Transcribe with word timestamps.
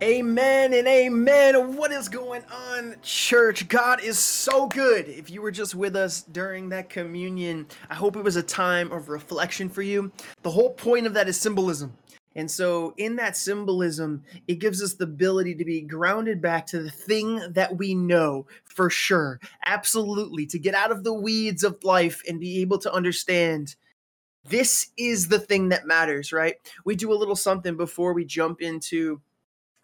Amen 0.00 0.74
and 0.74 0.86
amen. 0.86 1.76
What 1.76 1.90
is 1.90 2.08
going 2.08 2.44
on, 2.52 2.94
church? 3.02 3.66
God 3.66 4.00
is 4.00 4.16
so 4.16 4.68
good. 4.68 5.08
If 5.08 5.28
you 5.28 5.42
were 5.42 5.50
just 5.50 5.74
with 5.74 5.96
us 5.96 6.22
during 6.22 6.68
that 6.68 6.88
communion, 6.88 7.66
I 7.90 7.96
hope 7.96 8.14
it 8.14 8.22
was 8.22 8.36
a 8.36 8.42
time 8.42 8.92
of 8.92 9.08
reflection 9.08 9.68
for 9.68 9.82
you. 9.82 10.12
The 10.42 10.52
whole 10.52 10.70
point 10.70 11.08
of 11.08 11.14
that 11.14 11.28
is 11.28 11.40
symbolism. 11.40 11.94
And 12.36 12.48
so, 12.48 12.94
in 12.96 13.16
that 13.16 13.36
symbolism, 13.36 14.22
it 14.46 14.60
gives 14.60 14.84
us 14.84 14.94
the 14.94 15.02
ability 15.02 15.56
to 15.56 15.64
be 15.64 15.80
grounded 15.80 16.40
back 16.40 16.66
to 16.66 16.80
the 16.80 16.90
thing 16.90 17.40
that 17.54 17.76
we 17.76 17.96
know 17.96 18.46
for 18.66 18.90
sure, 18.90 19.40
absolutely, 19.66 20.46
to 20.46 20.60
get 20.60 20.76
out 20.76 20.92
of 20.92 21.02
the 21.02 21.12
weeds 21.12 21.64
of 21.64 21.82
life 21.82 22.22
and 22.28 22.38
be 22.38 22.60
able 22.60 22.78
to 22.78 22.92
understand 22.92 23.74
this 24.48 24.90
is 24.96 25.26
the 25.26 25.40
thing 25.40 25.70
that 25.70 25.88
matters, 25.88 26.32
right? 26.32 26.54
We 26.84 26.94
do 26.94 27.12
a 27.12 27.18
little 27.18 27.34
something 27.34 27.76
before 27.76 28.12
we 28.12 28.24
jump 28.24 28.62
into 28.62 29.20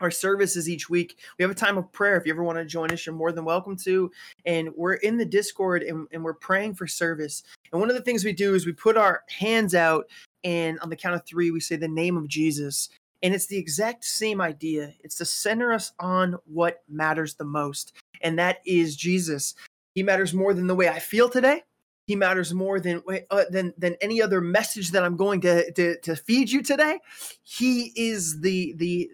our 0.00 0.10
services 0.10 0.68
each 0.68 0.90
week. 0.90 1.18
We 1.38 1.42
have 1.42 1.50
a 1.50 1.54
time 1.54 1.78
of 1.78 1.90
prayer. 1.92 2.16
If 2.16 2.26
you 2.26 2.32
ever 2.32 2.44
want 2.44 2.58
to 2.58 2.64
join 2.64 2.90
us, 2.90 3.06
you're 3.06 3.14
more 3.14 3.32
than 3.32 3.44
welcome 3.44 3.76
to. 3.78 4.10
And 4.44 4.70
we're 4.76 4.94
in 4.94 5.16
the 5.16 5.24
Discord 5.24 5.82
and, 5.82 6.06
and 6.12 6.22
we're 6.22 6.34
praying 6.34 6.74
for 6.74 6.86
service. 6.86 7.42
And 7.72 7.80
one 7.80 7.90
of 7.90 7.96
the 7.96 8.02
things 8.02 8.24
we 8.24 8.32
do 8.32 8.54
is 8.54 8.66
we 8.66 8.72
put 8.72 8.96
our 8.96 9.22
hands 9.28 9.74
out 9.74 10.06
and 10.44 10.78
on 10.80 10.90
the 10.90 10.96
count 10.96 11.14
of 11.14 11.24
three, 11.24 11.50
we 11.50 11.60
say 11.60 11.76
the 11.76 11.88
name 11.88 12.16
of 12.16 12.28
Jesus. 12.28 12.90
And 13.22 13.34
it's 13.34 13.46
the 13.46 13.56
exact 13.56 14.04
same 14.04 14.40
idea. 14.40 14.92
It's 15.02 15.16
to 15.16 15.24
center 15.24 15.72
us 15.72 15.92
on 15.98 16.36
what 16.44 16.82
matters 16.88 17.34
the 17.34 17.44
most, 17.44 17.94
and 18.20 18.38
that 18.38 18.58
is 18.66 18.96
Jesus. 18.96 19.54
He 19.94 20.02
matters 20.02 20.34
more 20.34 20.52
than 20.52 20.66
the 20.66 20.74
way 20.74 20.90
I 20.90 20.98
feel 20.98 21.30
today. 21.30 21.62
He 22.06 22.16
matters 22.16 22.52
more 22.52 22.80
than 22.80 23.02
uh, 23.30 23.44
than 23.48 23.72
than 23.78 23.96
any 24.02 24.20
other 24.20 24.42
message 24.42 24.90
that 24.90 25.02
I'm 25.02 25.16
going 25.16 25.40
to, 25.40 25.72
to 25.72 25.98
to 26.00 26.16
feed 26.16 26.50
you 26.50 26.62
today. 26.62 26.98
He 27.42 27.92
is 27.96 28.42
the 28.42 28.74
the 28.74 29.10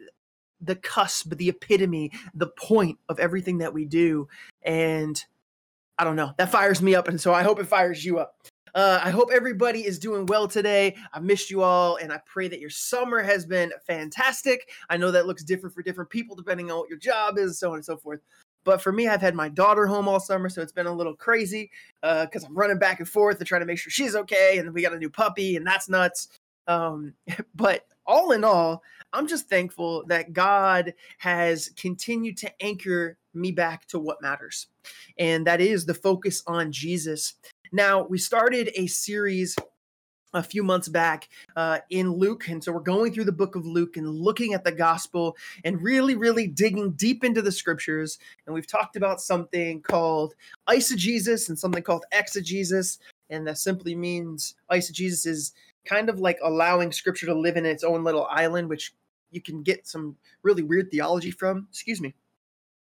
the 0.61 0.77
cusp, 0.77 1.35
the 1.37 1.49
epitome, 1.49 2.13
the 2.35 2.49
point 2.49 2.99
of 3.09 3.19
everything 3.19 3.59
that 3.59 3.73
we 3.73 3.85
do. 3.85 4.29
And 4.63 5.23
I 5.99 6.05
don't 6.05 6.17
know, 6.17 6.33
that 6.39 6.51
fires 6.51 6.81
me 6.83 6.95
up. 6.95 7.09
And 7.09 7.21
so 7.21 7.35
I 7.35 7.43
hope 7.43 7.61
it 7.61 7.67
fires 7.67 8.05
you 8.05 8.19
up. 8.19 8.35
Uh, 8.75 9.01
I 9.03 9.11
hope 9.11 9.31
everybody 9.33 9.85
is 9.85 9.99
doing 9.99 10.27
well 10.27 10.47
today. 10.47 10.95
I 11.13 11.21
missed 11.21 11.51
you 11.51 11.63
all, 11.63 11.97
and 11.97 12.13
I 12.13 12.21
pray 12.25 12.49
that 12.49 12.61
your 12.61 12.71
summer 12.71 13.21
has 13.21 13.45
been 13.45 13.73
fantastic. 13.87 14.69
I 14.89 14.97
know 14.97 15.11
that 15.11 15.27
looks 15.27 15.43
different 15.43 15.75
for 15.75 15.83
different 15.83 16.11
people 16.11 16.37
depending 16.37 16.71
on 16.71 16.79
what 16.79 16.89
your 16.89 16.99
job 16.99 17.37
is, 17.39 17.59
so 17.59 17.71
on 17.71 17.77
and 17.77 17.85
so 17.85 17.97
forth. 17.97 18.21
But 18.65 18.83
for 18.83 18.93
me, 18.93 19.09
I've 19.09 19.23
had 19.23 19.35
my 19.35 19.49
daughter 19.49 19.87
home 19.87 20.07
all 20.07 20.21
summer, 20.21 20.49
so 20.49 20.61
it's 20.61 20.73
been 20.73 20.87
a 20.87 20.93
little 20.93 21.17
crazy 21.17 21.71
because 22.03 22.45
uh, 22.45 22.47
I'm 22.47 22.57
running 22.57 22.79
back 22.79 23.01
and 23.01 23.09
forth 23.09 23.39
to 23.39 23.45
try 23.45 23.59
to 23.59 23.65
make 23.65 23.79
sure 23.79 23.91
she's 23.91 24.15
okay. 24.15 24.59
And 24.59 24.73
we 24.73 24.83
got 24.83 24.93
a 24.93 24.99
new 24.99 25.11
puppy, 25.11 25.57
and 25.57 25.67
that's 25.67 25.89
nuts. 25.89 26.29
Um, 26.67 27.15
but 27.55 27.87
all 28.07 28.33
in 28.33 28.45
all, 28.45 28.83
I'm 29.13 29.27
just 29.27 29.49
thankful 29.49 30.05
that 30.07 30.33
God 30.33 30.95
has 31.19 31.71
continued 31.77 32.37
to 32.39 32.63
anchor 32.63 33.17
me 33.35 33.53
back 33.53 33.87
to 33.87 33.99
what 33.99 34.23
matters. 34.23 34.69
And 35.19 35.47
that 35.47 35.61
is 35.61 35.87
the 35.87 35.95
focus 35.95 36.43
on 36.47 36.73
Jesus. 36.73 37.35
Now, 37.73 38.07
we 38.07 38.19
started 38.19 38.71
a 38.75 38.87
series 38.87 39.57
a 40.33 40.43
few 40.43 40.63
months 40.63 40.89
back 40.89 41.29
uh, 41.57 41.79
in 41.91 42.13
Luke. 42.13 42.49
And 42.49 42.63
so 42.63 42.73
we're 42.73 42.81
going 42.81 43.13
through 43.13 43.25
the 43.25 43.33
book 43.33 43.57
of 43.57 43.67
Luke 43.67 43.97
and 43.97 44.09
looking 44.09 44.55
at 44.55 44.65
the 44.65 44.73
gospel 44.73 45.37
and 45.65 45.83
really, 45.83 46.15
really 46.15 46.47
digging 46.47 46.93
deep 46.93 47.25
into 47.25 47.43
the 47.43 47.53
scriptures. 47.53 48.19
And 48.47 48.55
we've 48.55 48.67
talked 48.67 48.97
about 48.97 49.21
something 49.21 49.83
called 49.83 50.35
eisegesis 50.69 51.49
and 51.49 51.59
something 51.59 51.83
called 51.83 52.05
exegesis. 52.13 52.99
And 53.29 53.47
that 53.47 53.59
simply 53.59 53.95
means 53.95 54.55
eisegesis 54.71 55.27
is 55.27 55.53
kind 55.85 56.09
of 56.09 56.21
like 56.21 56.39
allowing 56.43 56.93
scripture 56.93 57.27
to 57.27 57.35
live 57.35 57.57
in 57.57 57.67
its 57.67 57.85
own 57.85 58.05
little 58.05 58.27
island, 58.31 58.69
which 58.69 58.95
you 59.31 59.41
can 59.41 59.63
get 59.63 59.87
some 59.87 60.17
really 60.43 60.63
weird 60.63 60.91
theology 60.91 61.31
from. 61.31 61.67
Excuse 61.71 62.01
me. 62.01 62.15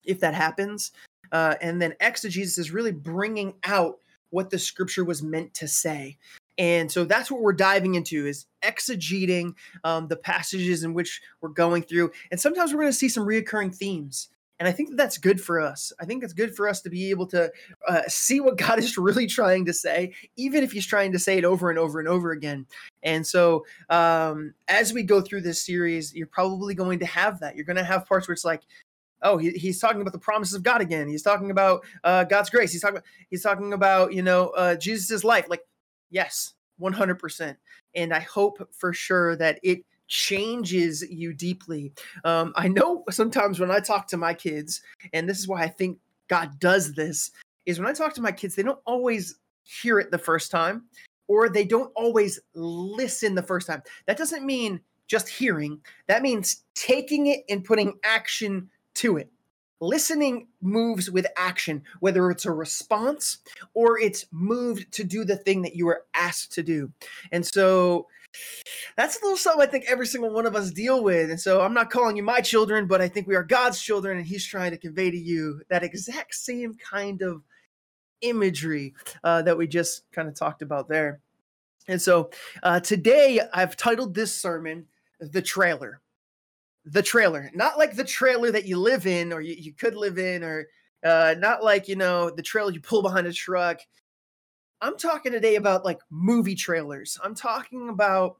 If 0.05 0.21
that 0.21 0.35
happens. 0.35 0.93
Uh, 1.31 1.55
and 1.61 1.81
then 1.81 1.95
exegesis 2.01 2.59
is 2.59 2.70
really 2.73 2.93
bringing 2.93 3.55
out 3.65 3.98
what 4.31 4.51
the 4.51 4.59
scripture 4.59 5.05
was 5.05 5.23
meant 5.23 5.55
to 5.55 5.69
say. 5.69 6.19
And 6.58 6.91
so 6.92 7.05
that's 7.05 7.31
what 7.31 7.41
we're 7.41 7.52
diving 7.52 7.95
into 7.95 8.27
is 8.27 8.47
exegeting 8.63 9.55
um, 9.85 10.08
the 10.08 10.17
passages 10.17 10.85
in 10.85 10.92
which 10.92 11.23
we're 11.41 11.48
going 11.48 11.83
through. 11.83 12.13
And 12.31 12.39
sometimes 12.39 12.73
we're 12.73 12.81
going 12.81 12.92
to 12.92 12.98
see 12.98 13.08
some 13.08 13.27
reoccurring 13.27 13.75
themes. 13.75 14.29
And 14.62 14.68
I 14.68 14.70
think 14.73 14.90
that 14.90 14.96
that's 14.96 15.18
good 15.18 15.40
for 15.40 15.61
us. 15.61 15.92
I 15.98 16.05
think 16.05 16.23
it's 16.23 16.33
good 16.33 16.55
for 16.55 16.68
us 16.68 16.80
to 16.83 16.89
be 16.89 17.11
able 17.11 17.27
to 17.27 17.50
uh, 17.89 18.02
see 18.06 18.39
what 18.39 18.56
God 18.56 18.78
is 18.78 18.96
really 18.96 19.27
trying 19.27 19.64
to 19.64 19.73
say, 19.73 20.14
even 20.36 20.62
if 20.62 20.70
He's 20.70 20.86
trying 20.86 21.11
to 21.11 21.18
say 21.18 21.36
it 21.36 21.45
over 21.45 21.68
and 21.68 21.80
over 21.80 21.98
and 21.98 22.06
over 22.06 22.30
again. 22.30 22.67
And 23.02 23.27
so, 23.27 23.67
um, 23.90 24.55
as 24.68 24.92
we 24.92 25.02
go 25.02 25.20
through 25.20 25.40
this 25.40 25.67
series, 25.67 26.14
you're 26.14 26.28
probably 26.28 26.77
going 26.77 27.01
to 27.01 27.06
have 27.06 27.40
that. 27.40 27.56
You're 27.56 27.64
going 27.64 27.77
to 27.77 27.83
have 27.83 28.06
parts 28.06 28.28
where 28.28 28.34
it's 28.34 28.45
like, 28.45 28.62
oh, 29.22 29.36
he, 29.36 29.51
he's 29.51 29.80
talking 29.80 30.01
about 30.01 30.12
the 30.12 30.18
promises 30.20 30.55
of 30.55 30.62
God 30.62 30.80
again. 30.80 31.08
He's 31.08 31.24
talking 31.24 31.51
about 31.51 31.84
uh, 32.05 32.22
God's 32.22 32.48
grace. 32.48 32.70
He's 32.70 32.83
talking 32.83 32.98
about 32.98 33.06
he's 33.30 33.42
talking 33.42 33.72
about 33.72 34.12
you 34.12 34.22
know 34.22 34.51
uh, 34.51 34.77
Jesus's 34.77 35.24
life. 35.24 35.46
Like, 35.48 35.64
yes, 36.08 36.55
one 36.78 36.92
hundred 36.92 37.18
percent. 37.18 37.58
And 37.96 38.14
I 38.14 38.20
hope 38.20 38.68
for 38.70 38.92
sure 38.92 39.34
that 39.34 39.58
it 39.64 39.84
changes 40.12 41.02
you 41.11 41.33
deeply. 41.33 41.90
Um, 42.24 42.52
I 42.55 42.68
know 42.68 43.02
sometimes 43.11 43.58
when 43.58 43.70
I 43.70 43.80
talk 43.80 44.06
to 44.08 44.18
my 44.18 44.34
kids, 44.34 44.83
and 45.14 45.27
this 45.27 45.39
is 45.39 45.48
why 45.48 45.62
I 45.62 45.68
think 45.68 45.98
God 46.28 46.61
does 46.61 46.92
this, 46.92 47.30
is 47.64 47.78
when 47.78 47.89
I 47.89 47.95
talk 47.95 48.12
to 48.14 48.20
my 48.20 48.30
kids, 48.30 48.55
they 48.55 48.62
don't 48.62 48.78
always 48.84 49.36
hear 49.62 49.98
it 49.98 50.11
the 50.11 50.18
first 50.18 50.51
time, 50.51 50.84
or 51.28 51.48
they 51.48 51.64
don't 51.64 51.90
always 51.96 52.39
listen 52.55 53.34
the 53.34 53.42
first 53.42 53.67
time. 53.67 53.83
That 54.05 54.18
doesn't 54.18 54.45
mean 54.45 54.80
just 55.06 55.30
hearing. 55.30 55.80
That 56.08 56.20
means 56.20 56.64
taking 56.74 57.28
it 57.28 57.45
and 57.48 57.64
putting 57.64 57.95
action 58.05 58.68
to 58.96 59.17
it. 59.17 59.30
Listening 59.80 60.46
moves 60.61 61.11
with 61.11 61.27
action, 61.39 61.83
whether 62.01 62.30
it's 62.30 62.45
a 62.45 62.52
response 62.52 63.39
or 63.72 63.98
it's 63.98 64.27
moved 64.30 64.92
to 64.92 65.05
do 65.05 65.24
the 65.24 65.36
thing 65.36 65.62
that 65.62 65.74
you 65.74 65.86
were 65.86 66.05
asked 66.12 66.52
to 66.52 66.62
do. 66.62 66.92
And 67.33 67.45
so 67.45 68.08
that's 68.97 69.20
a 69.20 69.23
little 69.23 69.37
something 69.37 69.67
I 69.67 69.70
think 69.70 69.85
every 69.89 70.07
single 70.07 70.31
one 70.31 70.47
of 70.47 70.57
us 70.57 70.70
deal 70.70 71.03
with. 71.03 71.31
And 71.31 71.41
so 71.41 71.61
I'm 71.61 71.75
not 71.75 71.91
calling 71.91 72.17
you 72.17 72.23
my 72.23 72.41
children, 72.41 72.87
but 72.87 73.01
I 73.01 73.09
think 73.09 73.27
we 73.27 73.35
are 73.35 73.43
God's 73.43 73.81
children, 73.81 74.19
and 74.19 74.27
He's 74.27 74.45
trying 74.45 74.70
to 74.73 74.79
convey 74.79 75.11
to 75.11 75.19
you 75.19 75.63
that 75.69 75.83
exact 75.83 76.35
same 76.35 76.75
kind 76.75 77.23
of 77.23 77.43
imagery 78.20 78.95
uh, 79.25 79.43
that 79.43 79.59
we 79.59 79.67
just 79.67 80.11
kind 80.13 80.29
of 80.29 80.35
talked 80.35 80.63
about 80.63 80.89
there. 80.89 81.20
And 81.89 82.01
so 82.01 82.31
uh, 82.63 82.81
today 82.81 83.41
I've 83.53 83.77
titled 83.77 84.15
this 84.15 84.35
sermon 84.35 84.87
The 85.19 85.43
Trailer 85.43 86.01
the 86.85 87.03
trailer, 87.03 87.51
not 87.55 87.79
like 87.79 87.95
the 87.95 88.05
trailer 88.05 88.51
that 88.51 88.67
you 88.67 88.77
live 88.77 89.07
in 89.07 89.33
or 89.33 89.41
you, 89.41 89.55
you 89.55 89.73
could 89.73 89.95
live 89.95 90.19
in, 90.19 90.43
or 90.43 90.67
uh, 91.05 91.35
not 91.39 91.63
like, 91.63 91.89
you 91.89 91.97
know, 91.97 92.31
the 92.31 92.43
trailer 92.43 92.73
you 92.73 92.81
pull 92.81 93.03
behind 93.03 93.27
a 93.27 93.33
truck. 93.33 93.81
I'm 94.83 94.98
talking 94.98 95.31
today 95.31 95.55
about 95.55 95.85
like 95.85 96.01
movie 96.11 96.57
trailers. 96.57 97.17
I'm 97.23 97.37
talking 97.37 97.89
about 97.89 98.39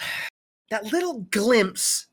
that 0.70 0.90
little 0.92 1.26
glimpse 1.30 2.06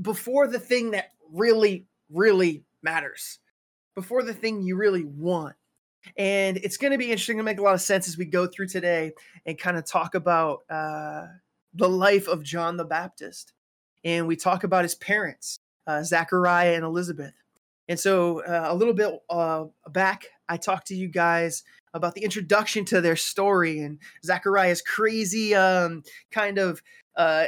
before 0.00 0.46
the 0.46 0.60
thing 0.60 0.90
that 0.90 1.12
really, 1.32 1.86
really 2.10 2.64
matters, 2.82 3.38
before 3.94 4.22
the 4.22 4.34
thing 4.34 4.60
you 4.60 4.76
really 4.76 5.04
want. 5.04 5.56
And 6.18 6.58
it's 6.58 6.76
going 6.76 6.92
to 6.92 6.98
be 6.98 7.10
interesting 7.10 7.38
to 7.38 7.42
make 7.42 7.58
a 7.58 7.62
lot 7.62 7.74
of 7.74 7.80
sense 7.80 8.06
as 8.06 8.18
we 8.18 8.26
go 8.26 8.46
through 8.46 8.68
today 8.68 9.12
and 9.46 9.58
kind 9.58 9.78
of 9.78 9.86
talk 9.86 10.14
about 10.14 10.60
uh, 10.68 11.26
the 11.74 11.88
life 11.88 12.28
of 12.28 12.44
John 12.44 12.76
the 12.76 12.84
Baptist 12.84 13.54
and 14.04 14.28
we 14.28 14.36
talk 14.36 14.64
about 14.64 14.84
his 14.84 14.94
parents, 14.94 15.58
uh, 15.86 16.02
Zachariah 16.02 16.74
and 16.74 16.84
Elizabeth. 16.84 17.32
And 17.88 17.98
so 17.98 18.42
uh, 18.44 18.66
a 18.68 18.74
little 18.74 18.94
bit 18.94 19.12
uh, 19.30 19.64
back, 19.88 20.26
I 20.48 20.58
talked 20.58 20.88
to 20.88 20.94
you 20.94 21.08
guys 21.08 21.64
about 21.96 22.14
the 22.14 22.24
introduction 22.24 22.84
to 22.86 23.00
their 23.00 23.16
story 23.16 23.80
and 23.80 23.98
Zachariah's 24.24 24.82
crazy 24.82 25.54
um, 25.54 26.02
kind 26.30 26.58
of 26.58 26.82
uh, 27.16 27.44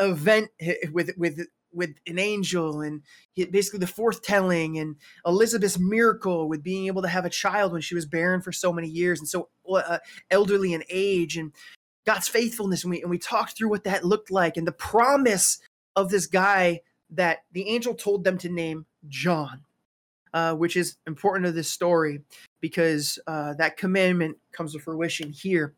event 0.00 0.50
with 0.92 1.10
with 1.16 1.46
with 1.72 1.94
an 2.06 2.18
angel 2.18 2.80
and 2.80 3.02
basically 3.50 3.78
the 3.78 3.86
fourth 3.86 4.22
telling 4.22 4.78
and 4.78 4.96
Elizabeth's 5.26 5.78
miracle 5.78 6.48
with 6.48 6.62
being 6.62 6.86
able 6.86 7.02
to 7.02 7.08
have 7.08 7.26
a 7.26 7.30
child 7.30 7.72
when 7.72 7.82
she 7.82 7.94
was 7.94 8.06
barren 8.06 8.40
for 8.40 8.52
so 8.52 8.72
many 8.72 8.88
years 8.88 9.18
and 9.18 9.28
so 9.28 9.48
uh, 9.70 9.98
elderly 10.30 10.72
in 10.72 10.82
age 10.88 11.36
and 11.36 11.52
God's 12.06 12.28
faithfulness 12.28 12.84
and 12.84 12.90
we 12.92 13.02
and 13.02 13.10
we 13.10 13.18
talked 13.18 13.56
through 13.56 13.68
what 13.68 13.84
that 13.84 14.04
looked 14.04 14.30
like 14.30 14.56
and 14.56 14.66
the 14.66 14.72
promise 14.72 15.58
of 15.96 16.10
this 16.10 16.26
guy 16.26 16.80
that 17.10 17.38
the 17.52 17.68
angel 17.68 17.94
told 17.94 18.24
them 18.24 18.38
to 18.38 18.48
name 18.48 18.86
John, 19.08 19.62
uh, 20.36 20.52
which 20.54 20.76
is 20.76 20.96
important 21.06 21.46
to 21.46 21.50
this 21.50 21.70
story 21.70 22.20
because 22.60 23.18
uh, 23.26 23.54
that 23.54 23.78
commandment 23.78 24.36
comes 24.52 24.74
to 24.74 24.78
fruition 24.78 25.32
here. 25.32 25.72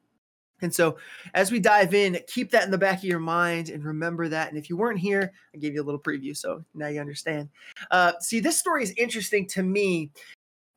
And 0.62 0.75
so, 0.75 0.96
as 1.32 1.52
we 1.52 1.60
dive 1.60 1.94
in, 1.94 2.19
keep 2.26 2.50
that 2.50 2.64
in 2.64 2.72
the 2.72 2.76
back 2.76 2.99
of 2.99 3.05
your 3.05 3.20
mind 3.20 3.69
and 3.69 3.84
remember 3.84 4.28
that. 4.28 4.49
And 4.49 4.58
if 4.58 4.69
you 4.69 4.76
weren't 4.76 4.99
here, 4.99 5.32
I 5.55 5.58
gave 5.58 5.75
you 5.75 5.81
a 5.81 5.84
little 5.84 6.00
preview, 6.00 6.37
so 6.37 6.64
now 6.75 6.88
you 6.88 7.00
understand. 7.00 7.50
Uh, 7.93 8.14
see, 8.19 8.40
this 8.40 8.58
story 8.58 8.82
is 8.82 8.93
interesting 8.99 9.46
to 9.50 9.62
me, 9.62 10.10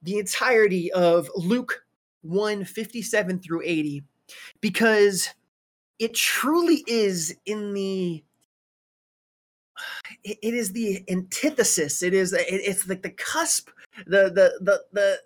the 0.04 0.20
entirety 0.20 0.94
of 0.94 1.28
Luke 1.36 1.84
1 2.22 2.64
57 2.64 3.40
through 3.40 3.64
80, 3.66 4.04
because 4.62 5.28
it 5.98 6.14
truly 6.14 6.84
is 6.86 7.36
in 7.48 7.74
the 7.74 8.24
it, 10.24 10.54
is 10.54 10.72
the 10.72 11.04
antithesis. 11.10 12.04
It 12.04 12.14
is 12.14 12.34
it, 12.34 12.46
it's 12.48 12.88
like 12.88 13.02
the 13.02 13.12
cusp, 13.12 13.70
the 14.06 14.30
the 14.30 14.60
the 14.62 14.82
the 14.94 15.20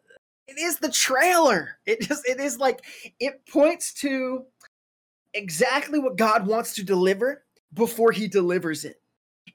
it 0.48 0.60
is 0.60 0.78
the 0.78 0.92
trailer. 0.92 1.78
It 1.86 2.02
just 2.02 2.28
it 2.28 2.40
is 2.40 2.60
like 2.60 2.84
it 3.20 3.42
points 3.52 3.94
to 3.96 4.46
exactly 5.34 6.00
what 6.00 6.18
God 6.18 6.48
wants 6.48 6.76
to 6.76 6.84
deliver 6.84 7.44
before 7.74 8.12
he 8.12 8.28
delivers 8.28 8.86
it. 8.86 9.02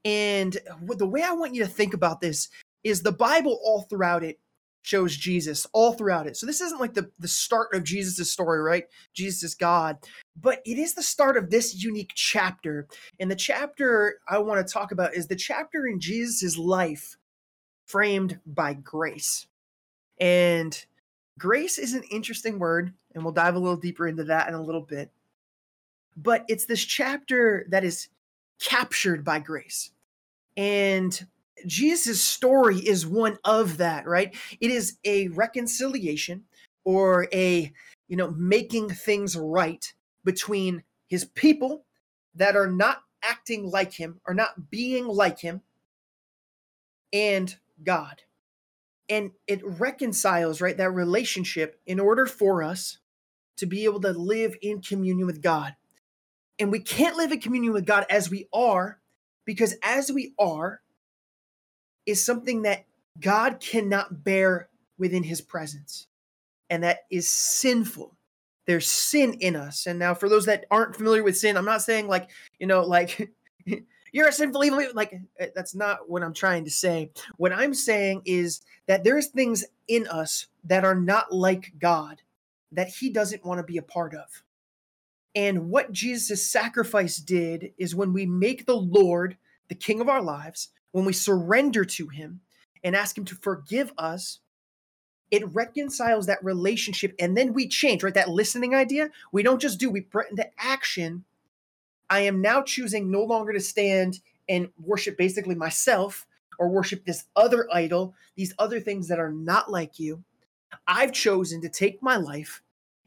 And 0.04 0.56
the 0.96 1.06
way 1.06 1.22
I 1.22 1.32
want 1.32 1.54
you 1.54 1.64
to 1.64 1.70
think 1.70 1.94
about 1.94 2.20
this 2.20 2.48
is 2.84 3.02
the 3.02 3.12
Bible 3.12 3.58
all 3.62 3.82
throughout 3.82 4.24
it 4.24 4.38
shows 4.82 5.16
Jesus 5.16 5.66
all 5.72 5.92
throughout 5.92 6.26
it. 6.26 6.36
So 6.36 6.46
this 6.46 6.60
isn't 6.60 6.80
like 6.80 6.94
the, 6.94 7.10
the 7.18 7.28
start 7.28 7.74
of 7.74 7.84
Jesus' 7.84 8.30
story, 8.30 8.60
right? 8.60 8.84
Jesus 9.12 9.42
is 9.42 9.54
God. 9.54 9.98
But 10.40 10.62
it 10.64 10.78
is 10.78 10.94
the 10.94 11.02
start 11.02 11.36
of 11.36 11.50
this 11.50 11.82
unique 11.82 12.12
chapter. 12.14 12.86
And 13.18 13.30
the 13.30 13.36
chapter 13.36 14.20
I 14.28 14.38
want 14.38 14.66
to 14.66 14.72
talk 14.72 14.92
about 14.92 15.14
is 15.14 15.26
the 15.26 15.36
chapter 15.36 15.86
in 15.86 16.00
Jesus' 16.00 16.56
life 16.56 17.16
framed 17.86 18.40
by 18.46 18.74
grace. 18.74 19.46
And 20.18 20.84
grace 21.38 21.78
is 21.78 21.94
an 21.94 22.04
interesting 22.10 22.58
word, 22.58 22.92
and 23.14 23.24
we'll 23.24 23.32
dive 23.32 23.54
a 23.54 23.58
little 23.58 23.76
deeper 23.76 24.06
into 24.06 24.24
that 24.24 24.48
in 24.48 24.54
a 24.54 24.62
little 24.62 24.82
bit. 24.82 25.10
But 26.16 26.44
it's 26.48 26.66
this 26.66 26.84
chapter 26.84 27.66
that 27.70 27.84
is 27.84 28.08
captured 28.60 29.24
by 29.24 29.40
grace. 29.40 29.90
And 30.56 31.26
Jesus' 31.66 32.22
story 32.22 32.78
is 32.78 33.06
one 33.06 33.38
of 33.44 33.78
that, 33.78 34.06
right? 34.06 34.34
It 34.60 34.70
is 34.70 34.98
a 35.04 35.28
reconciliation 35.28 36.44
or 36.84 37.28
a, 37.32 37.72
you 38.08 38.16
know, 38.16 38.30
making 38.30 38.90
things 38.90 39.36
right 39.36 39.92
between 40.24 40.82
his 41.06 41.24
people 41.24 41.84
that 42.34 42.56
are 42.56 42.70
not 42.70 43.02
acting 43.22 43.68
like 43.70 43.92
him 43.94 44.20
are 44.26 44.34
not 44.34 44.70
being 44.70 45.06
like 45.06 45.40
him 45.40 45.62
and 47.12 47.56
God. 47.84 48.22
And 49.08 49.32
it 49.46 49.60
reconciles, 49.64 50.60
right, 50.60 50.76
that 50.76 50.90
relationship 50.90 51.80
in 51.84 51.98
order 51.98 52.26
for 52.26 52.62
us 52.62 52.98
to 53.56 53.66
be 53.66 53.84
able 53.84 54.00
to 54.00 54.12
live 54.12 54.56
in 54.62 54.80
communion 54.80 55.26
with 55.26 55.42
God. 55.42 55.74
And 56.58 56.70
we 56.70 56.78
can't 56.78 57.16
live 57.16 57.32
in 57.32 57.40
communion 57.40 57.72
with 57.72 57.86
God 57.86 58.06
as 58.08 58.30
we 58.30 58.46
are 58.52 59.00
because 59.44 59.74
as 59.82 60.12
we 60.12 60.32
are 60.38 60.80
is 62.06 62.24
something 62.24 62.62
that 62.62 62.84
God 63.18 63.60
cannot 63.60 64.22
bear 64.22 64.68
within 64.96 65.24
his 65.24 65.40
presence. 65.40 66.06
And 66.68 66.84
that 66.84 67.00
is 67.10 67.28
sinful. 67.28 68.16
There's 68.70 68.86
sin 68.86 69.34
in 69.40 69.56
us. 69.56 69.86
And 69.86 69.98
now, 69.98 70.14
for 70.14 70.28
those 70.28 70.46
that 70.46 70.64
aren't 70.70 70.94
familiar 70.94 71.24
with 71.24 71.36
sin, 71.36 71.56
I'm 71.56 71.64
not 71.64 71.82
saying 71.82 72.06
like, 72.06 72.30
you 72.60 72.68
know, 72.68 72.82
like 72.82 73.32
you're 74.12 74.28
a 74.28 74.32
sinful 74.32 74.62
evil. 74.62 74.80
Like, 74.94 75.12
eh, 75.40 75.48
that's 75.56 75.74
not 75.74 76.08
what 76.08 76.22
I'm 76.22 76.32
trying 76.32 76.62
to 76.66 76.70
say. 76.70 77.10
What 77.36 77.52
I'm 77.52 77.74
saying 77.74 78.22
is 78.26 78.60
that 78.86 79.02
there's 79.02 79.26
things 79.26 79.64
in 79.88 80.06
us 80.06 80.46
that 80.62 80.84
are 80.84 80.94
not 80.94 81.32
like 81.32 81.72
God 81.80 82.22
that 82.70 82.86
he 82.86 83.10
doesn't 83.10 83.44
want 83.44 83.58
to 83.58 83.64
be 83.64 83.76
a 83.76 83.82
part 83.82 84.14
of. 84.14 84.44
And 85.34 85.68
what 85.68 85.90
Jesus' 85.90 86.46
sacrifice 86.46 87.16
did 87.16 87.72
is 87.76 87.96
when 87.96 88.12
we 88.12 88.24
make 88.24 88.66
the 88.66 88.76
Lord 88.76 89.36
the 89.66 89.74
king 89.74 90.00
of 90.00 90.08
our 90.08 90.22
lives, 90.22 90.68
when 90.92 91.04
we 91.04 91.12
surrender 91.12 91.84
to 91.84 92.06
him 92.06 92.40
and 92.84 92.94
ask 92.94 93.18
him 93.18 93.24
to 93.24 93.34
forgive 93.34 93.92
us, 93.98 94.38
it 95.30 95.46
reconciles 95.54 96.26
that 96.26 96.44
relationship 96.44 97.14
and 97.18 97.36
then 97.36 97.52
we 97.52 97.68
change, 97.68 98.02
right? 98.02 98.14
That 98.14 98.28
listening 98.28 98.74
idea, 98.74 99.10
we 99.32 99.42
don't 99.42 99.60
just 99.60 99.78
do, 99.78 99.90
we 99.90 100.00
put 100.00 100.30
into 100.30 100.46
action. 100.58 101.24
I 102.08 102.20
am 102.20 102.40
now 102.40 102.62
choosing 102.62 103.10
no 103.10 103.22
longer 103.22 103.52
to 103.52 103.60
stand 103.60 104.20
and 104.48 104.70
worship 104.82 105.16
basically 105.16 105.54
myself 105.54 106.26
or 106.58 106.68
worship 106.68 107.04
this 107.04 107.24
other 107.36 107.68
idol, 107.72 108.14
these 108.34 108.52
other 108.58 108.80
things 108.80 109.08
that 109.08 109.20
are 109.20 109.30
not 109.30 109.70
like 109.70 109.98
you. 109.98 110.24
I've 110.86 111.12
chosen 111.12 111.60
to 111.62 111.68
take 111.68 112.02
my 112.02 112.16
life 112.16 112.62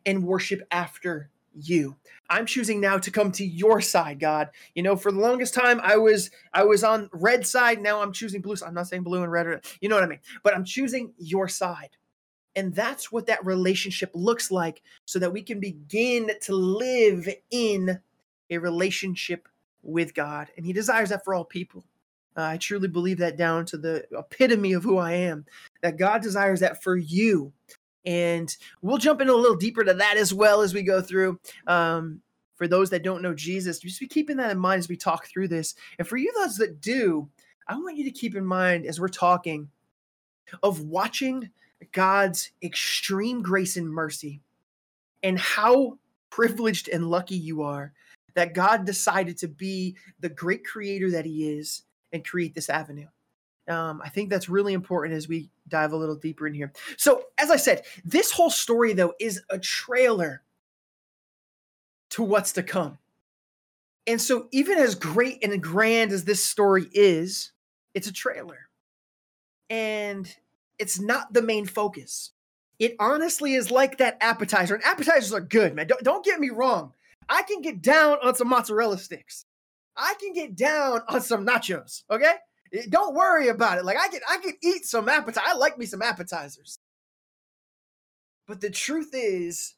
and 0.06 0.24
worship 0.24 0.66
after 0.72 1.30
you. 1.54 1.96
I'm 2.30 2.46
choosing 2.46 2.82
now 2.82 2.98
to 2.98 3.12
come 3.12 3.32
to 3.34 3.46
your 3.46 3.80
side, 3.80 4.20
God. 4.20 4.50
You 4.74 4.84
know, 4.84 4.96
for 4.96 5.12
the 5.12 5.20
longest 5.20 5.54
time 5.54 5.80
I 5.84 5.98
was 5.98 6.32
I 6.54 6.64
was 6.64 6.84
on 6.84 7.10
red 7.14 7.46
side, 7.46 7.82
now 7.82 8.02
I'm 8.02 8.12
choosing 8.12 8.42
blue. 8.42 8.56
I'm 8.66 8.74
not 8.74 8.88
saying 8.88 9.04
blue 9.04 9.22
and 9.22 9.32
red, 9.32 9.46
or, 9.46 9.62
you 9.80 9.90
know 9.90 9.96
what 9.96 10.04
I 10.04 10.08
mean? 10.08 10.20
But 10.42 10.56
I'm 10.56 10.66
choosing 10.66 11.14
your 11.20 11.48
side. 11.48 11.90
And 12.56 12.74
that's 12.74 13.12
what 13.12 13.26
that 13.28 13.46
relationship 13.46 14.12
looks 14.14 14.52
like 14.52 14.82
so 15.06 15.20
that 15.20 15.34
we 15.34 15.42
can 15.42 15.60
begin 15.60 16.32
to 16.42 16.56
live 16.56 17.28
in 17.50 18.00
a 18.50 18.58
relationship 18.58 19.48
with 19.82 20.14
God. 20.14 20.50
And 20.56 20.66
he 20.66 20.74
desires 20.74 21.10
that 21.10 21.24
for 21.24 21.34
all 21.34 21.46
people. 21.46 21.84
Uh, 22.36 22.44
I 22.44 22.58
truly 22.58 22.88
believe 22.88 23.20
that 23.20 23.38
down 23.38 23.66
to 23.68 23.78
the 23.78 24.06
epitome 24.12 24.74
of 24.74 24.84
who 24.84 24.98
I 24.98 25.14
am, 25.14 25.46
that 25.82 25.98
God 25.98 26.22
desires 26.22 26.62
that 26.62 26.82
for 26.82 26.96
you. 26.96 27.54
And 28.06 28.56
we'll 28.82 28.98
jump 28.98 29.22
in 29.22 29.30
a 29.30 29.34
little 29.34 29.56
deeper 29.56 29.84
to 29.84 29.94
that 29.94 30.18
as 30.18 30.34
well 30.34 30.62
as 30.62 30.74
we 30.74 30.82
go 30.84 31.02
through. 31.02 31.40
Um, 31.68 32.22
for 32.56 32.68
those 32.68 32.90
that 32.92 33.04
don't 33.04 33.22
know 33.22 33.34
Jesus, 33.34 33.80
just 33.80 34.00
be 34.00 34.08
keeping 34.08 34.38
that 34.38 34.52
in 34.52 34.60
mind 34.60 34.80
as 34.80 34.90
we 34.90 34.96
talk 34.96 35.28
through 35.28 35.48
this. 35.48 35.76
And 35.98 36.08
for 36.08 36.18
you, 36.18 36.32
those 36.36 36.58
that 36.58 36.82
do, 36.82 37.30
I 37.68 37.76
want 37.76 37.98
you 37.98 38.04
to 38.04 38.12
keep 38.12 38.36
in 38.36 38.46
mind 38.46 38.86
as 38.86 39.00
we're 39.00 39.08
talking 39.08 39.70
of 40.62 40.82
watching 40.82 41.50
God's 41.92 42.52
extreme 42.62 43.42
grace 43.42 43.78
and 43.78 43.90
mercy 43.90 44.42
and 45.22 45.38
how 45.40 45.98
privileged 46.30 46.90
and 46.90 47.10
lucky 47.10 47.36
you 47.36 47.62
are 47.62 47.94
that 48.36 48.54
God 48.54 48.86
decided 48.86 49.38
to 49.38 49.48
be 49.48 49.96
the 50.20 50.30
great 50.30 50.66
creator 50.66 51.12
that 51.12 51.26
he 51.26 51.50
is 51.50 51.84
and 52.12 52.26
create 52.26 52.56
this 52.56 52.70
avenue. 52.70 53.08
Um, 53.68 54.02
I 54.04 54.10
think 54.10 54.30
that's 54.30 54.50
really 54.50 54.74
important 54.74 55.16
as 55.16 55.28
we 55.28 55.50
dive 55.70 55.94
a 55.94 55.98
little 55.98 56.16
deeper 56.16 56.48
in 56.48 56.54
here. 56.54 56.74
So, 56.98 57.24
as 57.38 57.50
I 57.50 57.56
said, 57.56 57.84
this 58.04 58.32
whole 58.32 58.50
story, 58.50 58.94
though, 58.94 59.14
is 59.20 59.42
a 59.50 59.58
trailer 59.58 60.42
to 62.10 62.24
what's 62.24 62.52
to 62.54 62.64
come. 62.64 62.98
And 64.06 64.20
so, 64.20 64.48
even 64.52 64.78
as 64.78 64.96
great 64.96 65.44
and 65.44 65.64
grand 65.64 66.12
as 66.12 66.26
this 66.26 66.44
story 66.44 66.90
is, 66.92 67.54
it's 67.94 68.08
a 68.08 68.14
trailer. 68.14 68.68
And 69.70 70.34
it's 70.84 71.00
not 71.00 71.32
the 71.32 71.42
main 71.42 71.66
focus. 71.66 72.34
It 72.78 72.98
honestly 73.00 73.54
is 73.54 73.72
like 73.72 74.00
that 74.00 74.18
appetizer. 74.20 74.76
And 74.76 74.84
appetizers 74.84 75.32
are 75.32 75.40
good, 75.40 75.74
man. 75.74 75.88
Don't, 75.88 76.04
don't 76.04 76.26
get 76.26 76.42
me 76.42 76.50
wrong. 76.50 76.92
I 77.30 77.44
can 77.44 77.62
get 77.62 77.82
down 77.82 78.18
on 78.22 78.36
some 78.36 78.50
mozzarella 78.50 78.98
sticks. 78.98 79.46
I 79.96 80.16
can 80.20 80.34
get 80.34 80.58
down 80.58 81.02
on 81.08 81.22
some 81.22 81.46
nachos, 81.46 82.04
okay? 82.12 82.34
Eh, 82.74 82.82
don't 82.90 83.16
worry 83.16 83.48
about 83.48 83.78
it. 83.78 83.86
Like 83.86 83.98
I 83.98 84.10
can 84.10 84.20
I 84.30 84.38
can 84.38 84.54
eat 84.62 84.86
some 84.86 85.08
appetizers. 85.08 85.44
I 85.48 85.56
like 85.56 85.78
me 85.78 85.86
some 85.86 86.02
appetizers. 86.02 86.80
But 88.46 88.60
the 88.60 88.70
truth 88.70 89.12
is 89.14 89.76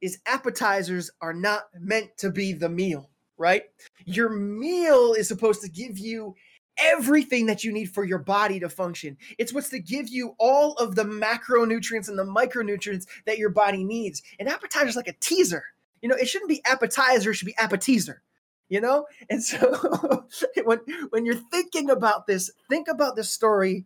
is 0.00 0.20
appetizers 0.24 1.10
are 1.20 1.34
not 1.34 1.64
meant 1.80 2.16
to 2.18 2.30
be 2.30 2.52
the 2.52 2.68
meal, 2.68 3.10
right? 3.38 3.64
Your 4.04 4.28
meal 4.28 5.14
is 5.14 5.26
supposed 5.26 5.62
to 5.62 5.68
give 5.68 5.98
you 5.98 6.36
everything 6.78 7.46
that 7.46 7.64
you 7.64 7.72
need 7.72 7.86
for 7.86 8.04
your 8.04 8.18
body 8.18 8.60
to 8.60 8.68
function. 8.68 9.16
It's 9.38 9.52
what's 9.52 9.68
to 9.70 9.78
give 9.78 10.08
you 10.08 10.34
all 10.38 10.72
of 10.74 10.94
the 10.94 11.04
macronutrients 11.04 12.08
and 12.08 12.18
the 12.18 12.24
micronutrients 12.24 13.06
that 13.26 13.38
your 13.38 13.50
body 13.50 13.84
needs. 13.84 14.22
An 14.38 14.48
appetizer 14.48 14.88
is 14.88 14.96
like 14.96 15.08
a 15.08 15.14
teaser. 15.14 15.64
You 16.02 16.08
know, 16.08 16.16
it 16.16 16.28
shouldn't 16.28 16.50
be 16.50 16.62
appetizer, 16.64 17.30
it 17.30 17.34
should 17.34 17.46
be 17.46 17.56
appetizer 17.58 18.22
you 18.68 18.80
know 18.80 19.06
and 19.30 19.42
so 19.42 20.24
when 20.64 20.80
when 21.10 21.24
you're 21.24 21.34
thinking 21.34 21.90
about 21.90 22.26
this 22.26 22.50
think 22.68 22.88
about 22.88 23.16
this 23.16 23.30
story 23.30 23.84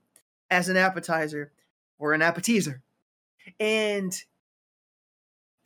as 0.50 0.68
an 0.68 0.76
appetizer 0.76 1.52
or 1.99 2.12
an 2.12 2.23
appetizer 2.23 2.83
and 3.59 4.25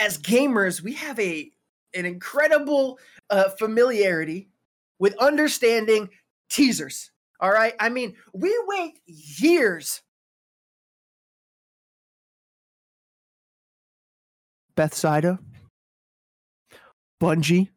as 0.00 0.18
gamers 0.18 0.82
we 0.82 0.94
have 0.94 1.18
a 1.20 1.50
an 1.94 2.06
incredible 2.06 2.98
uh, 3.28 3.50
familiarity 3.58 4.48
with 4.98 5.14
understanding 5.18 6.08
teasers 6.48 7.10
all 7.40 7.50
right 7.50 7.74
i 7.80 7.88
mean 7.88 8.14
we 8.32 8.54
wait 8.66 9.00
years 9.06 10.02
bethesda 14.76 15.38
bungie 17.20 17.68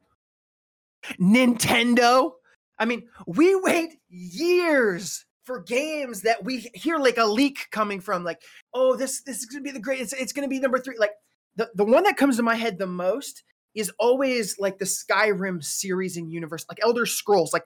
Nintendo. 1.20 2.32
I 2.80 2.86
mean, 2.86 3.08
we 3.26 3.56
wait 3.56 3.96
years 4.10 5.26
for 5.44 5.62
games 5.62 6.22
that 6.22 6.44
we 6.44 6.70
hear 6.74 6.98
like 6.98 7.18
a 7.18 7.26
leak 7.26 7.68
coming 7.72 8.02
from, 8.02 8.24
like, 8.24 8.42
oh, 8.74 8.96
this 8.96 9.22
this 9.24 9.38
is 9.38 9.46
gonna 9.46 9.62
be 9.62 9.72
the 9.72 9.80
great. 9.80 10.02
It's, 10.02 10.14
it's 10.14 10.34
gonna 10.34 10.48
be 10.48 10.60
number 10.60 10.80
three. 10.80 10.98
Like 10.98 11.14
the 11.56 11.70
the 11.76 11.86
one 11.86 12.04
that 12.04 12.18
comes 12.18 12.38
to 12.38 12.44
my 12.44 12.56
head 12.56 12.78
the 12.78 12.88
most 12.88 13.44
is 13.74 13.92
always 14.00 14.58
like 14.58 14.78
the 14.78 14.86
Skyrim 14.86 15.64
series 15.64 16.18
and 16.18 16.32
universe, 16.32 16.66
like 16.70 16.80
Elder 16.82 17.06
Scrolls. 17.06 17.54
Like, 17.54 17.66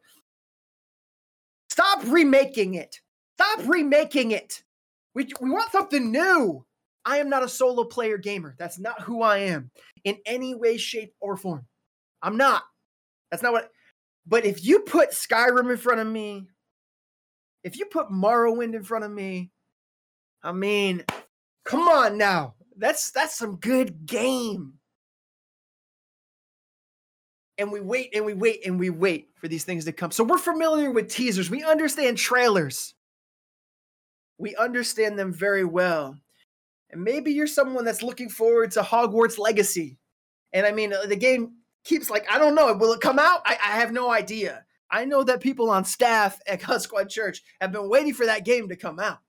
stop 1.79 2.03
remaking 2.07 2.75
it. 2.75 2.99
Stop 3.39 3.67
remaking 3.67 4.31
it. 4.31 4.63
We 5.15 5.29
we 5.41 5.49
want 5.49 5.71
something 5.71 6.11
new. 6.11 6.65
I 7.05 7.17
am 7.17 7.29
not 7.29 7.43
a 7.43 7.49
solo 7.49 7.85
player 7.85 8.17
gamer. 8.17 8.55
That's 8.59 8.79
not 8.79 9.01
who 9.01 9.21
I 9.23 9.39
am 9.39 9.71
in 10.03 10.17
any 10.25 10.55
way, 10.55 10.77
shape, 10.77 11.13
or 11.21 11.37
form. 11.37 11.65
I'm 12.21 12.37
not. 12.37 12.63
That's 13.31 13.43
not 13.43 13.53
what. 13.53 13.71
But 14.27 14.45
if 14.45 14.65
you 14.65 14.81
put 14.81 15.11
Skyrim 15.11 15.71
in 15.71 15.77
front 15.77 16.01
of 16.01 16.07
me, 16.07 16.47
If 17.63 17.77
you 17.77 17.85
put 17.85 18.09
Morrowind 18.09 18.75
in 18.75 18.83
front 18.83 19.05
of 19.05 19.11
me, 19.11 19.51
I 20.43 20.51
mean, 20.51 21.03
come 21.65 21.87
on 21.87 22.17
now. 22.17 22.55
That's 22.77 23.11
that's 23.11 23.37
some 23.37 23.57
good 23.57 24.05
game. 24.05 24.78
And 27.59 27.71
we 27.71 27.81
wait 27.81 28.15
and 28.15 28.25
we 28.25 28.33
wait 28.33 28.65
and 28.65 28.79
we 28.79 28.89
wait 28.89 29.29
for 29.35 29.47
these 29.47 29.65
things 29.65 29.85
to 29.85 29.91
come. 29.91 30.11
So 30.11 30.23
we're 30.23 30.37
familiar 30.37 30.89
with 30.89 31.09
teasers. 31.09 31.49
We 31.49 31.63
understand 31.63 32.17
trailers. 32.17 32.95
We 34.37 34.55
understand 34.55 35.19
them 35.19 35.33
very 35.33 35.65
well. 35.65 36.17
And 36.89 37.03
maybe 37.03 37.31
you're 37.31 37.47
someone 37.47 37.85
that's 37.85 38.01
looking 38.01 38.29
forward 38.29 38.71
to 38.71 38.81
Hogwarts 38.81 39.37
Legacy. 39.37 39.99
And 40.53 40.65
I 40.65 40.71
mean, 40.71 40.93
uh, 40.93 41.05
the 41.05 41.15
game 41.15 41.57
keeps 41.83 42.09
like, 42.09 42.25
I 42.31 42.39
don't 42.39 42.55
know, 42.55 42.73
will 42.73 42.93
it 42.93 43.01
come 43.01 43.19
out? 43.19 43.41
I, 43.45 43.53
I 43.53 43.79
have 43.79 43.91
no 43.91 44.09
idea. 44.09 44.63
I 44.89 45.05
know 45.05 45.23
that 45.23 45.41
people 45.41 45.69
on 45.69 45.85
staff 45.85 46.39
at 46.47 46.61
God 46.65 46.81
Squad 46.81 47.09
Church 47.09 47.43
have 47.61 47.71
been 47.71 47.89
waiting 47.89 48.13
for 48.13 48.25
that 48.25 48.45
game 48.45 48.69
to 48.69 48.75
come 48.75 48.99
out. 48.99 49.19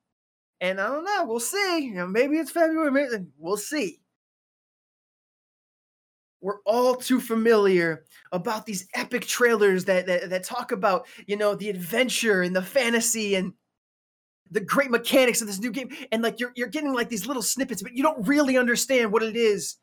And 0.61 0.81
I 0.81 0.89
don't 0.89 1.05
know, 1.05 1.25
we'll 1.27 1.41
see. 1.41 1.87
You 1.87 1.95
know, 1.95 2.07
maybe 2.07 2.37
it's 2.37 2.51
February, 2.51 2.91
maybe, 2.91 3.25
we'll 3.39 3.57
see. 3.57 4.01
We're 6.41 6.61
all 6.65 6.95
too 6.95 7.21
familiar 7.21 8.05
about 8.33 8.65
these 8.65 8.89
epic 8.95 9.27
trailers 9.27 9.85
that, 9.85 10.07
that 10.07 10.31
that 10.31 10.45
talk 10.45 10.73
about, 10.73 11.07
you 11.27 11.37
know, 11.37 11.55
the 11.55 11.69
adventure 11.69 12.43
and 12.43 12.57
the 12.57 12.63
fantasy 12.63 13.35
and 13.35 13.53
the 14.51 14.61
great 14.61 14.91
mechanics 14.91 15.41
of 15.41 15.47
this 15.47 15.61
new 15.61 15.71
game. 15.71 15.91
And 16.11 16.23
like 16.23 16.41
you're 16.41 16.53
you're 16.57 16.69
getting 16.69 16.95
like 16.95 17.09
these 17.09 17.27
little 17.27 17.43
snippets, 17.43 17.83
but 17.83 17.95
you 17.95 18.03
don't 18.03 18.27
really 18.27 18.57
understand 18.57 19.13
what 19.13 19.23
it 19.23 19.37
is. 19.37 19.77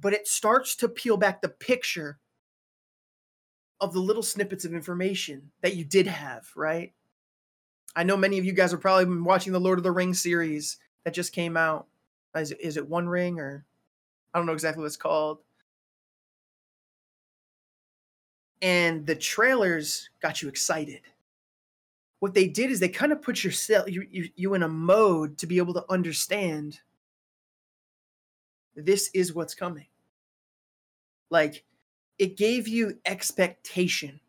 But 0.00 0.14
it 0.14 0.26
starts 0.26 0.74
to 0.76 0.88
peel 0.88 1.16
back 1.16 1.42
the 1.42 1.48
picture 1.48 2.18
of 3.80 3.92
the 3.92 4.00
little 4.00 4.22
snippets 4.22 4.64
of 4.64 4.72
information 4.72 5.50
that 5.60 5.76
you 5.76 5.84
did 5.84 6.06
have, 6.06 6.46
right? 6.56 6.92
I 7.94 8.04
know 8.04 8.16
many 8.16 8.38
of 8.38 8.44
you 8.44 8.52
guys 8.52 8.72
are 8.72 8.78
probably 8.78 9.04
been 9.04 9.24
watching 9.24 9.52
the 9.52 9.60
Lord 9.60 9.78
of 9.78 9.82
the 9.82 9.92
Rings 9.92 10.20
series 10.20 10.78
that 11.04 11.14
just 11.14 11.32
came 11.32 11.56
out. 11.56 11.88
Is 12.34 12.52
is 12.52 12.78
it 12.78 12.88
One 12.88 13.08
Ring 13.08 13.38
or 13.38 13.66
I 14.32 14.38
don't 14.38 14.46
know 14.46 14.52
exactly 14.52 14.80
what 14.80 14.86
it's 14.86 14.96
called. 14.96 15.38
And 18.62 19.04
the 19.06 19.14
trailers 19.14 20.08
got 20.20 20.40
you 20.40 20.48
excited. 20.48 21.00
What 22.20 22.34
they 22.34 22.46
did 22.46 22.70
is 22.70 22.78
they 22.78 22.88
kind 22.88 23.10
of 23.10 23.20
put 23.20 23.42
yourself 23.42 23.90
you, 23.90 24.06
you, 24.10 24.28
you 24.36 24.54
in 24.54 24.62
a 24.62 24.68
mode 24.68 25.36
to 25.38 25.46
be 25.46 25.58
able 25.58 25.74
to 25.74 25.84
understand 25.90 26.78
this 28.76 29.10
is 29.12 29.34
what's 29.34 29.54
coming. 29.54 29.86
Like 31.30 31.64
it 32.18 32.36
gave 32.36 32.68
you 32.68 32.98
expectation 33.04 34.20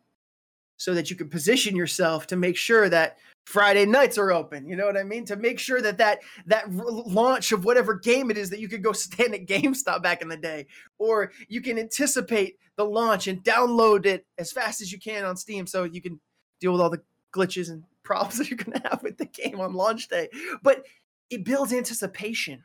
so 0.76 0.94
that 0.94 1.10
you 1.10 1.16
could 1.16 1.30
position 1.30 1.76
yourself 1.76 2.26
to 2.26 2.36
make 2.36 2.56
sure 2.56 2.88
that 2.88 3.18
Friday 3.44 3.84
nights 3.84 4.16
are 4.16 4.32
open. 4.32 4.66
You 4.66 4.74
know 4.74 4.86
what 4.86 4.96
I 4.96 5.02
mean? 5.02 5.26
To 5.26 5.36
make 5.36 5.58
sure 5.58 5.80
that 5.82 5.98
that 5.98 6.20
that 6.46 6.72
launch 6.72 7.52
of 7.52 7.64
whatever 7.64 7.94
game 7.94 8.30
it 8.30 8.38
is 8.38 8.50
that 8.50 8.60
you 8.60 8.68
could 8.68 8.82
go 8.82 8.92
stand 8.92 9.34
at 9.34 9.46
GameStop 9.46 10.02
back 10.02 10.22
in 10.22 10.28
the 10.28 10.36
day, 10.36 10.66
or 10.98 11.32
you 11.48 11.60
can 11.60 11.78
anticipate 11.78 12.58
the 12.76 12.84
launch 12.84 13.26
and 13.26 13.44
download 13.44 14.06
it 14.06 14.26
as 14.38 14.50
fast 14.50 14.80
as 14.80 14.90
you 14.90 14.98
can 14.98 15.24
on 15.24 15.36
Steam, 15.36 15.66
so 15.66 15.84
you 15.84 16.00
can 16.00 16.20
deal 16.60 16.72
with 16.72 16.80
all 16.80 16.90
the 16.90 17.02
glitches 17.34 17.70
and 17.70 17.84
problems 18.02 18.38
that 18.38 18.50
you're 18.50 18.58
going 18.58 18.78
to 18.78 18.88
have 18.88 19.02
with 19.02 19.16
the 19.16 19.24
game 19.24 19.60
on 19.60 19.72
launch 19.72 20.08
day. 20.08 20.28
But 20.62 20.84
it 21.30 21.44
builds 21.44 21.72
anticipation, 21.72 22.64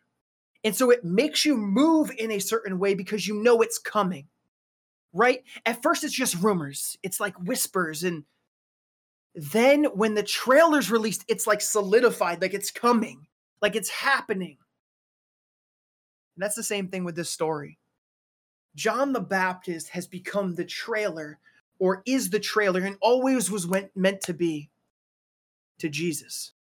and 0.63 0.75
so 0.75 0.89
it 0.91 1.03
makes 1.03 1.45
you 1.45 1.57
move 1.57 2.11
in 2.17 2.31
a 2.31 2.39
certain 2.39 2.79
way 2.79 2.93
because 2.93 3.27
you 3.27 3.41
know 3.41 3.61
it's 3.61 3.77
coming. 3.77 4.27
Right? 5.11 5.43
At 5.65 5.81
first, 5.81 6.03
it's 6.03 6.13
just 6.13 6.35
rumors. 6.35 6.95
It's 7.01 7.19
like 7.19 7.35
whispers 7.35 8.03
and 8.03 8.25
then 9.41 9.85
when 9.85 10.15
the 10.15 10.23
trailer's 10.23 10.91
released, 10.91 11.23
it's 11.29 11.47
like 11.47 11.61
solidified, 11.61 12.41
like 12.41 12.53
it's 12.53 12.71
coming, 12.71 13.27
like 13.61 13.75
it's 13.75 13.89
happening. 13.89 14.57
And 16.35 16.43
that's 16.43 16.55
the 16.55 16.63
same 16.63 16.89
thing 16.89 17.05
with 17.05 17.15
this 17.15 17.29
story. 17.29 17.77
John 18.75 19.13
the 19.13 19.21
Baptist 19.21 19.89
has 19.89 20.07
become 20.07 20.55
the 20.55 20.65
trailer 20.65 21.39
or 21.79 22.03
is 22.05 22.31
the 22.31 22.39
trailer 22.39 22.81
and 22.81 22.97
always 23.01 23.49
was 23.49 23.65
meant 23.95 24.21
to 24.21 24.33
be 24.33 24.69
to 25.79 25.87
Jesus. 25.87 26.51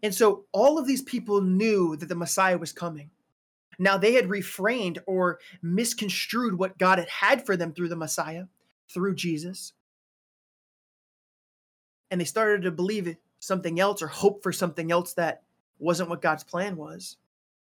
And 0.00 0.14
so 0.14 0.44
all 0.52 0.78
of 0.78 0.86
these 0.86 1.02
people 1.02 1.40
knew 1.40 1.96
that 1.96 2.08
the 2.08 2.14
Messiah 2.14 2.58
was 2.58 2.72
coming. 2.72 3.10
Now 3.80 3.98
they 3.98 4.12
had 4.12 4.30
refrained 4.30 5.00
or 5.06 5.40
misconstrued 5.62 6.56
what 6.56 6.78
God 6.78 7.00
had 7.00 7.08
had 7.08 7.44
for 7.44 7.56
them 7.56 7.72
through 7.72 7.88
the 7.88 7.96
Messiah, 7.96 8.44
through 8.88 9.16
Jesus 9.16 9.72
and 12.10 12.20
they 12.20 12.24
started 12.24 12.62
to 12.62 12.70
believe 12.70 13.16
something 13.40 13.80
else 13.80 14.02
or 14.02 14.06
hope 14.06 14.42
for 14.42 14.52
something 14.52 14.90
else 14.90 15.14
that 15.14 15.42
wasn't 15.78 16.08
what 16.08 16.22
God's 16.22 16.44
plan 16.44 16.76
was. 16.76 17.16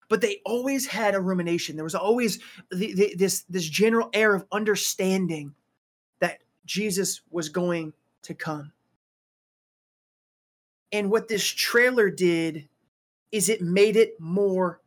But 0.10 0.22
they 0.22 0.42
always 0.46 0.86
had 0.86 1.16
a 1.16 1.22
rumination. 1.22 1.76
There 1.76 1.86
was 1.86 1.96
always 1.96 2.40
the, 2.70 2.94
the, 2.94 3.16
this 3.16 3.44
this 3.44 3.66
general 3.66 4.10
air 4.14 4.36
of 4.36 4.46
understanding 4.52 5.56
that 6.20 6.40
Jesus 6.66 7.22
was 7.30 7.48
going 7.48 7.94
to 8.24 8.34
come. 8.34 8.74
And 10.92 11.10
what 11.10 11.30
this 11.30 11.46
trailer 11.46 12.10
did 12.10 12.68
is 13.32 13.48
it 13.48 13.62
made 13.62 13.96
it 13.96 14.20
more 14.20 14.82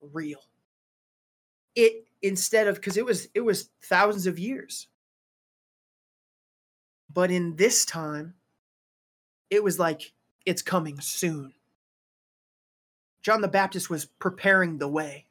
real. 0.00 0.40
It 1.74 2.06
instead 2.22 2.68
of 2.68 2.76
because 2.76 2.96
it 2.96 3.04
was 3.04 3.28
it 3.34 3.40
was 3.40 3.70
thousands 3.82 4.26
of 4.26 4.38
years. 4.38 4.86
But 7.12 7.30
in 7.30 7.56
this 7.56 7.84
time, 7.84 8.34
it 9.50 9.62
was 9.62 9.78
like 9.78 10.12
it's 10.44 10.62
coming 10.62 11.00
soon. 11.00 11.52
John 13.22 13.40
the 13.40 13.48
Baptist 13.48 13.90
was 13.90 14.04
preparing 14.04 14.78
the 14.78 14.88
way. 14.88 15.26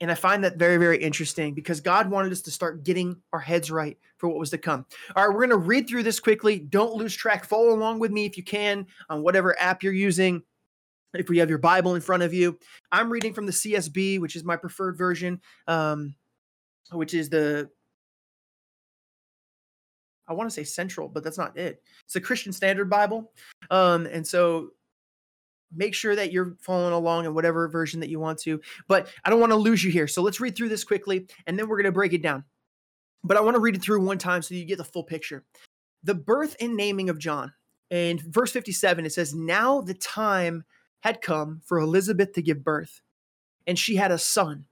And 0.00 0.10
I 0.10 0.14
find 0.14 0.42
that 0.44 0.56
very, 0.56 0.78
very 0.78 0.96
interesting 0.96 1.52
because 1.52 1.82
God 1.82 2.10
wanted 2.10 2.32
us 2.32 2.40
to 2.42 2.50
start 2.50 2.84
getting 2.84 3.20
our 3.34 3.38
heads 3.38 3.70
right 3.70 3.98
for 4.16 4.28
what 4.30 4.38
was 4.38 4.48
to 4.50 4.58
come. 4.58 4.86
All 5.14 5.26
right, 5.26 5.34
we're 5.34 5.46
going 5.46 5.60
to 5.60 5.66
read 5.66 5.86
through 5.86 6.04
this 6.04 6.18
quickly. 6.18 6.58
Don't 6.58 6.94
lose 6.94 7.14
track. 7.14 7.44
Follow 7.44 7.74
along 7.74 7.98
with 7.98 8.10
me 8.10 8.24
if 8.24 8.38
you 8.38 8.42
can 8.42 8.86
on 9.10 9.22
whatever 9.22 9.60
app 9.60 9.82
you're 9.82 9.92
using. 9.92 10.42
If 11.12 11.28
you 11.28 11.40
have 11.40 11.50
your 11.50 11.58
Bible 11.58 11.96
in 11.96 12.00
front 12.00 12.22
of 12.22 12.32
you, 12.32 12.58
I'm 12.90 13.10
reading 13.10 13.34
from 13.34 13.44
the 13.44 13.52
CSB, 13.52 14.20
which 14.20 14.36
is 14.36 14.44
my 14.44 14.56
preferred 14.56 14.96
version, 14.96 15.42
um, 15.66 16.14
which 16.92 17.12
is 17.12 17.28
the 17.28 17.68
I 20.30 20.32
want 20.32 20.48
to 20.48 20.54
say 20.54 20.62
central, 20.62 21.08
but 21.08 21.24
that's 21.24 21.36
not 21.36 21.56
it. 21.58 21.82
It's 22.04 22.14
a 22.14 22.20
Christian 22.20 22.52
Standard 22.52 22.88
Bible. 22.88 23.32
Um, 23.68 24.06
and 24.06 24.24
so 24.24 24.70
make 25.74 25.92
sure 25.92 26.14
that 26.14 26.30
you're 26.30 26.56
following 26.60 26.92
along 26.92 27.24
in 27.24 27.34
whatever 27.34 27.68
version 27.68 27.98
that 28.00 28.10
you 28.10 28.20
want 28.20 28.38
to. 28.40 28.60
But 28.86 29.08
I 29.24 29.30
don't 29.30 29.40
want 29.40 29.50
to 29.50 29.56
lose 29.56 29.82
you 29.82 29.90
here. 29.90 30.06
So 30.06 30.22
let's 30.22 30.40
read 30.40 30.56
through 30.56 30.68
this 30.68 30.84
quickly 30.84 31.26
and 31.46 31.58
then 31.58 31.68
we're 31.68 31.76
going 31.76 31.84
to 31.86 31.92
break 31.92 32.12
it 32.12 32.22
down. 32.22 32.44
But 33.24 33.36
I 33.36 33.40
want 33.40 33.56
to 33.56 33.60
read 33.60 33.74
it 33.74 33.82
through 33.82 34.02
one 34.02 34.18
time 34.18 34.40
so 34.40 34.54
you 34.54 34.64
get 34.64 34.78
the 34.78 34.84
full 34.84 35.02
picture. 35.02 35.44
The 36.04 36.14
birth 36.14 36.54
and 36.60 36.76
naming 36.76 37.10
of 37.10 37.18
John. 37.18 37.52
In 37.90 38.20
verse 38.24 38.52
57, 38.52 39.04
it 39.04 39.12
says, 39.12 39.34
Now 39.34 39.80
the 39.80 39.94
time 39.94 40.62
had 41.00 41.22
come 41.22 41.60
for 41.64 41.80
Elizabeth 41.80 42.32
to 42.34 42.42
give 42.42 42.62
birth, 42.62 43.00
and 43.66 43.76
she 43.76 43.96
had 43.96 44.12
a 44.12 44.18
son. 44.18 44.66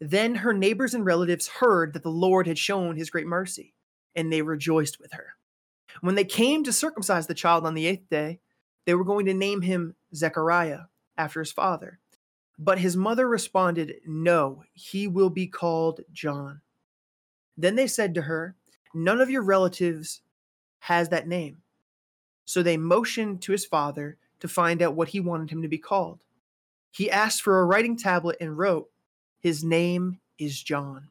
Then 0.00 0.36
her 0.36 0.54
neighbors 0.54 0.94
and 0.94 1.04
relatives 1.04 1.48
heard 1.48 1.92
that 1.92 2.04
the 2.04 2.08
Lord 2.08 2.46
had 2.46 2.56
shown 2.56 2.96
his 2.96 3.10
great 3.10 3.26
mercy 3.26 3.74
and 4.14 4.32
they 4.32 4.42
rejoiced 4.42 5.00
with 5.00 5.12
her. 5.12 5.34
When 6.00 6.14
they 6.14 6.24
came 6.24 6.64
to 6.64 6.72
circumcise 6.72 7.26
the 7.26 7.34
child 7.34 7.66
on 7.66 7.74
the 7.74 7.86
eighth 7.86 8.08
day, 8.08 8.40
they 8.84 8.94
were 8.94 9.04
going 9.04 9.26
to 9.26 9.34
name 9.34 9.60
him 9.60 9.94
Zechariah 10.14 10.80
after 11.16 11.40
his 11.40 11.52
father. 11.52 11.98
But 12.58 12.78
his 12.78 12.96
mother 12.96 13.28
responded, 13.28 13.96
No, 14.06 14.64
he 14.72 15.06
will 15.08 15.30
be 15.30 15.46
called 15.46 16.00
John. 16.12 16.60
Then 17.56 17.76
they 17.76 17.86
said 17.86 18.14
to 18.14 18.22
her, 18.22 18.54
None 18.94 19.20
of 19.20 19.30
your 19.30 19.42
relatives 19.42 20.22
has 20.80 21.08
that 21.10 21.28
name. 21.28 21.62
So 22.44 22.62
they 22.62 22.76
motioned 22.76 23.40
to 23.42 23.52
his 23.52 23.64
father 23.64 24.18
to 24.40 24.48
find 24.48 24.82
out 24.82 24.94
what 24.94 25.08
he 25.08 25.20
wanted 25.20 25.50
him 25.50 25.62
to 25.62 25.68
be 25.68 25.78
called. 25.78 26.24
He 26.90 27.10
asked 27.10 27.42
for 27.42 27.60
a 27.60 27.64
writing 27.64 27.96
tablet 27.96 28.36
and 28.40 28.58
wrote, 28.58 28.90
His 29.40 29.64
name 29.64 30.18
is 30.38 30.60
John. 30.60 31.08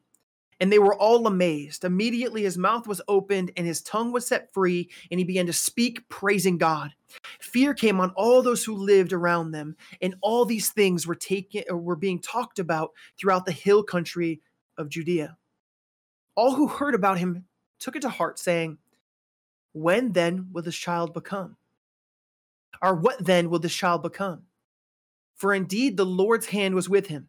And 0.62 0.70
they 0.70 0.78
were 0.78 0.94
all 0.94 1.26
amazed. 1.26 1.82
Immediately 1.82 2.44
his 2.44 2.56
mouth 2.56 2.86
was 2.86 3.02
opened 3.08 3.50
and 3.56 3.66
his 3.66 3.82
tongue 3.82 4.12
was 4.12 4.28
set 4.28 4.54
free, 4.54 4.88
and 5.10 5.18
he 5.18 5.24
began 5.24 5.46
to 5.46 5.52
speak, 5.52 6.08
praising 6.08 6.56
God. 6.56 6.94
Fear 7.40 7.74
came 7.74 7.98
on 7.98 8.10
all 8.10 8.42
those 8.42 8.64
who 8.64 8.76
lived 8.76 9.12
around 9.12 9.50
them, 9.50 9.74
and 10.00 10.14
all 10.20 10.44
these 10.44 10.70
things 10.70 11.04
were 11.04 11.16
taken 11.16 11.64
or 11.68 11.78
were 11.78 11.96
being 11.96 12.20
talked 12.20 12.60
about 12.60 12.92
throughout 13.18 13.44
the 13.44 13.50
hill 13.50 13.82
country 13.82 14.40
of 14.78 14.88
Judea. 14.88 15.36
All 16.36 16.54
who 16.54 16.68
heard 16.68 16.94
about 16.94 17.18
him 17.18 17.44
took 17.80 17.96
it 17.96 18.02
to 18.02 18.08
heart, 18.08 18.38
saying, 18.38 18.78
When 19.72 20.12
then 20.12 20.46
will 20.52 20.62
this 20.62 20.76
child 20.76 21.12
become? 21.12 21.56
Or 22.80 22.94
what 22.94 23.24
then 23.24 23.50
will 23.50 23.58
this 23.58 23.74
child 23.74 24.02
become? 24.02 24.42
For 25.34 25.52
indeed 25.52 25.96
the 25.96 26.06
Lord's 26.06 26.46
hand 26.46 26.76
was 26.76 26.88
with 26.88 27.08
him. 27.08 27.28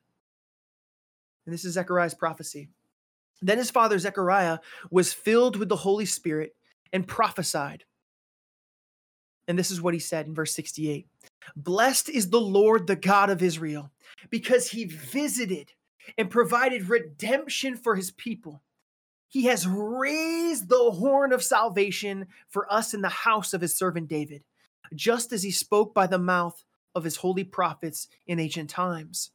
And 1.47 1.53
this 1.53 1.65
is 1.65 1.73
Zechariah's 1.73 2.13
prophecy. 2.13 2.69
Then 3.41 3.57
his 3.57 3.71
father 3.71 3.99
Zechariah 3.99 4.59
was 4.89 5.13
filled 5.13 5.55
with 5.55 5.69
the 5.69 5.75
Holy 5.77 6.05
Spirit 6.05 6.55
and 6.91 7.07
prophesied, 7.07 7.83
And 9.47 9.57
this 9.57 9.71
is 9.71 9.81
what 9.81 9.93
he 9.93 9.99
said 9.99 10.27
in 10.27 10.35
verse 10.35 10.53
68 10.53 11.07
Blessed 11.55 12.09
is 12.09 12.29
the 12.29 12.41
Lord, 12.41 12.87
the 12.87 12.95
God 12.95 13.29
of 13.29 13.43
Israel, 13.43 13.91
because 14.29 14.69
he 14.69 14.85
visited 14.85 15.73
and 16.17 16.29
provided 16.29 16.89
redemption 16.89 17.75
for 17.75 17.95
his 17.95 18.11
people. 18.11 18.61
He 19.27 19.45
has 19.45 19.67
raised 19.67 20.69
the 20.69 20.91
horn 20.91 21.33
of 21.33 21.43
salvation 21.43 22.27
for 22.47 22.71
us 22.71 22.93
in 22.93 23.01
the 23.01 23.09
house 23.09 23.53
of 23.53 23.61
his 23.61 23.75
servant 23.75 24.07
David, 24.07 24.43
just 24.93 25.33
as 25.33 25.41
he 25.41 25.51
spoke 25.51 25.93
by 25.93 26.05
the 26.07 26.19
mouth 26.19 26.63
of 26.93 27.03
his 27.03 27.17
holy 27.17 27.43
prophets 27.43 28.07
in 28.27 28.39
ancient 28.39 28.69
times. 28.69 29.31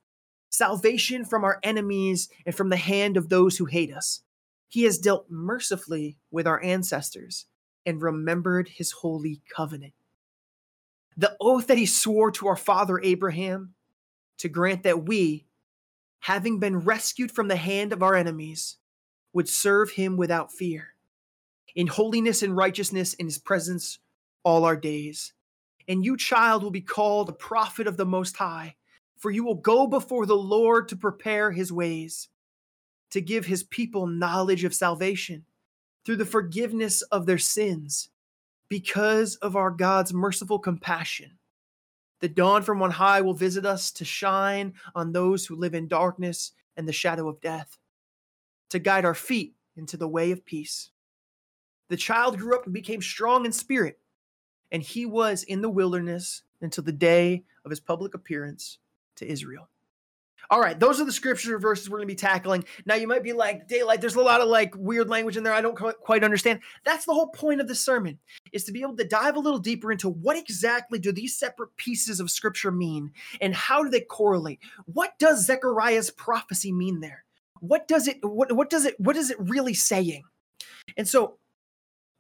Salvation 0.51 1.25
from 1.25 1.45
our 1.45 1.59
enemies 1.63 2.29
and 2.47 2.55
from 2.55 2.69
the 2.69 2.77
hand 2.77 3.17
of 3.17 3.29
those 3.29 3.59
who 3.59 3.67
hate 3.67 3.93
us. 3.93 4.23
He 4.69 4.83
has 4.85 4.99
dealt 4.99 5.27
mercifully 5.31 6.19
with 6.31 6.47
our 6.47 6.63
ancestors 6.63 7.47
and 7.87 8.03
remembered 8.03 8.69
his 8.69 8.93
holy 8.93 9.41
covenant. 9.55 9.95
The 11.17 11.37
oath 11.41 11.67
that 11.67 11.79
he 11.79 11.87
swore 11.87 12.31
to 12.33 12.49
our 12.49 12.57
father 12.57 13.01
Abraham 13.03 13.75
to 14.39 14.49
grant 14.49 14.85
that 14.85 15.05
we, 15.05 15.47
having 16.21 16.61
been 16.61 16.81
rescued 16.81 17.33
from 17.33 17.49
the 17.49 17.57
hand 17.57 17.93
of 17.93 18.03
our 18.03 18.15
enemies, 18.15 18.77
would 19.33 19.49
serve 19.49 19.91
him 19.93 20.17
without 20.17 20.53
fear, 20.53 20.95
in 21.75 21.87
holiness 21.87 22.43
and 22.43 22.57
righteousness 22.57 23.15
in 23.15 23.27
his 23.27 23.39
presence 23.39 23.99
all 24.45 24.65
our 24.65 24.77
days. 24.77 25.33
And 25.89 26.05
you, 26.05 26.17
child, 26.17 26.63
will 26.63 26.71
be 26.71 26.81
called 26.81 27.29
a 27.29 27.33
prophet 27.33 27.87
of 27.87 27.97
the 27.97 28.07
Most 28.07 28.37
High, 28.37 28.77
for 29.19 29.31
you 29.31 29.45
will 29.45 29.57
go 29.57 29.87
before 29.87 30.27
the 30.27 30.37
Lord 30.37 30.89
to 30.89 30.97
prepare 30.97 31.51
his 31.51 31.73
ways, 31.73 32.29
to 33.11 33.21
give 33.21 33.47
his 33.47 33.65
people 33.65 34.07
knowledge 34.07 34.65
of 34.65 34.75
salvation 34.75 35.45
through 36.05 36.17
the 36.17 36.25
forgiveness 36.25 37.03
of 37.03 37.27
their 37.27 37.39
sins, 37.39 38.11
because 38.69 39.37
of 39.37 39.57
our 39.57 39.71
God's 39.71 40.15
merciful 40.15 40.59
compassion. 40.59 41.39
The 42.21 42.29
dawn 42.29 42.63
from 42.63 42.83
on 42.83 42.91
high 42.93 43.21
will 43.21 43.35
visit 43.35 43.67
us 43.67 43.91
to 43.93 44.05
shine 44.05 44.75
on 44.95 45.13
those 45.13 45.47
who 45.47 45.57
live 45.57 45.75
in 45.75 45.89
darkness 45.89 46.53
and 46.77 46.87
the 46.87 46.93
shadow 46.93 47.29
of 47.29 47.41
death, 47.41 47.77
to 48.71 48.79
guide 48.79 49.05
our 49.05 49.15
feet 49.15 49.55
into 49.77 49.97
the 49.97 50.09
way 50.09 50.31
of 50.31 50.45
peace. 50.45 50.91
The 51.89 51.97
child 51.97 52.39
grew 52.39 52.55
up 52.55 52.65
and 52.65 52.75
became 52.75 53.03
strong 53.03 53.47
in 53.47 53.53
spirit, 53.53 53.99
and 54.71 54.83
he 54.83 55.07
was 55.07 55.43
in 55.43 55.63
the 55.63 55.71
wilderness 55.71 56.43
until 56.61 56.85
the 56.85 56.93
day 56.93 57.45
of 57.65 57.71
his 57.71 57.81
public 57.81 58.15
appearance 58.15 58.79
to 59.19 59.31
Israel. 59.31 59.69
All 60.51 60.61
right, 60.61 60.81
those 60.81 60.99
are 60.99 61.05
the 61.05 61.13
scripture 61.13 61.59
verses 61.59 61.91
we're 61.91 61.99
going 61.99 62.09
to 62.09 62.15
be 62.15 62.19
tackling. 62.19 62.65
Now, 62.87 62.95
you 62.95 63.07
might 63.07 63.23
be 63.23 63.35
like, 63.35 63.69
Daylight, 63.69 64.01
there's 64.01 64.15
a 64.15 64.23
lot 64.23 64.41
of 64.41 64.49
like 64.49 64.75
weird 64.77 65.11
language 65.11 65.37
in 65.37 65.43
there 65.43 65.53
I 65.53 65.61
don't 65.61 65.77
quite 65.77 66.25
understand. 66.25 66.61
That's 66.85 67.05
the 67.05 67.13
whole 67.13 67.29
point 67.29 67.61
of 67.61 67.69
the 67.69 67.75
sermon, 67.75 68.19
is 68.53 68.65
to 68.65 68.73
be 68.73 68.81
able 68.81 68.97
to 68.97 69.05
dive 69.05 69.37
a 69.37 69.41
little 69.41 69.59
deeper 69.59 69.93
into 69.93 70.09
what 70.09 70.39
exactly 70.39 70.99
do 70.99 71.13
these 71.13 71.39
separate 71.39 71.77
pieces 71.77 72.19
of 72.19 72.31
scripture 72.31 72.71
mean 72.71 73.13
and 73.43 73.55
how 73.55 73.83
do 73.83 73.91
they 73.91 74.01
correlate? 74.01 74.61
What 74.87 75.19
does 75.19 75.45
Zechariah's 75.45 76.11
prophecy 76.11 76.73
mean 76.73 77.01
there? 77.01 77.25
What 77.61 77.87
does 77.87 78.09
it 78.09 78.19
what, 78.23 78.51
what 78.53 78.71
does 78.71 78.87
it 78.87 78.99
what 78.99 79.17
is 79.17 79.31
it 79.31 79.37
really 79.39 79.75
saying? 79.75 80.23
And 80.97 81.07
so, 81.07 81.37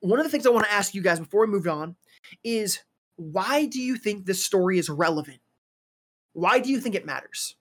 one 0.00 0.19
of 0.19 0.25
the 0.25 0.31
things 0.31 0.47
I 0.47 0.50
want 0.50 0.67
to 0.67 0.73
ask 0.73 0.95
you 0.95 1.02
guys 1.02 1.19
before 1.19 1.47
we 1.47 1.52
move 1.52 1.67
on 1.67 1.97
is 2.45 2.81
why 3.17 3.67
do 3.67 3.81
you 3.81 3.97
think 3.97 4.26
this 4.26 4.45
story 4.45 4.78
is 4.78 4.90
relevant? 4.90 5.40
Why 6.38 6.61
do 6.61 6.71
you 6.71 6.78
think 6.80 6.95
it 6.95 7.04
matters? 7.04 7.57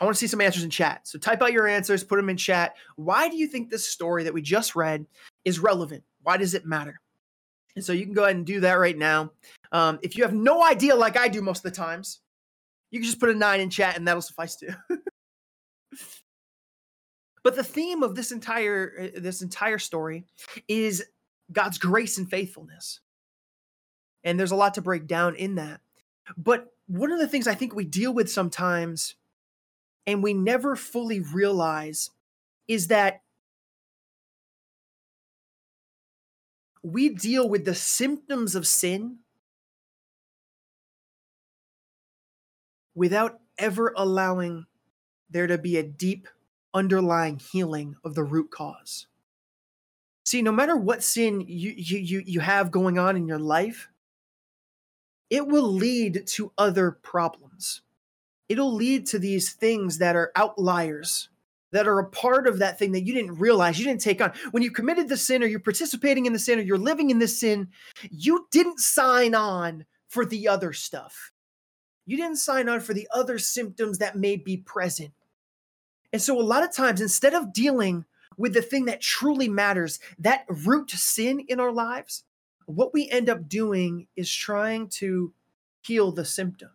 I 0.00 0.04
want 0.04 0.16
to 0.16 0.18
see 0.18 0.26
some 0.26 0.40
answers 0.40 0.64
in 0.64 0.70
chat. 0.70 1.06
So 1.06 1.16
type 1.16 1.40
out 1.42 1.52
your 1.52 1.68
answers, 1.68 2.02
put 2.02 2.16
them 2.16 2.28
in 2.28 2.36
chat. 2.36 2.74
Why 2.96 3.28
do 3.28 3.36
you 3.36 3.46
think 3.46 3.70
this 3.70 3.88
story 3.88 4.24
that 4.24 4.34
we 4.34 4.42
just 4.42 4.74
read 4.74 5.06
is 5.44 5.60
relevant? 5.60 6.02
Why 6.24 6.38
does 6.38 6.54
it 6.54 6.66
matter? 6.66 7.00
And 7.76 7.84
so 7.84 7.92
you 7.92 8.04
can 8.04 8.14
go 8.14 8.24
ahead 8.24 8.34
and 8.34 8.44
do 8.44 8.58
that 8.60 8.74
right 8.80 8.98
now. 8.98 9.30
Um, 9.70 10.00
if 10.02 10.16
you 10.16 10.24
have 10.24 10.34
no 10.34 10.64
idea, 10.64 10.96
like 10.96 11.16
I 11.16 11.28
do 11.28 11.40
most 11.40 11.64
of 11.64 11.70
the 11.70 11.76
times, 11.76 12.18
you 12.90 12.98
can 12.98 13.06
just 13.06 13.20
put 13.20 13.30
a 13.30 13.34
nine 13.34 13.60
in 13.60 13.70
chat 13.70 13.96
and 13.96 14.08
that'll 14.08 14.22
suffice 14.22 14.56
too. 14.56 14.70
but 17.44 17.54
the 17.54 17.62
theme 17.62 18.02
of 18.02 18.16
this 18.16 18.32
entire 18.32 18.92
uh, 19.00 19.20
this 19.20 19.40
entire 19.40 19.78
story 19.78 20.24
is 20.66 21.04
God's 21.52 21.78
grace 21.78 22.18
and 22.18 22.28
faithfulness. 22.28 22.98
And 24.24 24.36
there's 24.36 24.50
a 24.50 24.56
lot 24.56 24.74
to 24.74 24.82
break 24.82 25.06
down 25.06 25.36
in 25.36 25.54
that. 25.56 25.80
But 26.36 26.72
one 26.88 27.12
of 27.12 27.18
the 27.18 27.28
things 27.28 27.46
I 27.46 27.54
think 27.54 27.74
we 27.74 27.84
deal 27.84 28.12
with 28.12 28.30
sometimes 28.30 29.14
and 30.06 30.22
we 30.22 30.32
never 30.32 30.74
fully 30.74 31.20
realize 31.20 32.10
is 32.66 32.88
that 32.88 33.20
we 36.82 37.10
deal 37.10 37.48
with 37.48 37.66
the 37.66 37.74
symptoms 37.74 38.54
of 38.54 38.66
sin 38.66 39.18
without 42.94 43.38
ever 43.58 43.92
allowing 43.96 44.64
there 45.28 45.46
to 45.46 45.58
be 45.58 45.76
a 45.76 45.82
deep 45.82 46.26
underlying 46.72 47.38
healing 47.38 47.96
of 48.02 48.14
the 48.14 48.24
root 48.24 48.50
cause. 48.50 49.06
See, 50.24 50.40
no 50.42 50.52
matter 50.52 50.76
what 50.76 51.02
sin 51.02 51.44
you, 51.46 51.72
you, 51.76 52.22
you, 52.24 52.40
have 52.40 52.70
going 52.70 52.98
on 52.98 53.16
in 53.16 53.26
your 53.26 53.38
life, 53.38 53.88
it 55.30 55.46
will 55.46 55.70
lead 55.70 56.26
to 56.26 56.52
other 56.56 56.90
problems. 56.90 57.82
It'll 58.48 58.72
lead 58.72 59.06
to 59.06 59.18
these 59.18 59.52
things 59.52 59.98
that 59.98 60.16
are 60.16 60.32
outliers 60.34 61.28
that 61.70 61.86
are 61.86 61.98
a 61.98 62.08
part 62.08 62.46
of 62.46 62.60
that 62.60 62.78
thing 62.78 62.92
that 62.92 63.04
you 63.04 63.12
didn't 63.12 63.38
realize 63.38 63.78
you 63.78 63.84
didn't 63.84 64.00
take 64.00 64.22
on. 64.22 64.32
When 64.52 64.62
you 64.62 64.70
committed 64.70 65.08
the 65.08 65.16
sin 65.16 65.42
or 65.42 65.46
you're 65.46 65.60
participating 65.60 66.26
in 66.26 66.32
the 66.32 66.38
sin 66.38 66.58
or 66.58 66.62
you're 66.62 66.78
living 66.78 67.10
in 67.10 67.18
the 67.18 67.28
sin 67.28 67.68
you 68.10 68.46
didn't 68.50 68.80
sign 68.80 69.34
on 69.34 69.84
for 70.08 70.24
the 70.24 70.48
other 70.48 70.72
stuff. 70.72 71.32
You 72.06 72.16
didn't 72.16 72.36
sign 72.36 72.68
on 72.68 72.80
for 72.80 72.94
the 72.94 73.08
other 73.14 73.38
symptoms 73.38 73.98
that 73.98 74.16
may 74.16 74.36
be 74.36 74.56
present. 74.56 75.12
And 76.10 76.22
so 76.22 76.40
a 76.40 76.42
lot 76.42 76.64
of 76.64 76.72
times 76.72 77.02
instead 77.02 77.34
of 77.34 77.52
dealing 77.52 78.06
with 78.38 78.54
the 78.54 78.62
thing 78.62 78.86
that 78.86 79.02
truly 79.02 79.48
matters 79.48 80.00
that 80.18 80.46
root 80.48 80.90
sin 80.90 81.40
in 81.48 81.60
our 81.60 81.72
lives 81.72 82.24
what 82.68 82.92
we 82.92 83.08
end 83.10 83.28
up 83.28 83.48
doing 83.48 84.06
is 84.16 84.32
trying 84.32 84.88
to 84.88 85.32
heal 85.82 86.12
the 86.12 86.24
symptom 86.24 86.70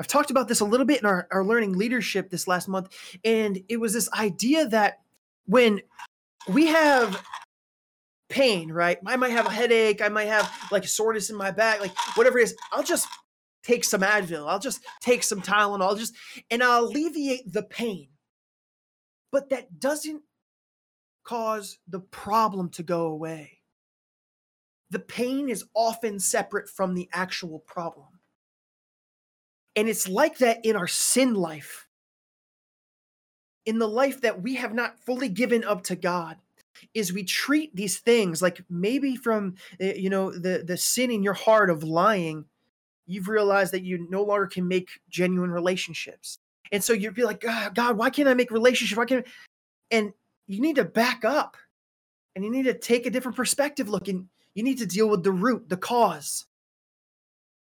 I've 0.00 0.06
talked 0.06 0.30
about 0.30 0.48
this 0.48 0.60
a 0.60 0.64
little 0.64 0.86
bit 0.86 1.00
in 1.00 1.06
our, 1.06 1.28
our 1.30 1.44
learning 1.44 1.76
leadership 1.76 2.30
this 2.30 2.48
last 2.48 2.68
month. 2.68 2.88
And 3.22 3.60
it 3.68 3.78
was 3.78 3.92
this 3.92 4.10
idea 4.12 4.66
that 4.68 5.00
when 5.44 5.82
we 6.48 6.68
have 6.68 7.22
pain, 8.30 8.72
right? 8.72 8.96
I 9.04 9.16
might 9.16 9.32
have 9.32 9.44
a 9.44 9.50
headache, 9.50 10.00
I 10.00 10.08
might 10.08 10.28
have 10.28 10.50
like 10.72 10.88
soreness 10.88 11.28
in 11.28 11.36
my 11.36 11.50
back, 11.50 11.80
like 11.80 11.92
whatever 12.14 12.38
it 12.38 12.44
is, 12.44 12.56
I'll 12.72 12.82
just 12.82 13.06
take 13.62 13.84
some 13.84 14.00
Advil, 14.00 14.48
I'll 14.48 14.58
just 14.58 14.82
take 15.02 15.22
some 15.22 15.42
Tylenol, 15.42 15.82
I'll 15.82 15.96
just 15.96 16.14
and 16.50 16.62
I'll 16.62 16.84
alleviate 16.84 17.52
the 17.52 17.62
pain. 17.62 18.08
But 19.30 19.50
that 19.50 19.78
doesn't 19.78 20.22
cause 21.24 21.76
the 21.86 22.00
problem 22.00 22.70
to 22.70 22.82
go 22.82 23.02
away. 23.08 23.59
The 24.90 24.98
pain 24.98 25.48
is 25.48 25.64
often 25.74 26.18
separate 26.18 26.68
from 26.68 26.94
the 26.94 27.08
actual 27.12 27.60
problem. 27.60 28.06
And 29.76 29.88
it's 29.88 30.08
like 30.08 30.38
that 30.38 30.64
in 30.64 30.76
our 30.76 30.88
sin 30.88 31.34
life, 31.34 31.86
in 33.64 33.78
the 33.78 33.88
life 33.88 34.20
that 34.22 34.42
we 34.42 34.56
have 34.56 34.74
not 34.74 34.98
fully 34.98 35.28
given 35.28 35.64
up 35.64 35.82
to 35.84 35.96
God. 35.96 36.36
Is 36.94 37.12
we 37.12 37.24
treat 37.24 37.76
these 37.76 37.98
things 37.98 38.40
like 38.40 38.62
maybe 38.70 39.14
from 39.14 39.56
eh, 39.80 39.94
you 39.96 40.08
know 40.08 40.30
the 40.30 40.64
the 40.66 40.78
sin 40.78 41.10
in 41.10 41.22
your 41.22 41.34
heart 41.34 41.68
of 41.68 41.82
lying, 41.82 42.46
you've 43.06 43.28
realized 43.28 43.72
that 43.74 43.82
you 43.82 44.06
no 44.08 44.22
longer 44.22 44.46
can 44.46 44.66
make 44.66 44.88
genuine 45.10 45.50
relationships, 45.50 46.38
and 46.72 46.82
so 46.82 46.94
you'd 46.94 47.14
be 47.14 47.24
like, 47.24 47.40
God, 47.40 47.74
God 47.74 47.98
why 47.98 48.08
can't 48.08 48.28
I 48.28 48.34
make 48.34 48.50
relationships 48.50 48.96
Why 48.96 49.04
can't? 49.04 49.26
I? 49.26 49.30
And 49.96 50.12
you 50.46 50.62
need 50.62 50.76
to 50.76 50.84
back 50.84 51.24
up, 51.24 51.56
and 52.34 52.44
you 52.44 52.50
need 52.50 52.64
to 52.64 52.78
take 52.78 53.04
a 53.04 53.10
different 53.10 53.36
perspective 53.36 53.90
look, 53.90 54.08
and 54.08 54.28
you 54.54 54.62
need 54.62 54.78
to 54.78 54.86
deal 54.86 55.08
with 55.08 55.22
the 55.22 55.32
root, 55.32 55.68
the 55.68 55.76
cause, 55.76 56.46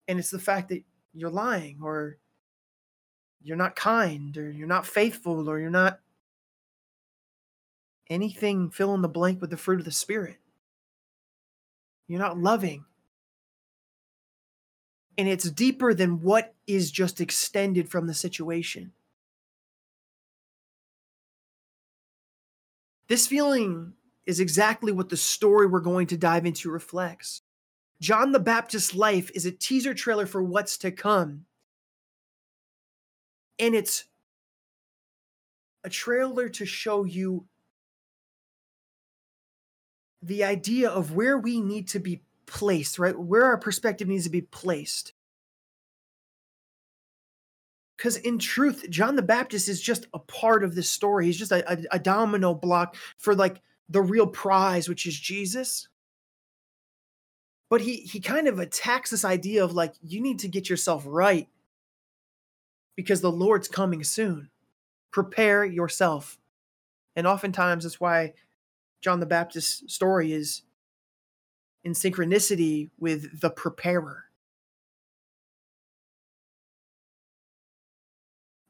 and 0.07 0.19
it's 0.19 0.29
the 0.29 0.39
fact 0.39 0.69
that 0.69 0.83
you're 1.13 1.29
lying 1.29 1.79
or 1.81 2.17
you're 3.41 3.57
not 3.57 3.75
kind 3.75 4.37
or 4.37 4.49
you're 4.49 4.67
not 4.67 4.85
faithful 4.85 5.49
or 5.49 5.59
you're 5.59 5.69
not 5.69 5.99
anything 8.09 8.69
fill 8.69 8.93
in 8.93 9.01
the 9.01 9.07
blank 9.07 9.41
with 9.41 9.49
the 9.49 9.57
fruit 9.57 9.79
of 9.79 9.85
the 9.85 9.91
spirit. 9.91 10.37
You're 12.07 12.19
not 12.19 12.37
loving. 12.37 12.85
And 15.17 15.27
it's 15.27 15.49
deeper 15.49 15.93
than 15.93 16.21
what 16.21 16.53
is 16.67 16.91
just 16.91 17.21
extended 17.21 17.89
from 17.89 18.05
the 18.05 18.13
situation. 18.13 18.91
This 23.07 23.27
feeling 23.27 23.93
is 24.25 24.39
exactly 24.39 24.91
what 24.91 25.09
the 25.09 25.17
story 25.17 25.67
we're 25.67 25.79
going 25.79 26.07
to 26.07 26.17
dive 26.17 26.45
into 26.45 26.69
reflects 26.71 27.41
John 28.01 28.31
the 28.31 28.39
Baptist's 28.39 28.93
life 28.93 29.31
is 29.33 29.45
a 29.45 29.51
teaser 29.51 29.93
trailer 29.93 30.25
for 30.25 30.43
what's 30.43 30.77
to 30.79 30.91
come. 30.91 31.45
And 33.57 33.73
it's 33.73 34.05
a 35.83 35.89
trailer 35.89 36.49
to 36.49 36.65
show 36.65 37.05
you 37.05 37.45
the 40.21 40.43
idea 40.43 40.89
of 40.89 41.13
where 41.15 41.37
we 41.37 41.61
need 41.61 41.87
to 41.89 41.99
be 41.99 42.21
placed, 42.47 42.99
right? 42.99 43.17
Where 43.17 43.45
our 43.45 43.57
perspective 43.57 44.07
needs 44.07 44.25
to 44.25 44.29
be 44.29 44.41
placed. 44.41 45.13
Because 47.95 48.17
in 48.17 48.39
truth, 48.39 48.89
John 48.89 49.15
the 49.15 49.21
Baptist 49.21 49.69
is 49.69 49.81
just 49.81 50.07
a 50.13 50.19
part 50.19 50.65
of 50.65 50.75
this 50.75 50.89
story. 50.89 51.27
He's 51.27 51.37
just 51.37 51.51
a, 51.53 51.71
a, 51.71 51.77
a 51.93 51.99
domino 51.99 52.53
block 52.53 52.97
for 53.17 53.33
like 53.33 53.61
the 53.89 54.01
real 54.01 54.27
prize, 54.27 54.89
which 54.89 55.05
is 55.05 55.19
Jesus. 55.19 55.87
But 57.69 57.81
he 57.81 57.97
he 57.97 58.19
kind 58.19 58.47
of 58.47 58.59
attacks 58.59 59.09
this 59.09 59.25
idea 59.25 59.63
of 59.63 59.73
like 59.73 59.93
you 60.01 60.21
need 60.21 60.39
to 60.39 60.47
get 60.47 60.69
yourself 60.69 61.03
right 61.05 61.47
because 62.95 63.21
the 63.21 63.31
Lord's 63.31 63.67
coming 63.67 64.03
soon. 64.03 64.49
Prepare 65.11 65.65
yourself. 65.65 66.37
And 67.15 67.25
oftentimes 67.25 67.83
that's 67.83 67.99
why 67.99 68.33
John 69.01 69.19
the 69.19 69.25
Baptist's 69.25 69.93
story 69.93 70.31
is 70.33 70.63
in 71.83 71.93
synchronicity 71.93 72.89
with 72.99 73.39
the 73.39 73.49
preparer. 73.49 74.25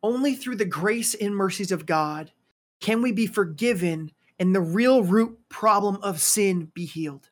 Only 0.03 0.35
through 0.35 0.57
the 0.57 0.65
grace 0.65 1.15
and 1.15 1.35
mercies 1.35 1.71
of 1.71 1.85
God 1.85 2.31
can 2.79 3.01
we 3.01 3.11
be 3.11 3.25
forgiven 3.25 4.11
and 4.39 4.53
the 4.53 4.61
real 4.61 5.03
root 5.03 5.37
problem 5.49 5.97
of 6.01 6.19
sin 6.19 6.71
be 6.73 6.85
healed. 6.85 7.29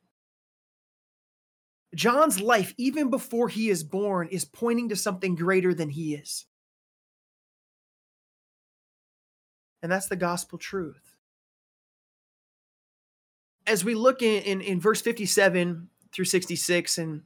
John's 1.95 2.41
life, 2.41 2.73
even 2.77 3.09
before 3.09 3.49
he 3.49 3.69
is 3.69 3.83
born, 3.83 4.27
is 4.29 4.45
pointing 4.45 4.89
to 4.89 4.95
something 4.95 5.35
greater 5.35 5.73
than 5.73 5.89
he 5.89 6.15
is. 6.15 6.45
And 9.81 9.91
that's 9.91 10.07
the 10.07 10.15
gospel 10.15 10.57
truth. 10.57 11.15
As 13.67 13.85
we 13.85 13.95
look 13.95 14.21
in, 14.21 14.41
in, 14.43 14.61
in 14.61 14.79
verse 14.79 15.01
57 15.01 15.89
through 16.11 16.25
66, 16.25 16.97
and 16.97 17.23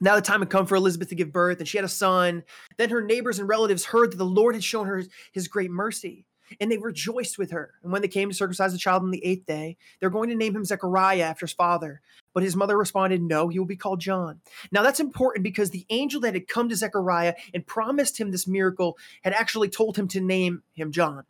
now 0.00 0.16
the 0.16 0.22
time 0.22 0.40
had 0.40 0.50
come 0.50 0.66
for 0.66 0.74
Elizabeth 0.74 1.08
to 1.08 1.14
give 1.14 1.32
birth, 1.32 1.58
and 1.60 1.68
she 1.68 1.78
had 1.78 1.84
a 1.84 1.88
son. 1.88 2.42
Then 2.76 2.90
her 2.90 3.02
neighbors 3.02 3.38
and 3.38 3.48
relatives 3.48 3.86
heard 3.86 4.12
that 4.12 4.16
the 4.16 4.24
Lord 4.24 4.54
had 4.54 4.64
shown 4.64 4.86
her 4.86 5.04
his 5.32 5.48
great 5.48 5.70
mercy, 5.70 6.26
and 6.60 6.70
they 6.70 6.78
rejoiced 6.78 7.38
with 7.38 7.50
her. 7.50 7.74
And 7.82 7.92
when 7.92 8.02
they 8.02 8.08
came 8.08 8.28
to 8.28 8.34
circumcise 8.34 8.72
the 8.72 8.78
child 8.78 9.02
on 9.02 9.10
the 9.10 9.24
eighth 9.24 9.46
day, 9.46 9.76
they're 10.00 10.10
going 10.10 10.30
to 10.30 10.36
name 10.36 10.56
him 10.56 10.64
Zechariah 10.64 11.22
after 11.22 11.46
his 11.46 11.52
father. 11.52 12.00
But 12.32 12.42
his 12.42 12.56
mother 12.56 12.76
responded, 12.76 13.22
No, 13.22 13.48
he 13.48 13.58
will 13.58 13.66
be 13.66 13.76
called 13.76 14.00
John. 14.00 14.40
Now 14.72 14.82
that's 14.82 15.00
important 15.00 15.44
because 15.44 15.70
the 15.70 15.86
angel 15.90 16.20
that 16.22 16.34
had 16.34 16.48
come 16.48 16.68
to 16.68 16.76
Zechariah 16.76 17.34
and 17.52 17.66
promised 17.66 18.18
him 18.18 18.30
this 18.30 18.46
miracle 18.46 18.98
had 19.22 19.32
actually 19.32 19.68
told 19.68 19.96
him 19.96 20.08
to 20.08 20.20
name 20.20 20.62
him 20.74 20.92
John. 20.92 21.24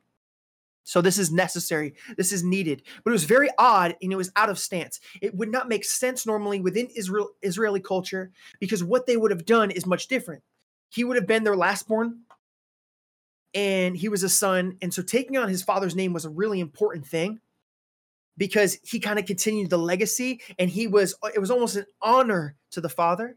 So 0.85 1.00
this 1.00 1.18
is 1.18 1.33
necessary. 1.33 1.94
This 2.16 2.31
is 2.31 2.44
needed. 2.44 2.83
But 3.03 3.11
it 3.11 3.12
was 3.12 3.24
very 3.24 3.48
odd 3.59 3.96
and 4.03 4.12
it 4.12 4.16
was 4.16 4.31
out 4.37 4.50
of 4.50 4.59
stance. 4.59 5.00
It 5.20 5.35
would 5.35 5.50
not 5.50 5.68
make 5.68 5.85
sense 5.85 6.27
normally 6.27 6.61
within 6.61 6.88
Israel 6.94 7.31
Israeli 7.42 7.81
culture 7.81 8.31
because 8.61 8.85
what 8.85 9.07
they 9.07 9.16
would 9.16 9.31
have 9.31 9.46
done 9.46 9.70
is 9.70 9.87
much 9.87 10.09
different. 10.09 10.42
He 10.90 11.03
would 11.03 11.16
have 11.16 11.27
been 11.27 11.42
their 11.42 11.57
lastborn 11.57 12.18
and 13.55 13.97
he 13.97 14.09
was 14.09 14.23
a 14.23 14.29
son 14.29 14.77
and 14.83 14.93
so 14.93 15.03
taking 15.03 15.37
on 15.37 15.49
his 15.49 15.62
father's 15.62 15.95
name 15.95 16.12
was 16.12 16.25
a 16.25 16.31
really 16.31 16.61
important 16.61 17.07
thing 17.07 17.40
because 18.37 18.79
he 18.83 18.99
kind 18.99 19.19
of 19.19 19.27
continued 19.27 19.71
the 19.71 19.79
legacy 19.79 20.40
and 20.59 20.71
he 20.71 20.87
was 20.87 21.14
uh, 21.23 21.29
it 21.35 21.38
was 21.38 21.51
almost 21.51 21.77
an 21.77 21.87
honor 22.03 22.57
to 22.73 22.81
the 22.81 22.88
father. 22.88 23.37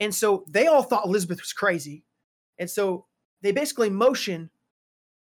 And 0.00 0.14
so 0.14 0.44
they 0.48 0.66
all 0.66 0.82
thought 0.82 1.06
Elizabeth 1.06 1.40
was 1.40 1.52
crazy. 1.52 2.04
And 2.58 2.70
so 2.70 3.06
they 3.42 3.52
basically 3.52 3.90
motion 3.90 4.50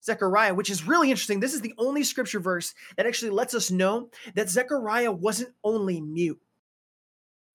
Zechariah, 0.03 0.53
which 0.53 0.69
is 0.69 0.87
really 0.87 1.09
interesting. 1.09 1.39
This 1.39 1.53
is 1.53 1.61
the 1.61 1.73
only 1.77 2.03
scripture 2.03 2.39
verse 2.39 2.73
that 2.97 3.05
actually 3.05 3.31
lets 3.31 3.53
us 3.53 3.71
know 3.71 4.09
that 4.35 4.49
Zechariah 4.49 5.11
wasn't 5.11 5.53
only 5.63 6.01
mute, 6.01 6.39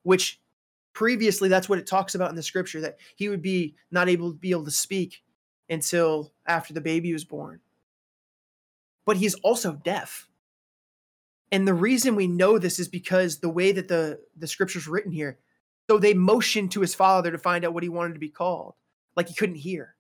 which 0.03 0.41
previously 0.95 1.49
that's 1.49 1.69
what 1.69 1.79
it 1.79 1.87
talks 1.87 2.15
about 2.15 2.31
in 2.31 2.37
the 2.37 2.43
scripture 2.43 2.81
that 2.81 2.97
he 3.17 3.29
would 3.29 3.43
be 3.43 3.75
not 3.91 4.09
able 4.09 4.33
to 4.33 4.39
be 4.39 4.51
able 4.51 4.65
to 4.65 4.71
speak 4.71 5.23
until 5.69 6.33
after 6.49 6.75
the 6.75 6.81
baby 6.81 7.13
was 7.13 7.25
born. 7.25 7.61
But 9.05 9.19
he's 9.19 9.35
also 9.37 9.73
deaf. 9.73 10.29
And 11.53 11.67
the 11.67 11.75
reason 11.75 12.17
we 12.17 12.27
know 12.27 12.59
this 12.59 12.79
is 12.79 12.89
because 12.89 13.39
the 13.39 13.49
way 13.49 13.73
that 13.73 13.89
the 13.89 14.21
the 14.37 14.47
scripture's 14.47 14.89
written 14.89 15.13
here. 15.13 15.39
So 15.89 15.99
they 15.99 16.13
motioned 16.13 16.73
to 16.73 16.83
his 16.83 16.95
father 16.95 17.31
to 17.31 17.39
find 17.39 17.65
out 17.65 17.73
what 17.73 17.83
he 17.83 17.89
wanted 17.89 18.13
to 18.15 18.21
be 18.21 18.29
called, 18.29 18.75
like 19.17 19.29
he 19.29 19.35
couldn't 19.35 19.55
hear. 19.55 19.95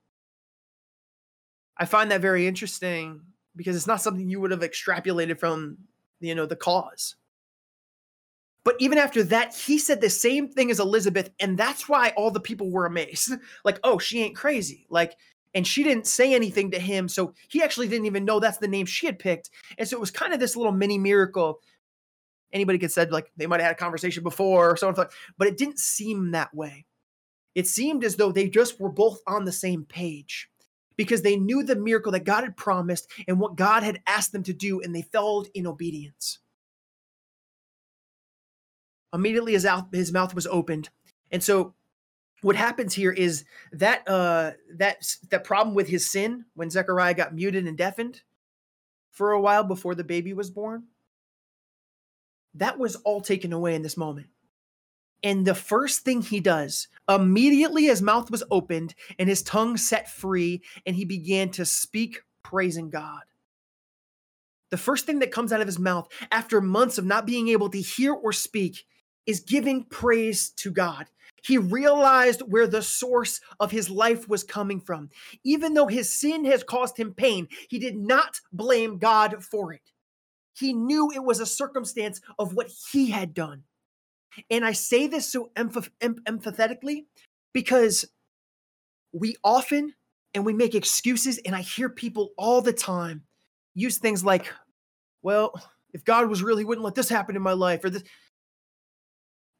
I 1.78 1.86
find 1.86 2.10
that 2.10 2.20
very 2.20 2.46
interesting 2.46 3.22
because 3.56 3.76
it's 3.76 3.86
not 3.86 4.02
something 4.02 4.28
you 4.28 4.40
would 4.40 4.50
have 4.50 4.60
extrapolated 4.60 5.38
from, 5.38 5.78
you 6.20 6.34
know, 6.34 6.44
the 6.44 6.56
cause. 6.56 7.16
But 8.64 8.76
even 8.80 8.98
after 8.98 9.22
that, 9.24 9.54
he 9.54 9.78
said 9.78 10.00
the 10.00 10.10
same 10.10 10.48
thing 10.48 10.70
as 10.70 10.80
Elizabeth, 10.80 11.30
and 11.40 11.56
that's 11.56 11.88
why 11.88 12.12
all 12.16 12.30
the 12.30 12.40
people 12.40 12.70
were 12.70 12.84
amazed. 12.84 13.32
like, 13.64 13.80
oh, 13.82 13.98
she 13.98 14.20
ain't 14.20 14.36
crazy. 14.36 14.86
Like, 14.90 15.16
and 15.54 15.66
she 15.66 15.82
didn't 15.82 16.06
say 16.06 16.34
anything 16.34 16.70
to 16.72 16.78
him, 16.78 17.08
so 17.08 17.34
he 17.48 17.62
actually 17.62 17.88
didn't 17.88 18.06
even 18.06 18.24
know 18.24 18.40
that's 18.40 18.58
the 18.58 18.68
name 18.68 18.86
she 18.86 19.06
had 19.06 19.18
picked. 19.18 19.50
And 19.76 19.88
so 19.88 19.96
it 19.96 20.00
was 20.00 20.10
kind 20.10 20.32
of 20.32 20.40
this 20.40 20.56
little 20.56 20.72
mini 20.72 20.98
miracle. 20.98 21.60
Anybody 22.52 22.78
could 22.78 22.92
said 22.92 23.12
like 23.12 23.30
they 23.36 23.46
might 23.46 23.60
have 23.60 23.68
had 23.68 23.76
a 23.76 23.78
conversation 23.78 24.22
before 24.22 24.70
or 24.70 24.76
something, 24.76 25.06
but 25.36 25.48
it 25.48 25.56
didn't 25.56 25.78
seem 25.78 26.32
that 26.32 26.54
way. 26.54 26.86
It 27.54 27.66
seemed 27.66 28.04
as 28.04 28.16
though 28.16 28.30
they 28.30 28.48
just 28.48 28.78
were 28.78 28.90
both 28.90 29.20
on 29.26 29.44
the 29.44 29.52
same 29.52 29.84
page 29.84 30.48
because 30.96 31.22
they 31.22 31.36
knew 31.36 31.62
the 31.62 31.76
miracle 31.76 32.12
that 32.12 32.24
God 32.24 32.44
had 32.44 32.56
promised 32.56 33.08
and 33.26 33.40
what 33.40 33.56
God 33.56 33.82
had 33.82 34.00
asked 34.06 34.32
them 34.32 34.42
to 34.42 34.52
do, 34.52 34.80
and 34.80 34.94
they 34.94 35.02
fell 35.02 35.46
in 35.54 35.66
obedience. 35.66 36.40
Immediately, 39.14 39.52
his, 39.52 39.66
his 39.92 40.12
mouth 40.12 40.34
was 40.34 40.46
opened. 40.46 40.90
And 41.30 41.42
so, 41.42 41.74
what 42.42 42.56
happens 42.56 42.94
here 42.94 43.12
is 43.12 43.44
that 43.72 44.06
uh, 44.08 44.52
that 44.76 44.98
that 45.30 45.44
problem 45.44 45.74
with 45.74 45.88
his 45.88 46.08
sin 46.08 46.44
when 46.54 46.70
Zechariah 46.70 47.14
got 47.14 47.34
muted 47.34 47.66
and 47.66 47.76
deafened 47.76 48.22
for 49.10 49.32
a 49.32 49.40
while 49.40 49.64
before 49.64 49.94
the 49.94 50.04
baby 50.04 50.32
was 50.32 50.50
born, 50.50 50.84
that 52.54 52.78
was 52.78 52.96
all 52.96 53.20
taken 53.20 53.52
away 53.52 53.74
in 53.74 53.82
this 53.82 53.96
moment. 53.96 54.28
And 55.24 55.44
the 55.44 55.54
first 55.54 56.04
thing 56.04 56.22
he 56.22 56.38
does, 56.38 56.86
immediately 57.08 57.84
his 57.84 58.00
mouth 58.00 58.30
was 58.30 58.44
opened 58.50 58.94
and 59.18 59.28
his 59.28 59.42
tongue 59.42 59.76
set 59.76 60.08
free, 60.08 60.62
and 60.86 60.94
he 60.94 61.04
began 61.04 61.50
to 61.50 61.64
speak, 61.64 62.22
praising 62.44 62.88
God. 62.88 63.22
The 64.70 64.76
first 64.76 65.06
thing 65.06 65.18
that 65.18 65.32
comes 65.32 65.52
out 65.52 65.60
of 65.60 65.66
his 65.66 65.78
mouth 65.78 66.08
after 66.30 66.60
months 66.60 66.98
of 66.98 67.04
not 67.04 67.26
being 67.26 67.48
able 67.48 67.70
to 67.70 67.80
hear 67.80 68.12
or 68.12 68.32
speak 68.32 68.86
is 69.28 69.40
giving 69.40 69.84
praise 69.84 70.48
to 70.56 70.72
God. 70.72 71.06
He 71.44 71.58
realized 71.58 72.40
where 72.40 72.66
the 72.66 72.82
source 72.82 73.40
of 73.60 73.70
his 73.70 73.90
life 73.90 74.26
was 74.26 74.42
coming 74.42 74.80
from. 74.80 75.10
Even 75.44 75.74
though 75.74 75.86
his 75.86 76.10
sin 76.10 76.46
has 76.46 76.64
caused 76.64 76.96
him 76.96 77.12
pain, 77.12 77.46
he 77.68 77.78
did 77.78 77.94
not 77.94 78.40
blame 78.52 78.98
God 78.98 79.44
for 79.44 79.72
it. 79.72 79.82
He 80.54 80.72
knew 80.72 81.12
it 81.12 81.22
was 81.22 81.40
a 81.40 81.46
circumstance 81.46 82.20
of 82.38 82.54
what 82.54 82.70
he 82.90 83.10
had 83.10 83.34
done. 83.34 83.62
And 84.50 84.64
I 84.64 84.72
say 84.72 85.06
this 85.06 85.30
so 85.30 85.50
emph- 85.56 85.90
em- 86.00 86.22
empathetically 86.26 87.04
because 87.52 88.06
we 89.12 89.36
often 89.44 89.94
and 90.34 90.44
we 90.44 90.52
make 90.54 90.74
excuses, 90.74 91.38
and 91.44 91.54
I 91.54 91.60
hear 91.60 91.88
people 91.88 92.30
all 92.36 92.62
the 92.62 92.72
time 92.72 93.24
use 93.74 93.98
things 93.98 94.24
like, 94.24 94.52
well, 95.22 95.52
if 95.92 96.04
God 96.04 96.28
was 96.28 96.42
real, 96.42 96.56
he 96.56 96.64
wouldn't 96.64 96.84
let 96.84 96.94
this 96.94 97.08
happen 97.08 97.36
in 97.36 97.42
my 97.42 97.52
life, 97.52 97.84
or 97.84 97.90
this. 97.90 98.04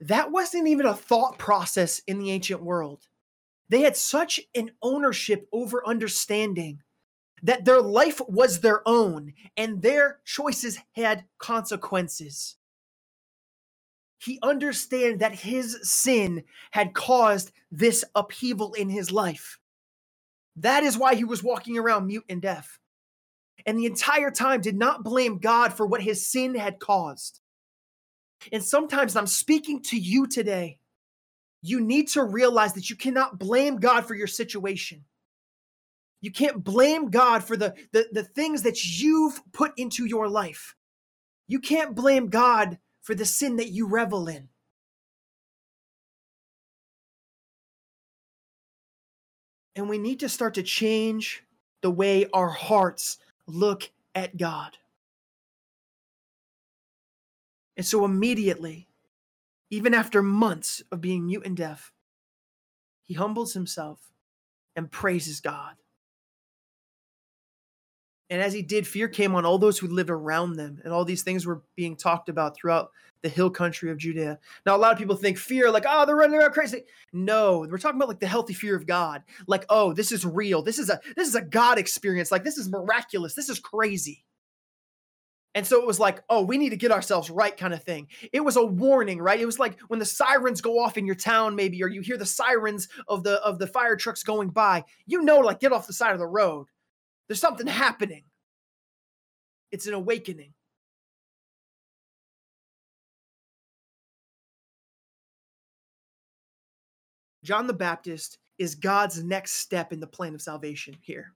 That 0.01 0.31
wasn't 0.31 0.69
even 0.69 0.87
a 0.87 0.95
thought 0.95 1.39
process 1.39 2.01
in 2.07 2.19
the 2.19 2.31
ancient 2.31 2.63
world. 2.63 3.09
They 3.69 3.81
had 3.83 3.97
such 3.97 4.41
an 4.55 4.71
ownership 4.83 5.49
over 5.53 5.87
understanding 5.87 6.83
that 7.43 7.65
their 7.65 7.81
life 7.81 8.21
was 8.29 8.61
their 8.61 8.87
own 8.87 9.35
and 9.57 9.83
their 9.83 10.21
choices 10.25 10.79
had 10.95 11.25
consequences 11.39 12.57
he 14.19 14.39
understood 14.43 15.21
that 15.21 15.35
his 15.35 15.79
sin 15.83 16.45
had 16.73 16.93
caused 16.93 17.53
this 17.71 18.05
upheaval 18.15 18.75
in 18.75 18.89
his 18.89 19.13
life. 19.13 19.59
That 20.57 20.83
is 20.83 20.99
why 20.99 21.15
he 21.15 21.25
was 21.25 21.43
walking 21.43 21.79
around 21.79 22.07
mute 22.07 22.25
and 22.29 22.43
deaf. 22.43 22.81
And 23.65 23.79
the 23.79 23.87
entire 23.87 24.31
time 24.31 24.61
did 24.61 24.77
not 24.77 25.05
blame 25.05 25.39
God 25.39 25.73
for 25.73 25.87
what 25.87 26.03
his 26.03 26.27
sin 26.27 26.55
had 26.57 26.81
caused. 26.81 27.41
And 28.53 28.63
sometimes 28.63 29.17
I'm 29.17 29.27
speaking 29.27 29.83
to 29.85 29.99
you 29.99 30.27
today. 30.27 30.79
You 31.63 31.81
need 31.81 32.09
to 32.09 32.23
realize 32.23 32.73
that 32.75 32.89
you 32.89 32.97
cannot 32.97 33.39
blame 33.39 33.77
God 33.77 34.07
for 34.07 34.15
your 34.15 34.27
situation. 34.27 35.05
You 36.21 36.31
can't 36.31 36.63
blame 36.63 37.11
God 37.11 37.45
for 37.45 37.57
the, 37.57 37.75
the, 37.93 38.09
the 38.13 38.25
things 38.25 38.63
that 38.63 38.85
you've 39.01 39.41
put 39.53 39.73
into 39.77 40.05
your 40.07 40.29
life. 40.29 40.75
You 41.47 41.61
can't 41.61 41.95
blame 41.95 42.29
God 42.29 42.79
for 43.03 43.15
the 43.15 43.25
sin 43.25 43.57
that 43.57 43.71
you 43.71 43.89
revel 43.89 44.29
in. 44.29 44.49
And 49.77 49.89
we 49.89 49.99
need 49.99 50.21
to 50.21 50.29
start 50.29 50.55
to 50.55 50.63
change 50.63 51.45
the 51.83 51.91
way 51.91 52.27
our 52.33 52.49
hearts 52.49 53.19
look 53.47 53.89
at 54.15 54.37
God. 54.37 54.77
And 57.79 57.87
so 57.87 58.05
immediately, 58.05 58.89
even 59.71 59.95
after 59.95 60.21
months 60.21 60.83
of 60.91 61.01
being 61.01 61.27
mute 61.27 61.47
and 61.47 61.57
deaf, 61.57 61.93
he 63.05 63.15
humbles 63.15 63.55
himself 63.55 64.11
and 64.75 64.91
praises 64.91 65.41
God. 65.41 65.77
And 68.31 68.43
as 68.43 68.53
he 68.53 68.63
did, 68.63 68.87
fear 68.87 69.09
came 69.09 69.35
on 69.35 69.47
all 69.47 69.59
those 69.59 69.79
who 69.79 69.87
lived 69.87 70.11
around 70.11 70.57
them, 70.57 70.81
and 70.85 70.93
all 70.93 71.05
these 71.05 71.23
things 71.23 71.47
were 71.47 71.63
being 71.77 71.97
talked 71.97 72.29
about 72.29 72.57
throughout 72.57 72.91
the 73.23 73.29
hill 73.29 73.49
country 73.49 73.91
of 73.91 73.97
Judea. 73.97 74.39
Now, 74.67 74.77
a 74.77 74.79
lot 74.79 74.93
of 74.93 74.99
people 74.99 75.17
think 75.17 75.39
fear, 75.39 75.71
like, 75.71 75.85
oh, 75.89 76.05
they're 76.05 76.17
running 76.17 76.39
around 76.39 76.53
crazy. 76.53 76.83
No, 77.13 77.67
we're 77.71 77.79
talking 77.79 77.99
about 77.99 78.09
like 78.09 78.21
the 78.21 78.27
healthy 78.27 78.53
fear 78.53 78.77
of 78.77 78.87
God. 78.87 79.23
Like, 79.47 79.65
oh, 79.71 79.95
this 79.95 80.13
is 80.13 80.27
real. 80.27 80.63
This 80.63 80.79
is 80.79 80.91
a 80.91 81.01
this 81.17 81.29
is 81.29 81.37
a 81.37 81.41
God 81.41 81.79
experience. 81.79 82.31
Like, 82.31 82.45
this 82.45 82.59
is 82.59 82.69
miraculous. 82.69 83.35
This 83.35 83.49
is 83.49 83.61
crazy. 83.61 84.25
And 85.55 85.67
so 85.67 85.81
it 85.81 85.87
was 85.87 85.99
like, 85.99 86.23
oh, 86.29 86.43
we 86.43 86.59
need 86.59 86.71
to 86.71 86.77
get 86.77 86.93
ourselves 86.93 87.31
right 87.31 87.57
kind 87.57 87.73
of 87.75 87.83
thing. 87.83 88.09
It 88.33 88.45
was 88.45 88.57
a 88.57 88.65
warning, 88.65 89.21
right? 89.21 89.41
It 89.41 89.47
was 89.47 89.59
like 89.59 89.81
when 89.89 89.99
the 89.99 90.05
sirens 90.05 90.61
go 90.61 90.79
off 90.79 90.97
in 90.99 91.07
your 91.07 91.15
town, 91.15 91.57
maybe, 91.57 91.83
or 91.83 91.89
you 91.89 92.01
hear 92.01 92.19
the 92.19 92.27
sirens 92.27 92.89
of 93.09 93.25
the 93.25 93.43
of 93.43 93.59
the 93.59 93.67
fire 93.67 93.97
trucks 93.97 94.23
going 94.23 94.51
by. 94.51 94.85
You 95.07 95.23
know, 95.23 95.39
like 95.39 95.61
get 95.61 95.73
off 95.73 95.87
the 95.87 95.93
side 95.93 96.13
of 96.13 96.19
the 96.19 96.27
road. 96.27 96.67
There's 97.27 97.41
something 97.41 97.67
happening. 97.67 98.25
It's 99.73 99.87
an 99.87 99.95
awakening. 99.95 100.53
John 107.43 107.67
the 107.67 107.73
Baptist 107.73 108.39
is 108.59 108.75
God's 108.75 109.23
next 109.23 109.53
step 109.53 109.93
in 109.93 110.01
the 110.01 110.07
plan 110.07 110.35
of 110.35 110.43
salvation 110.43 110.97
here. 111.01 111.33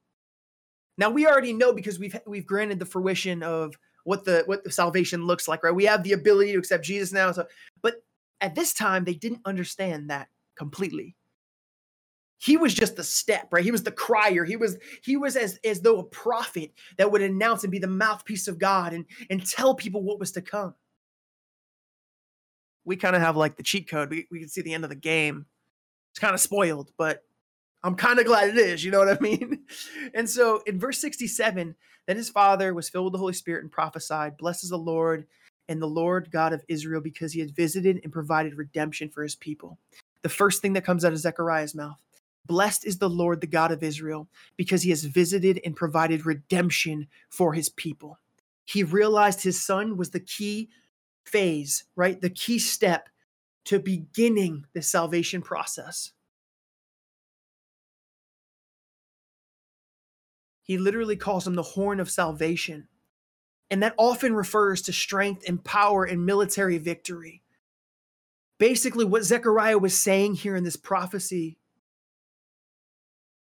Now 0.98 1.09
we 1.09 1.27
already 1.27 1.55
know 1.55 1.72
because 1.72 1.98
we've 1.98 2.18
we've 2.27 2.46
granted 2.46 2.79
the 2.79 2.85
fruition 2.85 3.42
of 3.42 3.75
what 4.05 4.25
the 4.25 4.43
what 4.47 4.65
the 4.65 4.71
salvation 4.71 5.27
looks 5.27 5.49
like, 5.49 5.62
right? 5.62 5.75
We 5.75 5.85
have 5.85 6.03
the 6.03 6.12
ability 6.12 6.53
to 6.53 6.59
accept 6.59 6.85
Jesus 6.85 7.12
now. 7.12 7.31
So, 7.33 7.47
but 7.83 8.03
at 8.41 8.55
this 8.55 8.75
time, 8.75 9.05
they 9.05 9.15
didn't 9.15 9.43
understand 9.45 10.11
that 10.11 10.29
completely. 10.57 11.17
He 12.38 12.57
was 12.57 12.75
just 12.75 12.97
the 12.97 13.05
step, 13.05 13.49
right? 13.53 13.62
He 13.62 13.71
was 13.71 13.85
the 13.85 13.93
crier. 13.93 14.45
He 14.45 14.57
was 14.57 14.77
he 15.05 15.17
was 15.17 15.37
as 15.37 15.61
as 15.65 15.81
though 15.81 15.99
a 16.01 16.05
prophet 16.05 16.73
that 16.99 17.12
would 17.12 17.23
announce 17.23 17.62
and 17.62 17.71
be 17.71 17.79
the 17.79 17.87
mouthpiece 17.87 18.49
of 18.49 18.59
God 18.59 18.93
and 18.93 19.07
and 19.31 19.47
tell 19.47 19.75
people 19.75 20.03
what 20.03 20.19
was 20.19 20.33
to 20.33 20.43
come. 20.43 20.75
We 22.85 22.97
kind 22.97 23.15
of 23.15 23.23
have 23.23 23.37
like 23.37 23.57
the 23.57 23.62
cheat 23.62 23.88
code. 23.88 24.11
We 24.11 24.27
we 24.31 24.41
can 24.41 24.49
see 24.49 24.62
the 24.62 24.75
end 24.75 24.83
of 24.83 24.91
the 24.91 24.97
game. 24.97 25.47
It's 26.11 26.19
kind 26.19 26.35
of 26.35 26.41
spoiled, 26.41 26.91
but 26.99 27.23
I'm 27.85 27.97
kind 27.97 28.18
of 28.18 28.27
glad 28.27 28.49
it 28.51 28.59
is. 28.59 28.85
You 28.85 28.90
know 28.90 28.99
what 28.99 29.16
I 29.16 29.18
mean? 29.21 29.61
And 30.14 30.29
so 30.29 30.62
in 30.66 30.79
verse 30.79 30.99
67, 30.99 31.75
then 32.07 32.16
his 32.16 32.29
father 32.29 32.75
was 32.75 32.88
filled 32.88 33.07
with 33.07 33.12
the 33.12 33.18
Holy 33.18 33.33
Spirit 33.33 33.62
and 33.62 33.73
prophesied, 33.73 34.37
Blesses 34.37 34.71
the 34.71 34.77
Lord 34.77 35.27
and 35.68 35.81
the 35.81 35.87
Lord 35.87 36.31
God 36.31 36.53
of 36.53 36.62
Israel 36.68 37.01
because 37.01 37.33
he 37.33 37.40
had 37.40 37.55
visited 37.55 38.01
and 38.03 38.12
provided 38.12 38.59
redemption 38.59 39.09
for 39.09 39.23
his 39.23 39.35
people. 39.35 39.79
The 40.23 40.29
first 40.29 40.61
thing 40.61 40.75
that 40.75 40.85
comes 40.85 41.05
out 41.05 41.12
of 41.12 41.18
Zechariah's 41.18 41.75
mouth 41.75 41.97
Blessed 42.47 42.87
is 42.87 42.99
the 42.99 43.11
Lord, 43.11 43.40
the 43.40 43.47
God 43.47 43.71
of 43.71 43.83
Israel, 43.83 44.29
because 44.57 44.83
he 44.83 44.90
has 44.90 45.05
visited 45.05 45.61
and 45.64 45.77
provided 45.77 46.27
redemption 46.27 47.07
for 47.31 47.53
his 47.53 47.68
people. 47.68 48.18
He 48.64 48.83
realized 48.83 49.42
his 49.42 49.61
son 49.61 49.97
was 49.97 50.11
the 50.11 50.21
key 50.21 50.68
phase, 51.25 51.85
right? 51.95 52.21
The 52.21 52.31
key 52.31 52.59
step 52.59 53.09
to 53.66 53.79
beginning 53.79 54.66
the 54.73 54.83
salvation 54.83 55.40
process. 55.40 56.12
He 60.62 60.79
literally 60.79 61.16
calls 61.16 61.46
him 61.46 61.55
the 61.55 61.62
horn 61.62 62.01
of 62.01 62.11
salvation. 62.11 62.88
And 63.70 63.83
that 63.83 63.94
often 63.96 64.35
refers 64.35 64.83
to 64.83 64.92
strength 64.92 65.44
and 65.48 65.62
power 65.62 66.05
and 66.05 66.25
military 66.25 66.79
victory. 66.79 67.42
Basically, 68.59 69.05
what 69.05 69.25
Zechariah 69.25 69.79
was 69.79 69.98
saying 69.98 70.35
here 70.35 70.55
in 70.55 70.62
this 70.62 70.77
prophecy 70.77 71.59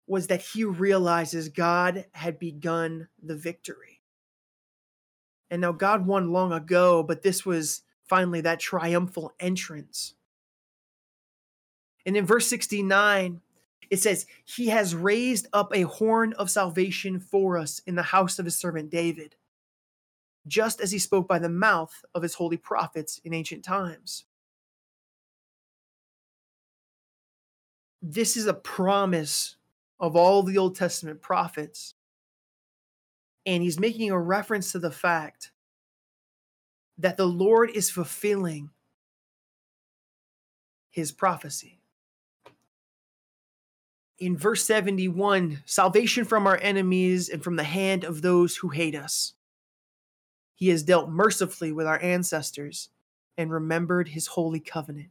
was 0.08 0.28
that 0.28 0.42
he 0.42 0.64
realizes 0.64 1.50
God 1.50 2.06
had 2.14 2.40
begun 2.40 3.10
the 3.22 3.36
victory. 3.36 4.02
And 5.50 5.62
now 5.62 5.72
God 5.72 6.06
won 6.06 6.32
long 6.32 6.52
ago, 6.52 7.04
but 7.04 7.22
this 7.22 7.46
was 7.46 7.84
finally 8.08 8.42
that 8.42 8.60
triumphal 8.60 9.34
entrance. 9.40 10.16
And 12.06 12.16
in 12.16 12.26
verse 12.26 12.48
69, 12.48 13.42
it 13.90 13.98
says, 13.98 14.26
He 14.44 14.68
has 14.68 14.96
raised 14.96 15.48
up 15.54 15.74
a 15.74 15.84
horn 15.84 16.34
of 16.34 16.50
salvation 16.50 17.20
for 17.20 17.58
us 17.58 17.82
in 17.86 17.96
the 17.96 18.04
house 18.04 18.40
of 18.40 18.46
his 18.46 18.58
servant 18.58 18.90
David, 18.90 19.36
just 20.48 20.82
as 20.82 20.92
he 20.92 21.00
spoke 21.00 21.28
by 21.28 21.40
the 21.40 21.50
mouth 21.50 22.04
of 22.14 22.24
his 22.24 22.36
holy 22.36 22.58
prophets 22.58 23.20
in 23.24 23.34
ancient 23.34 23.64
times. 23.64 24.26
This 28.02 28.38
is 28.38 28.46
a 28.46 28.54
promise 28.54 29.56
of 30.00 30.16
all 30.16 30.44
the 30.44 30.58
Old 30.58 30.76
Testament 30.76 31.22
prophets. 31.22 31.96
And 33.46 33.64
he's 33.64 33.80
making 33.80 34.12
a 34.12 34.20
reference 34.20 34.72
to 34.72 34.80
the 34.80 34.92
fact 34.92 35.52
that 36.98 37.18
the 37.18 37.26
Lord 37.26 37.70
is 37.72 37.90
fulfilling 37.90 38.70
his 40.90 41.12
prophecy 41.12 41.80
in 44.20 44.38
verse 44.38 44.64
71 44.66 45.64
salvation 45.66 46.26
from 46.26 46.48
our 46.48 46.58
enemies 46.62 47.30
and 47.30 47.44
from 47.44 47.56
the 47.56 47.64
hand 47.64 48.04
of 48.04 48.22
those 48.22 48.58
who 48.58 48.70
hate 48.70 48.96
us. 48.96 49.34
He 50.56 50.70
has 50.70 50.84
dealt 50.84 51.10
mercifully 51.10 51.72
with 51.72 51.86
our 51.86 52.02
ancestors 52.02 52.90
and 53.38 53.52
remembered 53.52 54.10
his 54.10 54.28
holy 54.28 54.62
covenant. 54.62 55.10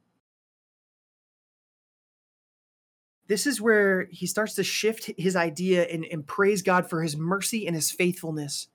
This 3.27 3.47
is 3.47 3.61
where 3.61 4.09
he 4.11 4.27
starts 4.27 4.55
to 4.55 4.65
shift 4.65 5.11
his 5.17 5.35
idea 5.35 5.85
and, 5.85 6.05
and 6.11 6.27
praise 6.27 6.63
God 6.63 6.89
for 6.89 7.03
his 7.03 7.17
mercy 7.17 7.67
and 7.67 7.75
his 7.75 7.91
faithfulness 7.91 8.69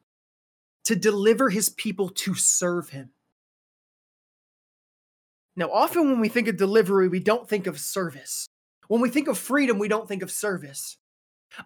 to 0.86 0.96
deliver 0.96 1.50
his 1.50 1.70
people 1.70 2.10
to 2.10 2.34
serve 2.34 2.90
him. 2.90 3.12
Now, 5.56 5.70
often 5.72 6.10
when 6.10 6.20
we 6.20 6.30
think 6.30 6.48
of 6.48 6.58
delivery, 6.58 7.08
we 7.08 7.20
don't 7.20 7.48
think 7.48 7.68
of 7.68 7.80
service. 7.80 8.49
When 8.90 9.02
we 9.02 9.10
think 9.10 9.28
of 9.28 9.38
freedom, 9.38 9.78
we 9.78 9.88
don't 9.88 10.08
think 10.08 10.24
of 10.24 10.32
service. 10.32 10.98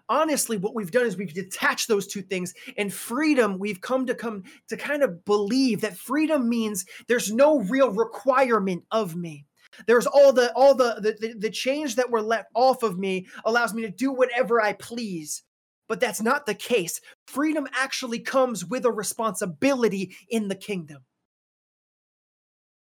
Honestly, 0.08 0.58
what 0.58 0.74
we've 0.74 0.90
done 0.90 1.06
is 1.06 1.16
we've 1.16 1.32
detached 1.32 1.88
those 1.88 2.06
two 2.06 2.20
things. 2.20 2.52
And 2.76 2.92
freedom, 2.92 3.58
we've 3.58 3.80
come 3.80 4.06
to 4.06 4.14
come 4.14 4.44
to 4.68 4.76
kind 4.76 5.02
of 5.02 5.24
believe 5.24 5.80
that 5.80 5.96
freedom 5.96 6.48
means 6.48 6.84
there's 7.08 7.32
no 7.32 7.60
real 7.60 7.90
requirement 7.90 8.84
of 8.90 9.16
me. 9.16 9.46
There's 9.86 10.06
all 10.06 10.34
the 10.34 10.52
all 10.54 10.74
the 10.74 10.96
the, 11.00 11.34
the 11.38 11.50
change 11.50 11.96
that 11.96 12.10
were 12.10 12.22
let 12.22 12.46
off 12.54 12.82
of 12.82 12.98
me 12.98 13.26
allows 13.44 13.72
me 13.72 13.82
to 13.82 13.90
do 13.90 14.12
whatever 14.12 14.60
I 14.60 14.74
please. 14.74 15.42
But 15.88 16.00
that's 16.00 16.22
not 16.22 16.44
the 16.44 16.54
case. 16.54 17.00
Freedom 17.26 17.66
actually 17.74 18.20
comes 18.20 18.66
with 18.66 18.84
a 18.84 18.92
responsibility 18.92 20.14
in 20.28 20.48
the 20.48 20.54
kingdom. 20.54 21.04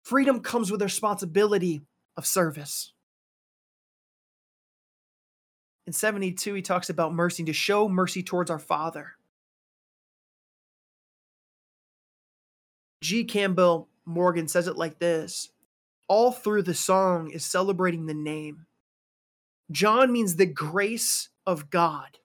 Freedom 0.03 0.40
comes 0.40 0.70
with 0.70 0.81
a 0.81 0.87
responsibility 0.87 1.83
of 2.16 2.26
service. 2.26 2.92
In 5.90 5.94
72, 5.94 6.55
he 6.55 6.62
talks 6.62 6.88
about 6.88 7.14
mercy, 7.14 7.42
to 7.42 7.53
show 7.53 7.88
mercy 7.88 8.22
towards 8.22 8.48
our 8.48 8.61
Father. 8.61 9.16
G. 13.03 13.24
Campbell 13.24 13.88
Morgan 14.05 14.46
says 14.46 14.68
it 14.68 14.76
like 14.76 15.00
this 15.00 15.50
All 16.07 16.31
through 16.31 16.62
the 16.62 16.74
song 16.74 17.33
is 17.33 17.44
celebrating 17.44 18.07
the 18.07 18.14
name. 18.14 18.66
John 19.72 20.12
means 20.12 20.37
the 20.37 20.46
grace 20.46 21.29
of 21.44 21.70
God. 21.70 22.18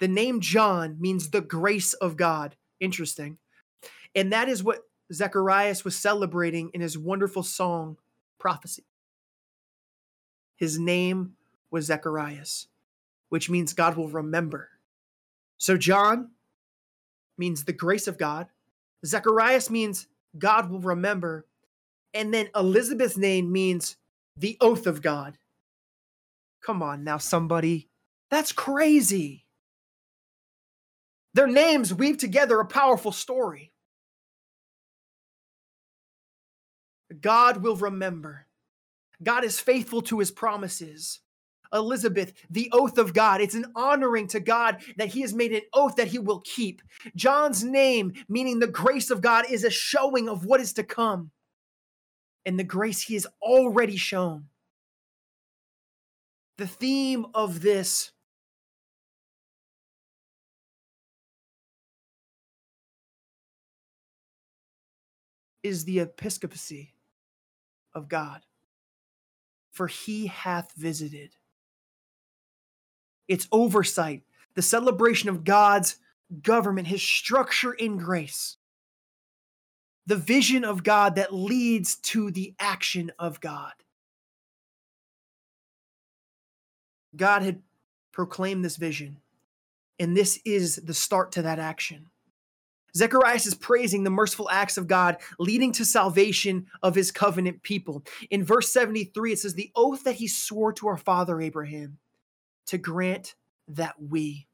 The 0.00 0.08
name 0.08 0.40
John 0.40 0.96
means 0.98 1.30
the 1.30 1.42
grace 1.42 1.92
of 1.92 2.16
God. 2.16 2.56
Interesting. 2.80 3.38
And 4.16 4.32
that 4.32 4.48
is 4.48 4.64
what 4.64 4.80
Zacharias 5.12 5.84
was 5.84 5.94
celebrating 5.94 6.72
in 6.74 6.80
his 6.80 6.98
wonderful 6.98 7.44
song, 7.44 7.98
Prophecy. 8.40 8.82
His 10.56 10.76
name 10.76 11.34
was 11.70 11.84
Zacharias 11.84 12.66
which 13.30 13.48
means 13.48 13.72
God 13.72 13.96
will 13.96 14.08
remember. 14.08 14.68
So 15.56 15.76
John 15.76 16.30
means 17.38 17.64
the 17.64 17.72
grace 17.72 18.06
of 18.06 18.18
God. 18.18 18.48
Zacharias 19.04 19.70
means 19.70 20.06
God 20.38 20.70
will 20.70 20.80
remember. 20.80 21.46
And 22.12 22.34
then 22.34 22.50
Elizabeth's 22.54 23.16
name 23.16 23.50
means 23.50 23.96
the 24.36 24.58
oath 24.60 24.86
of 24.86 25.00
God. 25.00 25.38
Come 26.62 26.82
on 26.82 27.04
now, 27.04 27.16
somebody. 27.16 27.88
That's 28.30 28.52
crazy. 28.52 29.46
Their 31.32 31.46
names 31.46 31.94
weave 31.94 32.18
together 32.18 32.60
a 32.60 32.66
powerful 32.66 33.12
story. 33.12 33.72
God 37.20 37.58
will 37.58 37.76
remember. 37.76 38.46
God 39.22 39.44
is 39.44 39.60
faithful 39.60 40.02
to 40.02 40.18
his 40.18 40.30
promises. 40.30 41.20
Elizabeth, 41.72 42.32
the 42.50 42.70
oath 42.72 42.98
of 42.98 43.14
God. 43.14 43.40
It's 43.40 43.54
an 43.54 43.66
honoring 43.76 44.26
to 44.28 44.40
God 44.40 44.78
that 44.96 45.08
he 45.08 45.22
has 45.22 45.34
made 45.34 45.52
an 45.52 45.62
oath 45.74 45.96
that 45.96 46.08
he 46.08 46.18
will 46.18 46.40
keep. 46.40 46.82
John's 47.16 47.64
name, 47.64 48.12
meaning 48.28 48.58
the 48.58 48.66
grace 48.66 49.10
of 49.10 49.20
God, 49.20 49.44
is 49.50 49.64
a 49.64 49.70
showing 49.70 50.28
of 50.28 50.44
what 50.46 50.60
is 50.60 50.72
to 50.74 50.84
come. 50.84 51.30
and 52.44 52.58
the 52.58 52.64
grace 52.64 53.02
he 53.02 53.14
has 53.14 53.26
already 53.42 53.96
shown. 53.96 54.46
The 56.58 56.66
theme 56.66 57.26
of 57.34 57.60
this 57.60 58.12
is 65.62 65.84
the 65.84 66.00
episcopacy 66.00 66.94
of 67.94 68.08
God, 68.08 68.42
for 69.72 69.86
he 69.88 70.26
hath 70.26 70.72
visited. 70.76 71.36
It's 73.30 73.46
oversight, 73.52 74.24
the 74.56 74.60
celebration 74.60 75.28
of 75.28 75.44
God's 75.44 75.98
government, 76.42 76.88
his 76.88 77.00
structure 77.00 77.72
in 77.72 77.96
grace, 77.96 78.56
the 80.04 80.16
vision 80.16 80.64
of 80.64 80.82
God 80.82 81.14
that 81.14 81.32
leads 81.32 81.94
to 81.94 82.32
the 82.32 82.54
action 82.58 83.12
of 83.20 83.40
God. 83.40 83.72
God 87.14 87.42
had 87.42 87.62
proclaimed 88.10 88.64
this 88.64 88.76
vision, 88.76 89.18
and 90.00 90.16
this 90.16 90.40
is 90.44 90.76
the 90.84 90.92
start 90.92 91.30
to 91.32 91.42
that 91.42 91.60
action. 91.60 92.06
Zechariah 92.96 93.36
is 93.36 93.54
praising 93.54 94.02
the 94.02 94.10
merciful 94.10 94.50
acts 94.50 94.76
of 94.76 94.88
God 94.88 95.18
leading 95.38 95.70
to 95.74 95.84
salvation 95.84 96.66
of 96.82 96.96
his 96.96 97.12
covenant 97.12 97.62
people. 97.62 98.02
In 98.30 98.42
verse 98.42 98.72
73, 98.72 99.34
it 99.34 99.38
says, 99.38 99.54
The 99.54 99.70
oath 99.76 100.02
that 100.02 100.16
he 100.16 100.26
swore 100.26 100.72
to 100.72 100.88
our 100.88 100.96
father 100.96 101.40
Abraham 101.40 101.98
to 102.70 102.78
grant 102.78 103.34
that 103.68 103.94
we. 104.00 104.46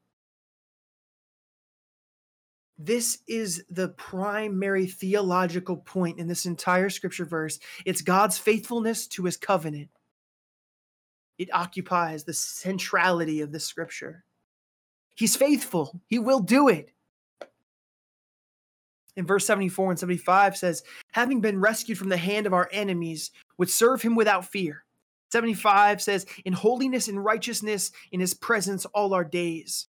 This 2.79 3.19
is 3.27 3.63
the 3.69 3.89
primary 3.89 4.85
theological 4.87 5.77
point 5.77 6.19
in 6.19 6.27
this 6.27 6.45
entire 6.45 6.89
scripture 6.89 7.25
verse. 7.25 7.59
It's 7.85 8.01
God's 8.01 8.37
faithfulness 8.37 9.07
to 9.09 9.25
his 9.25 9.37
covenant. 9.37 9.89
It 11.37 11.53
occupies 11.53 12.23
the 12.23 12.33
centrality 12.33 13.41
of 13.41 13.51
this 13.51 13.65
scripture. 13.65 14.23
He's 15.15 15.35
faithful, 15.35 16.01
he 16.07 16.19
will 16.19 16.39
do 16.39 16.67
it 16.67 16.91
in 19.17 19.25
verse 19.25 19.45
74 19.47 19.91
and 19.91 19.99
75 19.99 20.55
says, 20.55 20.83
having 21.11 21.41
been 21.41 21.59
rescued 21.59 21.97
from 21.97 22.09
the 22.09 22.17
hand 22.17 22.45
of 22.45 22.53
our 22.53 22.69
enemies, 22.71 23.31
would 23.57 23.69
serve 23.69 24.03
him 24.03 24.15
without 24.15 24.45
fear. 24.45 24.85
75 25.31 26.01
says, 26.01 26.25
in 26.45 26.53
holiness 26.53 27.07
and 27.07 27.23
righteousness 27.23 27.91
in 28.11 28.19
his 28.19 28.33
presence 28.33 28.85
all 28.85 29.13
our 29.13 29.25
days. 29.25 29.87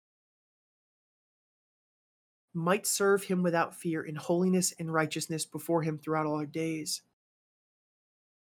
Might 2.52 2.86
serve 2.86 3.24
him 3.24 3.42
without 3.42 3.74
fear 3.74 4.02
in 4.02 4.14
holiness 4.14 4.72
and 4.78 4.92
righteousness 4.92 5.44
before 5.44 5.82
him 5.82 5.98
throughout 5.98 6.26
all 6.26 6.36
our 6.36 6.46
days. 6.46 7.02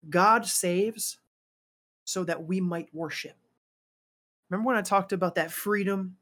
God 0.08 0.46
saves 0.46 1.18
so 2.04 2.24
that 2.24 2.44
we 2.44 2.60
might 2.60 2.94
worship. 2.94 3.36
Remember 4.50 4.66
when 4.66 4.76
I 4.76 4.82
talked 4.82 5.12
about 5.12 5.34
that 5.36 5.50
freedom 5.50 6.16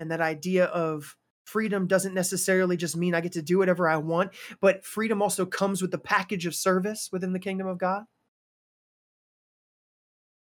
and 0.00 0.10
that 0.10 0.20
idea 0.20 0.64
of 0.64 1.16
freedom 1.44 1.86
doesn't 1.86 2.14
necessarily 2.14 2.76
just 2.76 2.96
mean 2.96 3.14
I 3.14 3.20
get 3.20 3.32
to 3.32 3.42
do 3.42 3.58
whatever 3.58 3.88
I 3.88 3.96
want, 3.98 4.32
but 4.60 4.84
freedom 4.84 5.22
also 5.22 5.46
comes 5.46 5.80
with 5.80 5.90
the 5.90 5.98
package 5.98 6.46
of 6.46 6.54
service 6.54 7.10
within 7.12 7.32
the 7.32 7.38
kingdom 7.38 7.66
of 7.66 7.78
God. 7.78 8.04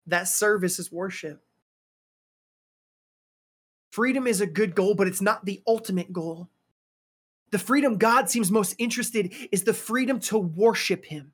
That 0.07 0.27
service 0.27 0.79
is 0.79 0.91
worship. 0.91 1.41
Freedom 3.91 4.27
is 4.27 4.41
a 4.41 4.47
good 4.47 4.75
goal, 4.75 4.95
but 4.95 5.07
it's 5.07 5.21
not 5.21 5.45
the 5.45 5.61
ultimate 5.67 6.11
goal. 6.11 6.49
The 7.51 7.59
freedom 7.59 7.97
God 7.97 8.29
seems 8.29 8.49
most 8.49 8.75
interested 8.79 9.33
is 9.51 9.63
the 9.63 9.73
freedom 9.73 10.19
to 10.21 10.39
worship 10.39 11.05
Him. 11.05 11.33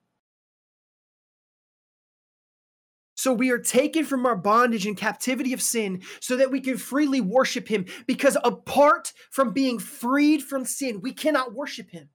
So 3.20 3.34
we 3.34 3.52
are 3.52 3.60
taken 3.60 4.06
from 4.06 4.26
our 4.26 4.38
bondage 4.38 4.86
and 4.86 4.96
captivity 4.96 5.52
of 5.52 5.62
sin 5.62 6.04
so 6.22 6.38
that 6.38 6.52
we 6.52 6.62
can 6.62 6.78
freely 6.78 7.20
worship 7.20 7.68
him. 7.68 7.84
Because 8.08 8.38
apart 8.46 9.12
from 9.30 9.52
being 9.52 9.78
freed 9.78 10.42
from 10.42 10.64
sin, 10.64 11.02
we 11.02 11.12
cannot 11.12 11.54
worship 11.54 11.90
him. 11.90 12.12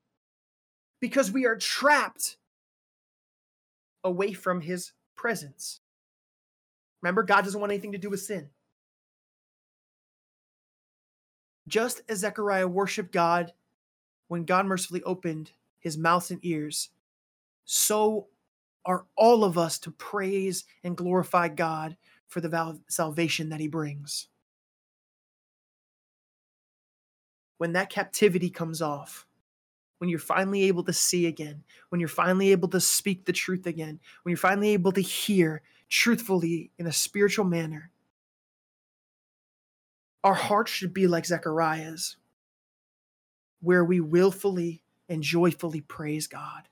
Because 1.03 1.31
we 1.31 1.45
are 1.45 1.57
trapped 1.57 2.39
away 4.03 4.33
from 4.33 4.63
his 4.63 4.93
presence. 5.15 5.83
Remember, 7.05 7.23
God 7.23 7.45
doesn't 7.45 7.61
want 7.61 7.71
anything 7.71 7.93
to 7.93 7.99
do 7.99 8.09
with 8.09 8.23
sin. 8.23 8.49
Just 11.69 12.01
as 12.09 12.21
Zechariah 12.21 12.67
worshiped 12.67 13.13
God 13.13 13.53
when 14.29 14.47
God 14.47 14.65
mercifully 14.65 15.03
opened 15.03 15.53
his 15.81 15.99
mouth 15.99 16.31
and 16.31 16.41
ears, 16.43 16.89
so 17.67 18.29
are 18.87 19.05
all 19.17 19.45
of 19.45 19.59
us 19.59 19.79
to 19.81 19.91
praise 19.91 20.65
and 20.83 20.97
glorify 20.97 21.49
God 21.49 21.99
for 22.27 22.41
the 22.41 22.49
val- 22.49 22.81
salvation 22.89 23.51
that 23.51 23.61
he 23.61 23.69
brings. 23.69 24.29
When 27.59 27.75
that 27.75 27.91
captivity 27.91 28.49
comes 28.49 28.81
off, 28.81 29.27
when 29.99 30.09
you're 30.09 30.19
finally 30.19 30.65
able 30.65 30.85
to 30.85 30.93
see 30.95 31.27
again, 31.27 31.65
when 31.91 32.01
you're 32.01 32.09
finally 32.09 32.51
able 32.51 32.69
to 32.69 32.81
speak 32.81 33.27
the 33.27 33.33
truth 33.33 33.67
again, 33.67 34.01
when 34.23 34.31
you're 34.31 34.39
finally 34.39 34.71
able 34.71 34.93
to 34.93 35.03
hear 35.03 35.61
truthfully 35.95 36.73
in 36.77 36.89
a 36.89 36.93
spiritual 36.93 37.45
manner, 37.45 37.89
our 40.25 40.35
hearts 40.35 40.73
should 40.73 40.93
be 40.93 41.07
like 41.07 41.25
Zechariah's, 41.25 42.17
where 43.61 43.85
we 43.85 44.01
willfully 44.01 44.83
and 45.09 45.23
joyfully 45.23 45.81
praise 45.81 46.27
God 46.27 46.63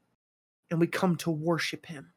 and 0.72 0.80
we 0.80 0.88
come 0.88 1.14
to 1.18 1.30
worship 1.30 1.86
him. 1.86 2.12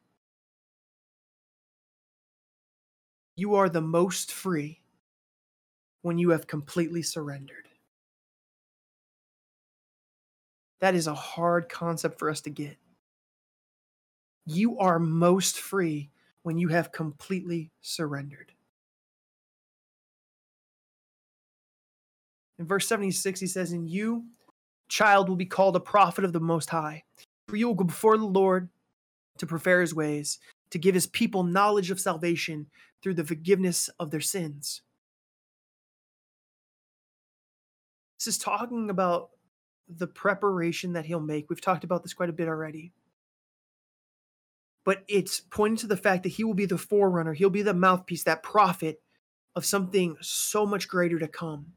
You 3.36 3.54
are 3.54 3.68
the 3.68 3.80
most 3.80 4.32
free 4.32 4.80
when 6.02 6.18
you 6.18 6.30
have 6.30 6.48
completely 6.48 7.02
surrendered. 7.02 7.68
That 10.80 10.96
is 10.96 11.06
a 11.06 11.14
hard 11.14 11.68
concept 11.68 12.18
for 12.18 12.28
us 12.28 12.40
to 12.42 12.50
get. 12.50 12.78
You 14.44 14.80
are 14.80 14.98
most 14.98 15.60
free 15.60 16.10
when 16.46 16.58
you 16.58 16.68
have 16.68 16.92
completely 16.92 17.72
surrendered. 17.80 18.52
In 22.60 22.68
verse 22.68 22.86
76, 22.86 23.40
he 23.40 23.48
says, 23.48 23.72
And 23.72 23.90
you, 23.90 24.26
child, 24.88 25.28
will 25.28 25.34
be 25.34 25.44
called 25.44 25.74
a 25.74 25.80
prophet 25.80 26.24
of 26.24 26.32
the 26.32 26.38
Most 26.38 26.70
High. 26.70 27.02
For 27.48 27.56
you 27.56 27.66
will 27.66 27.74
go 27.74 27.82
before 27.82 28.16
the 28.16 28.26
Lord 28.26 28.68
to 29.38 29.46
prepare 29.46 29.80
his 29.80 29.92
ways, 29.92 30.38
to 30.70 30.78
give 30.78 30.94
his 30.94 31.08
people 31.08 31.42
knowledge 31.42 31.90
of 31.90 31.98
salvation 31.98 32.68
through 33.02 33.14
the 33.14 33.24
forgiveness 33.24 33.90
of 33.98 34.12
their 34.12 34.20
sins. 34.20 34.82
This 38.20 38.28
is 38.28 38.38
talking 38.38 38.88
about 38.88 39.30
the 39.88 40.06
preparation 40.06 40.92
that 40.92 41.06
he'll 41.06 41.18
make. 41.18 41.50
We've 41.50 41.60
talked 41.60 41.82
about 41.82 42.04
this 42.04 42.14
quite 42.14 42.30
a 42.30 42.32
bit 42.32 42.46
already. 42.46 42.92
But 44.86 45.02
it's 45.08 45.40
pointing 45.40 45.78
to 45.78 45.88
the 45.88 45.96
fact 45.96 46.22
that 46.22 46.30
he 46.30 46.44
will 46.44 46.54
be 46.54 46.64
the 46.64 46.78
forerunner, 46.78 47.34
he'll 47.34 47.50
be 47.50 47.62
the 47.62 47.74
mouthpiece, 47.74 48.22
that 48.22 48.44
prophet 48.44 49.02
of 49.56 49.66
something 49.66 50.16
so 50.20 50.64
much 50.64 50.86
greater 50.86 51.18
to 51.18 51.26
come. 51.26 51.72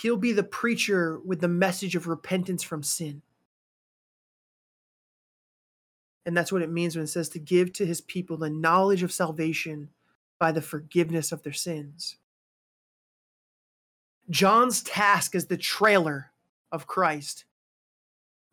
He'll 0.00 0.16
be 0.16 0.32
the 0.32 0.42
preacher 0.42 1.20
with 1.22 1.42
the 1.42 1.48
message 1.48 1.94
of 1.94 2.08
repentance 2.08 2.62
from 2.62 2.82
sin. 2.82 3.20
And 6.24 6.34
that's 6.34 6.50
what 6.50 6.62
it 6.62 6.70
means 6.70 6.96
when 6.96 7.04
it 7.04 7.08
says 7.08 7.28
to 7.30 7.38
give 7.38 7.74
to 7.74 7.84
his 7.84 8.00
people 8.00 8.38
the 8.38 8.48
knowledge 8.48 9.02
of 9.02 9.12
salvation 9.12 9.90
by 10.38 10.50
the 10.50 10.62
forgiveness 10.62 11.30
of 11.30 11.42
their 11.42 11.52
sins. 11.52 12.16
John's 14.30 14.82
task 14.82 15.34
as 15.34 15.46
the 15.46 15.58
trailer 15.58 16.30
of 16.70 16.86
Christ 16.86 17.44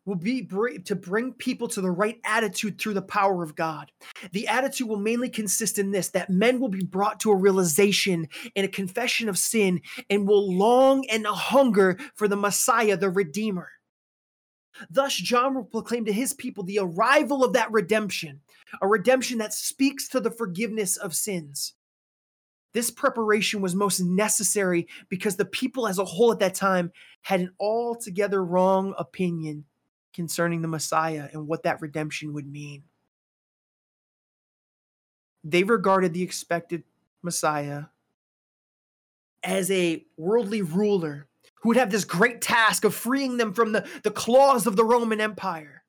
will 0.06 0.16
be 0.16 0.46
to 0.84 0.96
bring 0.96 1.32
people 1.34 1.68
to 1.68 1.80
the 1.80 1.90
right 1.90 2.20
attitude 2.24 2.78
through 2.78 2.94
the 2.94 3.02
power 3.02 3.42
of 3.42 3.54
God. 3.54 3.92
The 4.32 4.48
attitude 4.48 4.88
will 4.88 4.98
mainly 4.98 5.28
consist 5.28 5.78
in 5.78 5.90
this 5.90 6.08
that 6.10 6.30
men 6.30 6.58
will 6.58 6.68
be 6.68 6.84
brought 6.84 7.20
to 7.20 7.30
a 7.30 7.36
realization 7.36 8.28
and 8.56 8.64
a 8.64 8.68
confession 8.68 9.28
of 9.28 9.38
sin 9.38 9.80
and 10.08 10.26
will 10.26 10.56
long 10.56 11.04
and 11.10 11.26
hunger 11.26 11.98
for 12.14 12.28
the 12.28 12.36
Messiah, 12.36 12.96
the 12.96 13.10
Redeemer. 13.10 13.68
Thus, 14.88 15.14
John 15.14 15.54
will 15.54 15.64
proclaim 15.64 16.06
to 16.06 16.12
his 16.12 16.32
people 16.32 16.64
the 16.64 16.78
arrival 16.78 17.44
of 17.44 17.52
that 17.52 17.70
redemption, 17.70 18.40
a 18.80 18.88
redemption 18.88 19.38
that 19.38 19.52
speaks 19.52 20.08
to 20.08 20.20
the 20.20 20.30
forgiveness 20.30 20.96
of 20.96 21.14
sins. 21.14 21.74
This 22.72 22.90
preparation 22.90 23.60
was 23.60 23.74
most 23.74 24.00
necessary 24.00 24.86
because 25.08 25.36
the 25.36 25.44
people 25.44 25.88
as 25.88 25.98
a 25.98 26.04
whole 26.04 26.32
at 26.32 26.38
that 26.38 26.54
time 26.54 26.92
had 27.22 27.40
an 27.40 27.52
altogether 27.60 28.44
wrong 28.44 28.94
opinion 28.96 29.64
concerning 30.14 30.62
the 30.62 30.68
Messiah 30.68 31.28
and 31.32 31.46
what 31.46 31.62
that 31.64 31.80
redemption 31.80 32.32
would 32.34 32.46
mean. 32.50 32.84
They 35.44 35.62
regarded 35.62 36.12
the 36.12 36.22
expected 36.22 36.84
Messiah 37.22 37.84
as 39.42 39.70
a 39.70 40.04
worldly 40.16 40.62
ruler 40.62 41.28
who 41.62 41.70
would 41.70 41.76
have 41.76 41.90
this 41.90 42.04
great 42.04 42.40
task 42.40 42.84
of 42.84 42.94
freeing 42.94 43.36
them 43.36 43.52
from 43.52 43.72
the, 43.72 43.86
the 44.02 44.10
claws 44.10 44.66
of 44.66 44.76
the 44.76 44.84
Roman 44.84 45.20
Empire. 45.20 45.80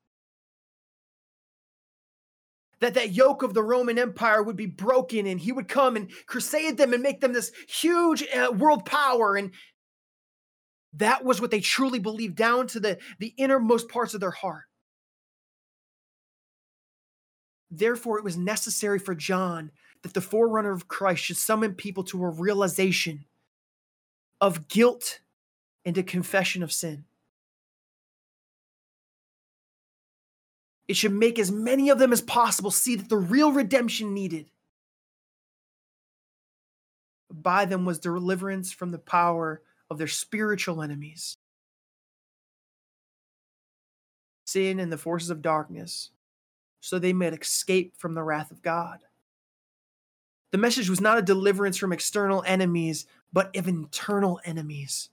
that 2.82 2.96
that 2.96 3.12
yoke 3.12 3.44
of 3.44 3.54
the 3.54 3.64
Roman 3.64 3.98
Empire 3.98 4.44
would 4.44 4.58
be 4.58 4.66
broken 4.66 5.26
and 5.28 5.40
he 5.40 5.52
would 5.52 5.68
come 5.68 5.96
and 5.96 6.12
crusade 6.26 6.78
them 6.78 6.94
and 6.94 7.02
make 7.02 7.22
them 7.22 7.32
this 7.32 7.52
huge 7.68 8.28
uh, 8.36 8.52
world 8.52 8.86
power 8.86 9.36
and 9.36 9.52
that 10.94 11.24
was 11.24 11.40
what 11.40 11.52
they 11.52 11.62
truly 11.62 12.00
believed 12.00 12.36
down 12.36 12.68
to 12.68 12.80
the 12.80 13.00
the 13.20 13.34
innermost 13.38 13.90
parts 13.90 14.14
of 14.14 14.20
their 14.20 14.32
heart. 14.32 14.66
Therefore 17.70 18.18
it 18.18 18.24
was 18.24 18.38
necessary 18.38 19.00
for 19.00 19.16
John 19.16 19.72
that 20.04 20.14
the 20.14 20.22
forerunner 20.22 20.72
of 20.72 20.88
Christ 20.88 21.24
should 21.24 21.38
summon 21.38 21.76
people 21.76 22.04
to 22.06 22.24
a 22.24 22.30
realization 22.30 23.26
of 24.42 24.68
guilt 24.68 25.22
and 25.86 25.98
a 25.98 26.04
confession 26.04 26.64
of 26.64 26.72
sin. 26.72 27.06
It 30.88 30.98
should 30.98 31.14
make 31.14 31.40
as 31.40 31.52
many 31.52 31.90
of 31.90 32.00
them 32.00 32.12
as 32.12 32.22
possible 32.22 32.72
see 32.72 32.96
that 32.98 33.08
the 33.08 33.18
real 33.18 33.54
redemption 33.54 34.14
needed 34.14 34.50
by 37.32 37.64
them 37.64 37.86
was 37.86 38.00
deliverance 38.00 38.74
from 38.74 38.92
the 38.92 39.00
power 39.00 39.62
of 39.92 39.98
their 39.98 40.08
spiritual 40.08 40.82
enemies, 40.82 41.38
sin 44.46 44.80
and 44.80 44.92
the 44.92 44.98
forces 44.98 45.30
of 45.30 45.42
darkness, 45.42 46.12
so 46.80 46.98
they 46.98 47.14
might 47.14 47.40
escape 47.40 47.94
from 47.98 48.16
the 48.16 48.24
wrath 48.24 48.52
of 48.52 48.62
God. 48.62 49.00
The 50.52 50.58
message 50.58 50.90
was 50.90 51.02
not 51.02 51.18
a 51.18 51.22
deliverance 51.22 51.78
from 51.78 51.94
external 51.94 52.44
enemies, 52.48 53.06
but 53.32 53.56
of 53.56 53.68
internal 53.68 54.40
enemies. 54.46 55.10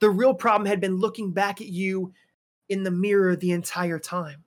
The 0.00 0.10
real 0.10 0.32
problem 0.32 0.66
had 0.66 0.80
been 0.80 0.96
looking 0.96 1.32
back 1.32 1.60
at 1.60 1.66
you 1.66 2.14
in 2.68 2.84
the 2.84 2.90
mirror 2.90 3.36
the 3.36 3.52
entire 3.52 3.98
time 3.98 4.44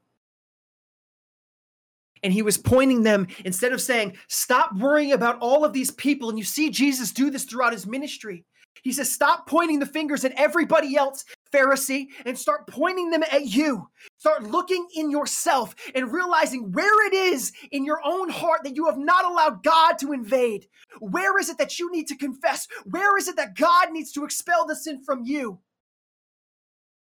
and 2.23 2.31
he 2.31 2.41
was 2.41 2.57
pointing 2.57 3.03
them 3.03 3.27
instead 3.45 3.73
of 3.73 3.81
saying, 3.81 4.17
Stop 4.27 4.75
worrying 4.75 5.13
about 5.13 5.39
all 5.39 5.65
of 5.65 5.73
these 5.73 5.91
people. 5.91 6.29
And 6.29 6.37
you 6.37 6.45
see 6.45 6.69
Jesus 6.69 7.11
do 7.11 7.29
this 7.29 7.43
throughout 7.43 7.73
his 7.73 7.87
ministry. 7.87 8.45
He 8.83 8.91
says, 8.91 9.11
Stop 9.11 9.47
pointing 9.47 9.79
the 9.79 9.85
fingers 9.85 10.25
at 10.25 10.33
everybody 10.33 10.95
else, 10.95 11.25
Pharisee, 11.53 12.07
and 12.25 12.37
start 12.37 12.67
pointing 12.67 13.09
them 13.09 13.23
at 13.31 13.45
you. 13.45 13.89
Start 14.17 14.43
looking 14.43 14.87
in 14.95 15.11
yourself 15.11 15.75
and 15.93 16.11
realizing 16.11 16.71
where 16.71 17.07
it 17.07 17.13
is 17.13 17.51
in 17.71 17.85
your 17.85 18.01
own 18.03 18.29
heart 18.29 18.61
that 18.63 18.75
you 18.75 18.85
have 18.85 18.97
not 18.97 19.25
allowed 19.25 19.63
God 19.63 19.97
to 19.99 20.13
invade. 20.13 20.67
Where 20.99 21.37
is 21.39 21.49
it 21.49 21.57
that 21.57 21.79
you 21.79 21.91
need 21.91 22.07
to 22.07 22.15
confess? 22.15 22.67
Where 22.85 23.17
is 23.17 23.27
it 23.27 23.35
that 23.35 23.55
God 23.55 23.91
needs 23.91 24.11
to 24.13 24.23
expel 24.23 24.65
the 24.65 24.75
sin 24.75 25.03
from 25.03 25.23
you? 25.23 25.59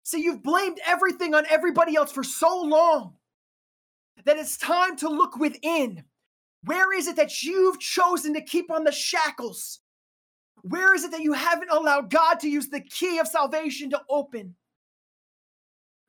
See, 0.03 0.23
you've 0.23 0.43
blamed 0.43 0.81
everything 0.87 1.35
on 1.35 1.45
everybody 1.51 1.95
else 1.95 2.11
for 2.11 2.25
so 2.25 2.63
long 2.63 3.15
that 4.25 4.39
it's 4.39 4.57
time 4.57 4.97
to 4.97 5.09
look 5.09 5.37
within. 5.37 6.05
Where 6.65 6.93
is 6.97 7.07
it 7.07 7.17
that 7.17 7.43
you've 7.43 7.79
chosen 7.79 8.35
to 8.35 8.41
keep 8.41 8.71
on 8.71 8.85
the 8.85 8.93
shackles? 8.93 9.81
Where 10.63 10.95
is 10.95 11.05
it 11.05 11.13
that 11.13 11.23
you 11.23 11.33
haven't 11.33 11.71
allowed 11.71 12.11
God 12.11 12.41
to 12.41 12.49
use 12.49 12.69
the 12.69 12.81
key 12.81 13.19
of 13.19 13.29
salvation 13.29 13.91
to 13.91 14.03
open? 14.09 14.57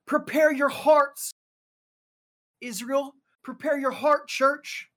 Prepare 0.06 0.52
your 0.52 0.70
hearts, 0.70 1.32
Israel. 2.62 3.14
Prepare 3.43 3.80
your 3.80 3.91
heart, 3.91 4.28
church. 4.28 4.89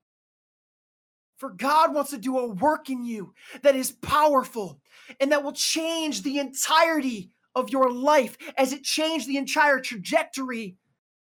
For 1.39 1.51
God 1.51 1.95
wants 1.95 2.11
to 2.11 2.19
do 2.19 2.39
a 2.39 2.49
work 2.49 2.89
in 2.89 3.05
you 3.05 3.35
that 3.63 3.75
is 3.75 3.93
powerful 3.93 4.81
and 5.21 5.33
that 5.33 5.43
will 5.43 5.53
change 5.53 6.23
the 6.23 6.39
entirety 6.39 7.31
of 7.55 7.71
your 7.71 7.91
life 7.91 8.39
as 8.57 8.73
it 8.73 8.85
changed 8.85 9.27
the 9.27 9.37
entire 9.37 9.81
trajectory 9.81 10.77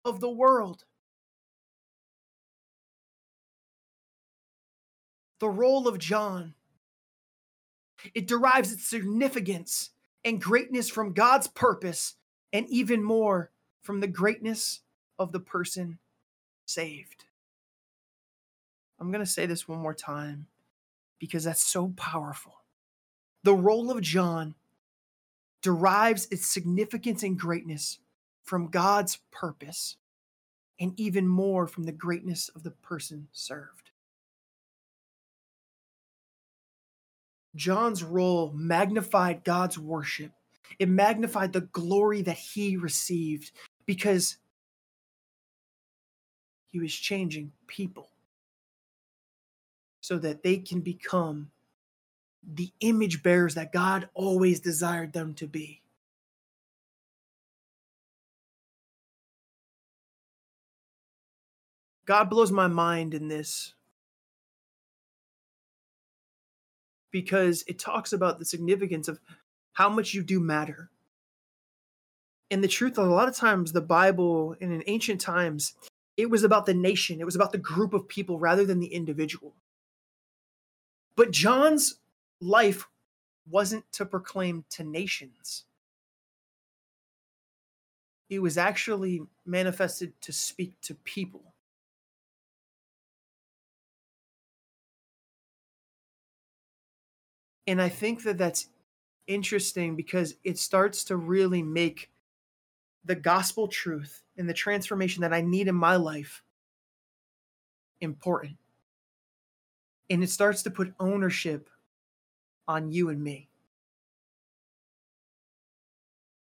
of 0.06 0.20
the 0.20 0.30
world. 0.30 0.84
the 5.42 5.50
role 5.50 5.88
of 5.88 6.00
John. 6.00 6.54
It 8.14 8.28
derives 8.28 8.72
its 8.72 8.86
significance 8.88 9.92
and 10.24 10.42
greatness 10.42 10.90
from 10.90 11.14
God's 11.14 11.48
purpose, 11.48 12.16
and 12.54 12.68
even 12.70 13.04
more 13.04 13.52
from 13.82 14.00
the 14.00 14.08
greatness 14.08 14.82
of 15.18 15.32
the 15.32 15.40
person 15.40 16.00
saved. 16.66 17.26
I'm 19.00 19.12
going 19.12 19.26
to 19.26 19.32
say 19.32 19.46
this 19.46 19.68
one 19.68 19.80
more 19.80 19.94
time 19.94 20.48
because 21.20 21.44
that's 21.44 21.64
so 21.64 21.94
powerful. 21.96 22.64
The 23.44 23.56
role 23.56 23.90
of 23.90 24.02
John 24.02 24.56
derives 25.62 26.28
its 26.32 26.48
significance 26.48 27.24
and 27.24 27.40
greatness 27.40 28.00
from 28.44 28.70
God's 28.70 29.20
purpose, 29.32 29.98
and 30.80 31.00
even 31.00 31.28
more 31.28 31.68
from 31.68 31.84
the 31.84 31.92
greatness 31.92 32.50
of 32.50 32.64
the 32.64 32.72
person 32.72 33.28
served. 33.32 33.91
John's 37.56 38.04
role 38.04 38.52
magnified 38.54 39.44
God's 39.44 39.78
worship. 39.78 40.32
It 40.80 40.90
magnified 40.90 41.54
the 41.54 41.62
glory 41.62 42.22
that 42.22 42.38
he 42.38 42.78
received 42.78 43.52
because 43.86 44.38
he 46.70 46.80
was 46.80 46.94
changing 46.94 47.52
people 47.68 48.10
so 50.00 50.18
that 50.18 50.44
they 50.44 50.58
can 50.58 50.82
become 50.82 51.52
the 52.54 52.72
image 52.80 53.22
bearers 53.22 53.56
that 53.56 53.72
God 53.72 54.10
always 54.14 54.60
desired 54.60 55.14
them 55.14 55.34
to 55.36 55.48
be. 55.48 55.82
God 62.06 62.30
blows 62.30 62.52
my 62.52 62.68
mind 62.68 63.14
in 63.14 63.28
this 63.28 63.74
because 67.12 67.64
it 67.68 67.80
talks 67.80 68.14
about 68.14 68.40
the 68.40 68.46
significance 68.46 69.08
of 69.08 69.20
how 69.74 69.90
much 69.90 70.14
you 70.14 70.24
do 70.24 70.40
matter. 70.40 70.90
And 72.50 72.64
the 72.64 72.68
truth, 72.68 72.98
a 72.98 73.04
lot 73.04 73.30
of 73.30 73.36
times, 73.36 73.72
the 73.72 73.82
Bible 73.82 74.56
and 74.60 74.74
in 74.74 74.84
ancient 74.88 75.22
times, 75.22 75.74
it 76.18 76.30
was 76.30 76.44
about 76.44 76.66
the 76.66 76.74
nation, 76.74 77.22
it 77.22 77.26
was 77.26 77.36
about 77.36 77.52
the 77.52 77.58
group 77.58 77.94
of 77.94 78.08
people 78.08 78.40
rather 78.40 78.66
than 78.66 78.80
the 78.80 78.94
individual. 78.94 79.54
But 81.16 81.32
John's 81.32 81.96
life 82.40 82.88
wasn't 83.50 83.90
to 83.94 84.06
proclaim 84.06 84.66
to 84.72 84.84
nations, 84.84 85.66
it 88.30 88.40
was 88.40 88.58
actually 88.58 89.22
manifested 89.46 90.14
to 90.22 90.32
speak 90.32 90.80
to 90.82 90.96
people. 90.96 91.51
And 97.68 97.82
I 97.82 97.90
think 97.90 98.24
that 98.24 98.38
that's 98.38 98.68
interesting 99.28 99.96
because 99.96 100.36
it 100.44 100.58
starts 100.58 101.04
to 101.06 101.16
really 101.16 101.62
make 101.62 102.10
the 103.06 103.16
gospel 103.16 103.68
truth 103.68 104.24
and 104.38 104.48
the 104.48 104.54
transformation 104.54 105.22
that 105.22 105.34
I 105.34 105.42
need 105.42 105.68
in 105.68 105.76
my 105.76 105.96
life 105.96 106.44
important. 108.00 108.58
And 110.10 110.24
it 110.24 110.30
starts 110.30 110.64
to 110.64 110.72
put 110.72 110.94
ownership 111.00 111.70
on 112.68 112.92
you 112.92 113.10
and 113.10 113.24
me. 113.24 113.50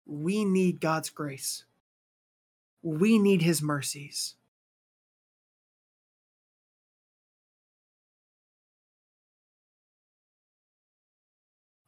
We 0.06 0.44
need 0.44 0.80
God's 0.80 1.10
grace. 1.10 1.64
We 2.82 3.18
need 3.18 3.42
his 3.42 3.62
mercies. 3.62 4.34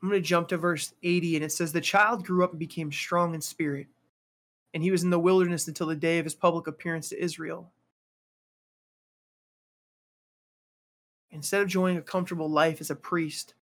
I'm 0.05 0.11
going 0.11 0.23
to 0.23 0.29
jump 0.29 0.49
to 0.49 0.59
verse 0.59 0.93
80, 1.03 1.37
and 1.37 1.45
it 1.47 1.51
says, 1.51 1.73
The 1.73 1.81
child 1.81 2.27
grew 2.27 2.45
up 2.45 2.51
and 2.51 2.59
became 2.59 2.93
strong 2.93 3.35
in 3.35 3.41
spirit, 3.41 3.87
and 4.75 4.83
he 4.83 4.91
was 4.91 5.03
in 5.03 5.09
the 5.09 5.19
wilderness 5.19 5.67
until 5.67 5.87
the 5.87 5.97
day 5.97 6.19
of 6.19 6.27
his 6.27 6.35
public 6.35 6.67
appearance 6.67 7.09
to 7.09 7.25
Israel. 7.25 7.73
Instead 11.31 11.63
of 11.63 11.69
enjoying 11.69 11.97
a 11.97 12.03
comfortable 12.03 12.51
life 12.51 12.83
as 12.83 12.91
a 12.91 12.95
priest, 12.95 13.55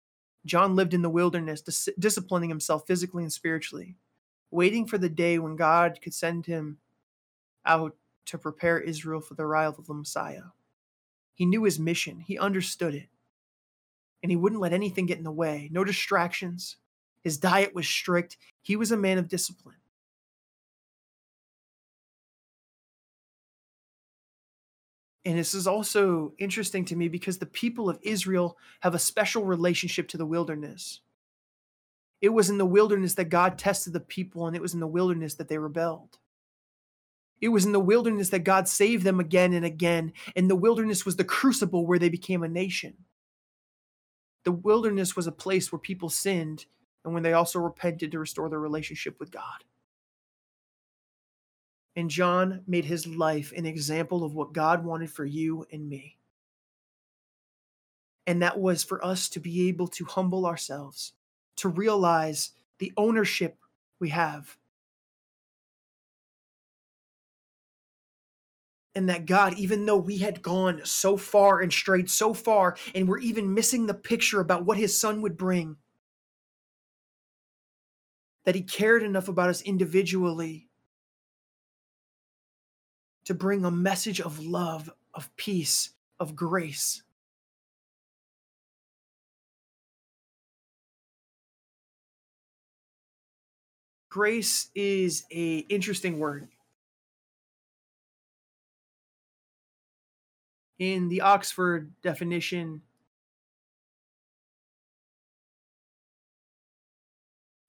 John 0.47 0.75
lived 0.75 0.95
in 0.95 1.03
the 1.03 1.11
wilderness, 1.11 1.61
dis- 1.61 1.91
disciplining 1.99 2.49
himself 2.49 2.87
physically 2.87 3.23
and 3.23 3.31
spiritually, 3.31 3.97
waiting 4.51 4.87
for 4.87 4.97
the 4.97 5.11
day 5.11 5.39
when 5.39 5.57
God 5.57 5.99
could 6.01 6.15
send 6.15 6.47
him 6.47 6.79
out 7.67 7.95
to 8.25 8.39
prepare 8.39 8.81
Israel 8.81 9.21
for 9.21 9.35
the 9.35 9.43
arrival 9.43 9.81
of 9.81 9.89
the 9.89 9.93
Messiah. 9.93 10.45
He 11.35 11.45
knew 11.45 11.65
his 11.65 11.79
mission, 11.79 12.21
he 12.21 12.39
understood 12.39 12.95
it 12.95 13.11
and 14.23 14.31
he 14.31 14.37
wouldn't 14.37 14.61
let 14.61 14.73
anything 14.73 15.07
get 15.07 15.19
in 15.19 15.25
the 15.25 15.31
way. 15.31 15.69
No 15.73 15.85
distractions. 15.85 16.77
His 17.23 17.39
diet 17.39 17.75
was 17.75 17.89
strict. 17.89 18.37
He 18.63 18.77
was 18.77 18.93
a 18.93 18.97
man 18.97 19.19
of 19.19 19.29
discipline. 19.29 19.77
And 25.25 25.39
this 25.39 25.55
is 25.55 25.67
also 25.67 26.33
interesting 26.39 26.85
to 26.87 26.97
me 26.97 27.09
because 27.09 27.39
the 27.39 27.47
people 27.47 27.91
of 27.91 27.99
Israel 28.03 28.57
have 28.81 28.95
a 28.95 28.99
special 28.99 29.45
relationship 29.45 30.09
to 30.09 30.17
the 30.17 30.27
wilderness. 30.27 31.01
It 32.23 32.31
was 32.31 32.51
in 32.51 32.59
the 32.59 32.67
wilderness 32.67 33.15
that 33.15 33.27
God 33.27 33.59
tested 33.59 33.93
the 33.93 34.01
people, 34.01 34.47
and 34.47 34.57
it 34.57 34.63
was 34.63 34.75
in 34.75 34.81
the 34.81 34.87
wilderness 34.87 35.35
that 35.35 35.49
they 35.49 35.59
rebelled. 35.59 36.19
It 37.41 37.49
was 37.49 37.65
in 37.65 37.73
the 37.73 37.81
wilderness 37.81 38.29
that 38.31 38.45
God 38.45 38.69
saved 38.69 39.05
them 39.05 39.21
again 39.21 39.53
and 39.53 39.65
again, 39.65 40.13
and 40.37 40.49
the 40.51 40.57
wilderness 40.57 41.07
was 41.07 41.17
the 41.17 41.25
crucible 41.25 41.87
where 41.87 41.99
they 41.99 42.11
became 42.11 42.43
a 42.43 42.49
nation. 42.49 42.95
The 44.45 44.53
wilderness 44.53 45.17
was 45.17 45.27
a 45.27 45.33
place 45.33 45.71
where 45.71 45.79
people 45.79 46.09
sinned 46.09 46.67
and 47.05 47.15
when 47.15 47.23
they 47.23 47.33
also 47.33 47.59
repented 47.59 48.13
to 48.13 48.19
restore 48.19 48.49
their 48.49 48.61
relationship 48.61 49.19
with 49.19 49.31
God. 49.31 49.65
And 51.97 52.09
John 52.09 52.63
made 52.67 52.85
his 52.85 53.07
life 53.07 53.53
an 53.57 53.67
example 53.67 54.25
of 54.25 54.35
what 54.35 54.53
God 54.53 54.85
wanted 54.85 55.11
for 55.11 55.25
you 55.25 55.67
and 55.73 55.89
me. 55.89 56.17
And 58.27 58.43
that 58.43 58.61
was 58.61 58.85
for 58.85 59.05
us 59.05 59.29
to 59.31 59.41
be 59.41 59.69
able 59.69 59.89
to 59.89 60.05
humble 60.05 60.47
ourselves, 60.47 61.13
to 61.57 61.69
realize 61.69 62.53
the 62.79 62.93
ownership 62.97 63.59
we 63.99 64.11
have. 64.11 64.57
And 68.95 69.09
that 69.09 69.27
God, 69.27 69.55
even 69.55 69.87
though 69.87 69.97
we 69.97 70.19
had 70.19 70.43
gone 70.43 70.81
so 70.85 71.17
far 71.17 71.61
and 71.61 71.73
strayed 71.73 72.11
so 72.11 72.35
far, 72.35 72.77
and 72.95 73.09
we're 73.09 73.21
even 73.21 73.55
missing 73.55 73.87
the 73.87 73.95
picture 73.95 74.41
about 74.41 74.65
what 74.65 74.79
his 74.79 74.99
son 74.99 75.23
would 75.23 75.37
bring, 75.37 75.77
that 78.45 78.57
he 78.57 78.63
cared 78.63 79.03
enough 79.03 79.29
about 79.29 79.49
us 79.49 79.63
individually 79.63 80.69
to 83.25 83.35
bring 83.35 83.65
a 83.65 83.71
message 83.71 84.21
of 84.21 84.45
love, 84.45 84.91
of 85.15 85.35
peace, 85.37 85.91
of 86.19 86.35
grace. 86.35 87.03
Grace 94.09 94.71
is 94.75 95.25
a 95.31 95.59
interesting 95.69 96.19
word. 96.19 96.49
In 100.81 101.11
the 101.11 101.21
Oxford 101.21 101.93
definition, 102.01 102.81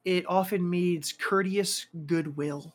it 0.06 0.26
often 0.30 0.70
means 0.70 1.12
courteous 1.12 1.88
goodwill. 2.06 2.74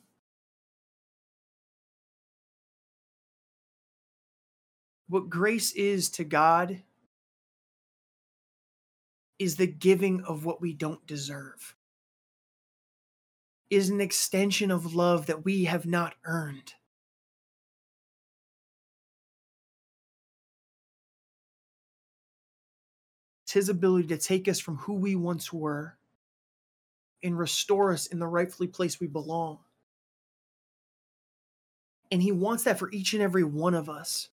What 5.09 5.31
grace 5.31 5.73
is 5.73 6.11
to 6.11 6.25
God 6.25 6.83
is 9.39 9.57
the 9.57 9.67
giving 9.67 10.23
of 10.25 10.45
what 10.45 10.61
we 10.61 10.75
don't 10.75 11.07
deserve, 11.07 11.75
is 13.71 13.89
an 13.89 14.03
extension 14.03 14.71
of 14.71 14.95
love 14.95 15.25
that 15.27 15.47
we 15.47 15.65
have 15.65 15.87
not 15.87 16.15
earned. 16.25 16.75
It's 23.47 23.53
his 23.53 23.69
ability 23.69 24.09
to 24.09 24.19
take 24.19 24.49
us 24.49 24.59
from 24.59 24.79
who 24.79 24.95
we 24.95 25.15
once 25.15 25.53
were 25.53 25.97
and 27.23 27.39
restore 27.39 27.93
us 27.93 28.09
in 28.09 28.19
the 28.19 28.27
rightfully 28.27 28.67
place 28.67 28.99
we 28.99 29.07
belong. 29.07 29.61
And 32.11 32.21
he 32.21 32.33
wants 32.33 32.65
that 32.65 32.77
for 32.77 32.91
each 32.91 33.13
and 33.13 33.23
every 33.23 33.45
one 33.45 33.75
of 33.75 33.89
us. 33.89 34.31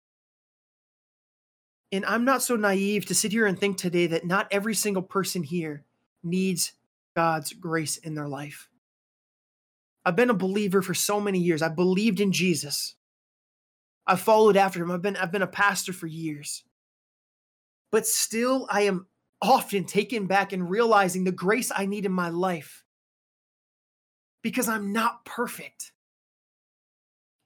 And 1.90 2.06
I'm 2.06 2.24
not 2.24 2.40
so 2.40 2.54
naive 2.54 3.04
to 3.06 3.16
sit 3.16 3.32
here 3.32 3.46
and 3.46 3.58
think 3.58 3.78
today 3.78 4.06
that 4.06 4.24
not 4.24 4.46
every 4.52 4.76
single 4.76 5.02
person 5.02 5.42
here 5.42 5.82
needs 6.22 6.74
God's 7.16 7.52
grace 7.52 7.96
in 7.96 8.14
their 8.14 8.28
life. 8.28 8.68
I've 10.04 10.14
been 10.14 10.30
a 10.30 10.34
believer 10.34 10.82
for 10.82 10.94
so 10.94 11.20
many 11.20 11.40
years. 11.40 11.62
I 11.62 11.68
believed 11.68 12.20
in 12.20 12.30
Jesus. 12.30 12.94
I 14.06 14.14
followed 14.14 14.56
after 14.56 14.80
him. 14.80 14.92
I've 14.92 15.02
been 15.02 15.16
I've 15.16 15.32
been 15.32 15.42
a 15.42 15.48
pastor 15.48 15.92
for 15.92 16.06
years. 16.06 16.62
But 17.92 18.06
still 18.06 18.66
I 18.70 18.82
am 18.82 19.06
often 19.42 19.84
taken 19.84 20.26
back 20.26 20.52
and 20.52 20.68
realizing 20.70 21.24
the 21.24 21.32
grace 21.32 21.72
I 21.74 21.86
need 21.86 22.06
in 22.06 22.12
my 22.12 22.28
life 22.28 22.84
because 24.42 24.68
I'm 24.68 24.92
not 24.92 25.24
perfect. 25.24 25.92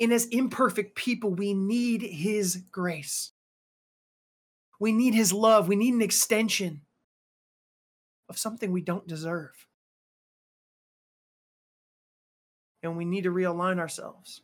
And 0.00 0.12
as 0.12 0.26
imperfect 0.26 0.96
people, 0.96 1.34
we 1.34 1.54
need 1.54 2.02
His 2.02 2.56
grace. 2.70 3.32
We 4.80 4.92
need 4.92 5.14
His 5.14 5.32
love. 5.32 5.68
We 5.68 5.76
need 5.76 5.94
an 5.94 6.02
extension 6.02 6.82
of 8.28 8.38
something 8.38 8.72
we 8.72 8.82
don't 8.82 9.06
deserve. 9.06 9.52
And 12.82 12.96
we 12.96 13.04
need 13.04 13.24
to 13.24 13.30
realign 13.30 13.78
ourselves. 13.78 14.42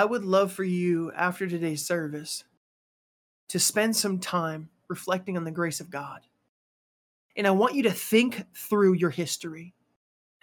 I 0.00 0.06
would 0.06 0.24
love 0.24 0.50
for 0.50 0.64
you 0.64 1.12
after 1.14 1.46
today's 1.46 1.84
service 1.84 2.44
to 3.50 3.60
spend 3.60 3.94
some 3.94 4.18
time 4.18 4.70
reflecting 4.88 5.36
on 5.36 5.44
the 5.44 5.50
grace 5.50 5.78
of 5.78 5.90
God. 5.90 6.22
And 7.36 7.46
I 7.46 7.50
want 7.50 7.74
you 7.74 7.82
to 7.82 7.90
think 7.90 8.46
through 8.56 8.94
your 8.94 9.10
history. 9.10 9.74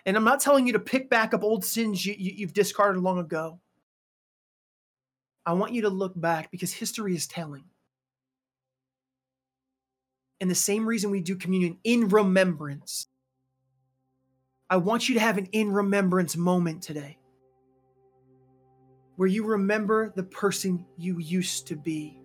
And 0.06 0.16
I'm 0.16 0.24
not 0.24 0.42
telling 0.42 0.68
you 0.68 0.74
to 0.74 0.80
pick 0.80 1.10
back 1.10 1.34
up 1.34 1.44
old 1.44 1.66
sins 1.66 2.06
you, 2.06 2.14
you, 2.16 2.34
you've 2.36 2.54
discarded 2.54 3.02
long 3.02 3.18
ago. 3.18 3.60
I 5.44 5.54
want 5.54 5.74
you 5.74 5.82
to 5.82 5.90
look 5.90 6.14
back 6.16 6.52
because 6.52 6.72
history 6.72 7.16
is 7.16 7.26
telling. 7.26 7.64
And 10.40 10.52
the 10.52 10.56
same 10.56 10.86
reason 10.86 11.10
we 11.10 11.22
do 11.22 11.36
communion 11.36 11.80
in 11.84 12.10
remembrance. 12.10 13.08
I 14.70 14.78
want 14.78 15.10
you 15.10 15.16
to 15.16 15.22
have 15.22 15.40
an 15.40 15.48
in 15.52 15.72
remembrance 15.72 16.38
moment 16.38 16.84
today 16.84 17.18
where 19.18 19.28
you 19.28 19.44
remember 19.44 20.14
the 20.16 20.24
person 20.24 20.86
you 20.96 21.20
used 21.20 21.68
to 21.68 21.76
be 21.76 22.22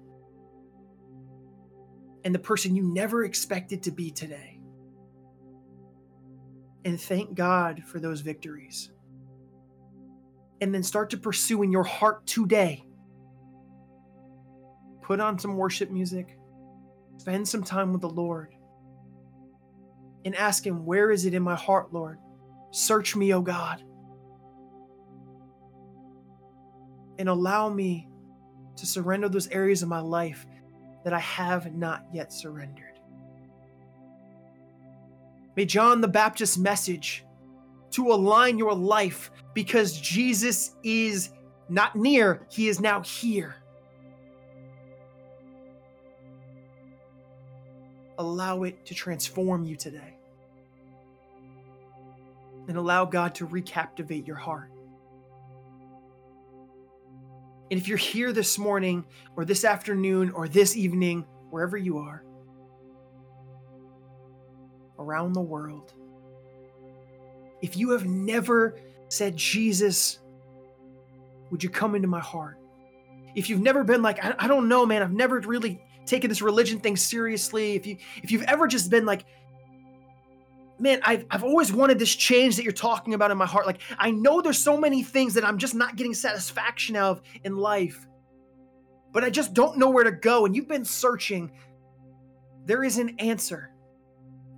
and 2.25 2.35
the 2.35 2.39
person 2.39 2.77
you 2.77 2.83
never 2.83 3.25
expected 3.25 3.83
to 3.83 3.91
be 3.91 4.11
today. 4.11 4.61
And 6.85 7.01
thank 7.01 7.35
God 7.35 7.83
for 7.87 7.99
those 7.99 8.21
victories. 8.21 8.91
And 10.61 10.73
then 10.73 10.83
start 10.83 11.11
to 11.11 11.17
pursue 11.17 11.63
in 11.63 11.73
your 11.73 11.83
heart 11.83 12.27
today. 12.27 12.85
Put 15.01 15.19
on 15.19 15.39
some 15.39 15.57
worship 15.57 15.91
music, 15.91 16.37
spend 17.17 17.49
some 17.49 17.65
time 17.65 17.93
with 17.93 18.03
the 18.03 18.11
Lord, 18.11 18.55
and 20.25 20.37
ask 20.37 20.65
Him, 20.65 20.85
Where 20.85 21.11
is 21.11 21.25
it 21.25 21.35
in 21.35 21.43
my 21.43 21.57
heart, 21.57 21.93
Lord? 21.93 22.19
Search 22.71 23.17
me, 23.17 23.33
O 23.35 23.41
God. 23.41 23.83
And 27.23 27.29
allow 27.29 27.69
me 27.69 28.09
to 28.75 28.85
surrender 28.85 29.29
those 29.29 29.47
areas 29.47 29.81
of 29.85 29.89
my 29.89 30.01
life 30.01 30.45
that 31.05 31.13
I 31.13 31.21
have 31.21 31.73
not 31.73 32.05
yet 32.13 32.33
surrendered. 32.33 32.99
May 35.55 35.65
John 35.65 36.01
the 36.01 36.09
Baptist's 36.09 36.59
message 36.59 37.25
to 37.93 38.11
align 38.11 38.59
your 38.59 38.75
life 38.75 39.31
because 39.55 40.01
Jesus 40.01 40.75
is 40.83 41.31
not 41.69 41.95
near, 41.95 42.45
he 42.51 42.67
is 42.67 42.81
now 42.81 43.03
here. 43.03 43.55
Allow 48.19 48.65
it 48.65 48.85
to 48.87 48.95
transform 48.95 49.63
you 49.63 49.77
today. 49.77 50.17
And 52.67 52.77
allow 52.77 53.05
God 53.05 53.37
to 53.37 53.47
recaptivate 53.47 54.27
your 54.27 54.35
heart. 54.35 54.72
And 57.73 57.81
if 57.81 57.89
you're 57.89 57.97
here 57.97 58.35
this 58.35 58.59
morning 58.59 59.03
or 59.35 59.47
this 59.47 59.65
afternoon 59.65 60.31
or 60.33 60.47
this 60.47 60.77
evening, 60.77 61.25
wherever 61.49 61.79
you 61.79 61.97
are, 61.97 62.23
around 64.99 65.33
the 65.33 65.41
world, 65.41 65.95
if 67.63 67.79
you 67.79 67.93
have 67.93 68.05
never 68.05 68.79
said, 69.09 69.39
Jesus, 69.39 70.19
would 71.51 71.65
you 71.65 71.71
come 71.71 71.95
into 71.95 72.09
my 72.09 72.21
heart? 72.21 72.59
If 73.35 73.49
you've 73.49 73.63
never 73.63 73.85
been 73.85 74.03
like, 74.03 74.23
I, 74.23 74.35
I 74.39 74.49
don't 74.49 74.69
know, 74.69 74.85
man, 74.85 75.01
I've 75.03 75.11
never 75.11 75.41
really 75.41 75.81
taken 76.05 76.29
this 76.29 76.43
religion 76.43 76.79
thing 76.79 76.99
seriously. 76.99 77.75
If 77.75 77.87
you 77.87 77.97
if 78.23 78.31
you've 78.31 78.43
ever 78.43 78.67
just 78.67 78.91
been 78.91 79.07
like, 79.07 79.25
man, 80.83 81.01
I've, 81.05 81.25
I've 81.31 81.45
always 81.45 81.73
wanted 81.73 82.01
this 82.01 82.15
change 82.15 82.57
that 82.57 82.65
you're 82.65 82.73
talking 82.73 83.15
about 83.15 83.31
in 83.31 83.39
my 83.39 83.47
heart. 83.47 83.67
Like, 83.67 83.81
I 83.99 84.11
know 84.11 84.43
there's 84.43 84.59
so 84.59 84.77
many 84.77 85.05
things 85.05 85.35
that 85.35 85.45
I'm 85.45 85.57
just 85.57 85.77
not 85.77 85.95
getting 85.95 86.13
satisfaction 86.13 86.97
out 86.97 87.19
of 87.19 87.23
in 87.45 87.57
life, 87.57 88.07
but 89.13 89.23
I 89.23 89.31
just 89.31 89.55
don't 89.55 89.79
know 89.79 89.91
where 89.91 90.03
to 90.03 90.11
go. 90.11 90.45
And 90.45 90.57
you've 90.57 90.69
been 90.69 90.85
searching. 90.85 91.53
There 92.65 92.83
is 92.83 92.99
an 92.99 93.17
answer, 93.21 93.71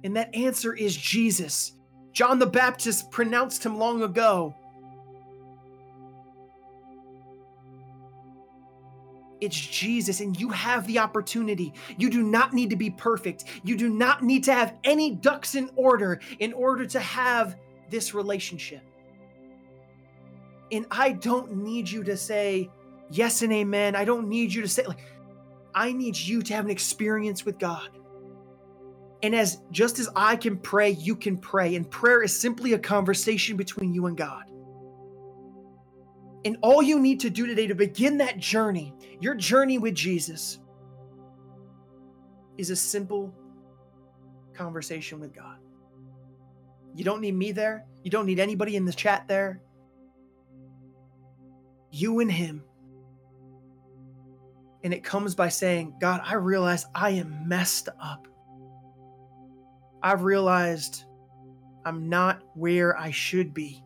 and 0.03 0.17
that 0.17 0.35
answer 0.35 0.75
is 0.75 0.97
Jesus. 0.97 1.73
John 2.13 2.39
the 2.39 2.47
Baptist 2.47 3.11
pronounced 3.11 3.65
him 3.65 3.77
long 3.77 4.03
ago. 4.03 4.55
It's 9.45 9.59
Jesus, 9.59 10.21
and 10.21 10.39
you 10.39 10.49
have 10.49 10.87
the 10.87 10.99
opportunity. 10.99 11.73
You 11.99 12.11
do 12.11 12.23
not 12.23 12.53
need 12.53 12.71
to 12.71 12.77
be 12.77 12.91
perfect. 12.91 13.45
You 13.63 13.77
do 13.77 13.89
not 13.89 14.23
need 14.23 14.45
to 14.45 14.55
have 14.55 14.79
any 14.85 15.15
ducks 15.15 15.55
in 15.55 15.71
order 15.77 16.21
in 16.39 16.53
order 16.53 16.87
to 16.87 17.01
have 17.01 17.57
this 17.91 18.15
relationship. 18.15 18.83
And 20.73 20.87
I 20.91 21.13
don't 21.13 21.57
need 21.57 21.91
you 21.91 22.03
to 22.05 22.17
say 22.17 22.71
yes 23.11 23.43
and 23.43 23.53
amen. 23.53 23.95
I 23.95 24.05
don't 24.05 24.29
need 24.29 24.53
you 24.53 24.63
to 24.63 24.69
say, 24.69 24.85
like, 24.87 25.01
I 25.75 25.93
need 25.93 26.17
you 26.17 26.43
to 26.43 26.55
have 26.55 26.65
an 26.65 26.71
experience 26.71 27.45
with 27.45 27.59
God. 27.59 27.91
And 29.23 29.35
as 29.35 29.61
just 29.71 29.99
as 29.99 30.09
I 30.15 30.37
can 30.37 30.57
pray, 30.57 30.91
you 30.91 31.17
can 31.17 31.37
pray. 31.37 31.77
And 31.77 31.91
prayer 31.91 32.23
is 32.23 32.39
simply 32.39 32.73
a 32.75 32.79
conversation 32.79 33.57
between 33.57 33.93
you 33.93 34.07
and 34.07 34.17
God. 34.17 34.45
And 36.45 36.59
all 36.63 36.83
you 36.83 36.99
need 36.99 37.21
to 37.21 37.31
do 37.31 37.47
today 37.47 37.67
to 37.67 37.75
begin 37.75 38.19
that 38.19 38.39
journey, 38.39 38.95
your 39.21 39.35
journey 39.35 39.79
with 39.79 39.95
Jesus, 39.95 40.59
is 42.59 42.71
a 42.71 42.77
simple 42.77 43.35
conversation 44.53 45.21
with 45.21 45.35
God. 45.35 45.59
You 46.95 47.05
don't 47.05 47.21
need 47.21 47.35
me 47.35 47.53
there. 47.53 47.87
You 48.03 48.11
don't 48.11 48.27
need 48.27 48.39
anybody 48.39 48.77
in 48.77 48.85
the 48.85 48.93
chat 48.93 49.27
there. 49.27 49.61
You 51.91 52.21
and 52.21 52.31
Him. 52.31 52.63
And 54.85 54.93
it 54.93 55.03
comes 55.03 55.35
by 55.35 55.49
saying, 55.49 55.95
God, 56.01 56.21
I 56.25 56.35
realize 56.35 56.87
I 56.95 57.11
am 57.11 57.49
messed 57.49 57.89
up. 58.01 58.29
I've 60.03 60.23
realized 60.23 61.05
I'm 61.87 62.11
not 62.11 62.43
where 62.55 62.97
I 62.97 63.11
should 63.11 63.55
be. 63.55 63.83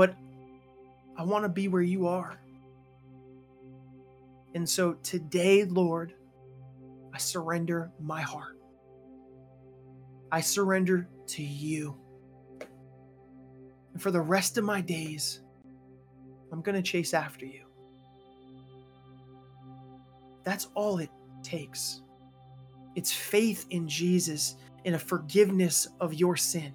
But 0.00 0.16
I 1.18 1.24
want 1.24 1.44
to 1.44 1.50
be 1.50 1.68
where 1.68 1.82
you 1.82 2.06
are. 2.06 2.40
And 4.54 4.66
so 4.66 4.94
today, 5.02 5.64
Lord, 5.64 6.14
I 7.12 7.18
surrender 7.18 7.90
my 8.00 8.22
heart. 8.22 8.56
I 10.32 10.40
surrender 10.40 11.06
to 11.26 11.42
you. 11.42 11.98
And 13.92 14.00
for 14.00 14.10
the 14.10 14.22
rest 14.22 14.56
of 14.56 14.64
my 14.64 14.80
days, 14.80 15.42
I'm 16.50 16.62
going 16.62 16.76
to 16.76 16.82
chase 16.82 17.12
after 17.12 17.44
you. 17.44 17.66
That's 20.44 20.68
all 20.74 20.96
it 20.96 21.10
takes. 21.42 22.00
It's 22.96 23.12
faith 23.12 23.66
in 23.68 23.86
Jesus 23.86 24.56
and 24.86 24.94
a 24.94 24.98
forgiveness 24.98 25.88
of 26.00 26.14
your 26.14 26.38
sin 26.38 26.74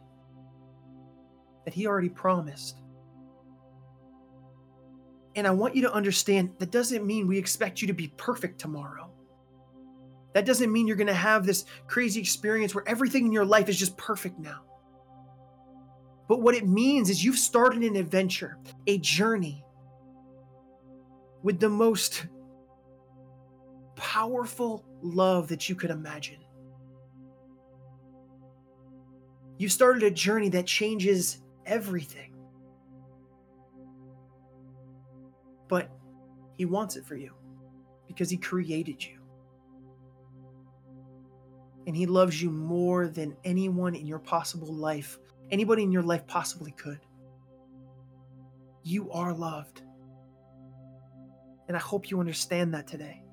that 1.63 1.73
He 1.73 1.87
already 1.87 2.09
promised. 2.09 2.81
And 5.35 5.45
I 5.45 5.51
want 5.51 5.75
you 5.75 5.81
to 5.83 5.93
understand 5.93 6.51
that 6.59 6.71
doesn't 6.71 7.05
mean 7.05 7.27
we 7.27 7.37
expect 7.37 7.81
you 7.81 7.87
to 7.87 7.93
be 7.93 8.07
perfect 8.17 8.59
tomorrow. 8.59 9.11
That 10.33 10.45
doesn't 10.45 10.71
mean 10.71 10.87
you're 10.87 10.97
going 10.97 11.07
to 11.07 11.13
have 11.13 11.45
this 11.45 11.65
crazy 11.87 12.19
experience 12.19 12.75
where 12.75 12.87
everything 12.87 13.25
in 13.25 13.31
your 13.31 13.45
life 13.45 13.69
is 13.69 13.77
just 13.77 13.97
perfect 13.97 14.39
now. 14.39 14.61
But 16.27 16.41
what 16.41 16.55
it 16.55 16.67
means 16.67 17.09
is 17.09 17.23
you've 17.23 17.37
started 17.37 17.83
an 17.83 17.95
adventure, 17.95 18.57
a 18.87 18.97
journey 18.97 19.63
with 21.43 21.59
the 21.59 21.69
most 21.69 22.25
powerful 23.95 24.83
love 25.01 25.47
that 25.49 25.69
you 25.69 25.75
could 25.75 25.91
imagine. 25.91 26.39
You've 29.57 29.71
started 29.71 30.03
a 30.03 30.11
journey 30.11 30.49
that 30.49 30.65
changes 30.65 31.41
everything. 31.65 32.34
He 36.57 36.65
wants 36.65 36.95
it 36.95 37.05
for 37.05 37.15
you 37.15 37.33
because 38.07 38.29
He 38.29 38.37
created 38.37 39.03
you. 39.03 39.19
And 41.87 41.95
He 41.95 42.05
loves 42.05 42.41
you 42.41 42.49
more 42.49 43.07
than 43.07 43.35
anyone 43.43 43.95
in 43.95 44.07
your 44.07 44.19
possible 44.19 44.73
life, 44.73 45.19
anybody 45.51 45.83
in 45.83 45.91
your 45.91 46.03
life 46.03 46.25
possibly 46.27 46.71
could. 46.71 46.99
You 48.83 49.11
are 49.11 49.33
loved. 49.33 49.81
And 51.67 51.75
I 51.75 51.79
hope 51.79 52.09
you 52.09 52.19
understand 52.19 52.73
that 52.73 52.87
today. 52.87 53.23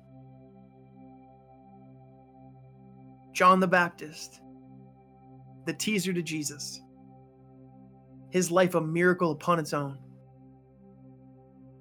John 3.33 3.59
the 3.59 3.67
Baptist, 3.67 4.41
the 5.65 5.73
teaser 5.73 6.13
to 6.13 6.21
Jesus, 6.21 6.81
his 8.29 8.51
life 8.51 8.75
a 8.75 8.81
miracle 8.81 9.31
upon 9.31 9.59
its 9.59 9.73
own. 9.73 9.97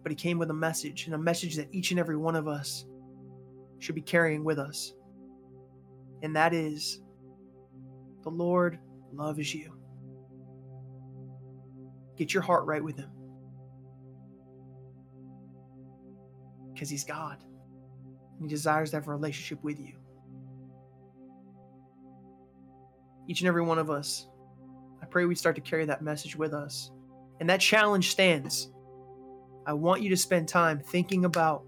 But 0.03 0.11
he 0.11 0.17
came 0.17 0.39
with 0.39 0.51
a 0.51 0.55
message, 0.55 1.07
and 1.07 1.15
a 1.15 1.19
message 1.19 1.57
that 1.57 1.69
each 1.73 1.91
and 1.91 2.01
every 2.01 2.17
one 2.17 2.35
of 2.35 2.49
us 2.49 2.87
should 3.79 3.95
be 3.95 4.03
carrying 4.03 4.45
with 4.45 4.59
us. 4.59 4.95
And 6.23 6.35
that 6.37 6.53
is 6.53 7.01
the 8.23 8.31
Lord 8.31 8.79
loves 9.13 9.55
you. 9.55 9.73
Get 12.17 12.35
your 12.35 12.43
heart 12.43 12.65
right 12.67 12.83
with 12.83 12.97
him. 12.97 13.11
Because 16.73 16.89
he's 16.89 17.05
God. 17.05 17.43
And 18.39 18.43
he 18.43 18.49
desires 18.49 18.91
to 18.91 18.97
have 18.97 19.09
a 19.09 19.11
relationship 19.11 19.63
with 19.63 19.79
you. 19.79 20.03
each 23.29 23.41
and 23.41 23.49
every 23.49 23.63
one 23.63 23.79
of 23.79 23.91
us. 23.91 24.27
I 25.03 25.07
pray 25.07 25.25
we 25.25 25.35
start 25.35 25.57
to 25.57 25.63
carry 25.63 25.87
that 25.87 26.03
message 26.03 26.37
with 26.37 26.53
us. 26.53 26.91
And 27.41 27.49
that 27.49 27.61
challenge 27.61 28.11
stands. 28.11 28.71
I 29.67 29.73
want 29.73 30.03
you 30.03 30.11
to 30.11 30.17
spend 30.17 30.49
time 30.49 30.81
thinking 30.81 31.25
about 31.25 31.65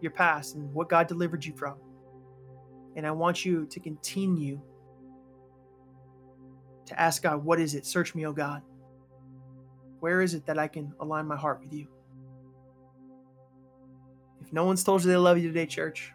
your 0.00 0.12
past 0.12 0.54
and 0.54 0.72
what 0.72 0.88
God 0.88 1.06
delivered 1.06 1.44
you 1.44 1.54
from. 1.56 1.76
And 2.96 3.06
I 3.06 3.10
want 3.10 3.44
you 3.44 3.66
to 3.66 3.80
continue 3.80 4.60
to 6.86 7.00
ask 7.00 7.22
God, 7.22 7.44
What 7.44 7.60
is 7.60 7.74
it? 7.74 7.86
Search 7.86 8.14
me, 8.14 8.26
O 8.26 8.32
God. 8.32 8.62
Where 10.00 10.20
is 10.20 10.34
it 10.34 10.46
that 10.46 10.58
I 10.58 10.68
can 10.68 10.92
align 11.00 11.26
my 11.26 11.36
heart 11.36 11.60
with 11.60 11.72
you? 11.72 11.88
If 14.40 14.52
no 14.52 14.64
one's 14.64 14.84
told 14.84 15.02
you 15.02 15.10
they 15.10 15.16
love 15.16 15.38
you 15.38 15.48
today, 15.48 15.66
church, 15.66 16.12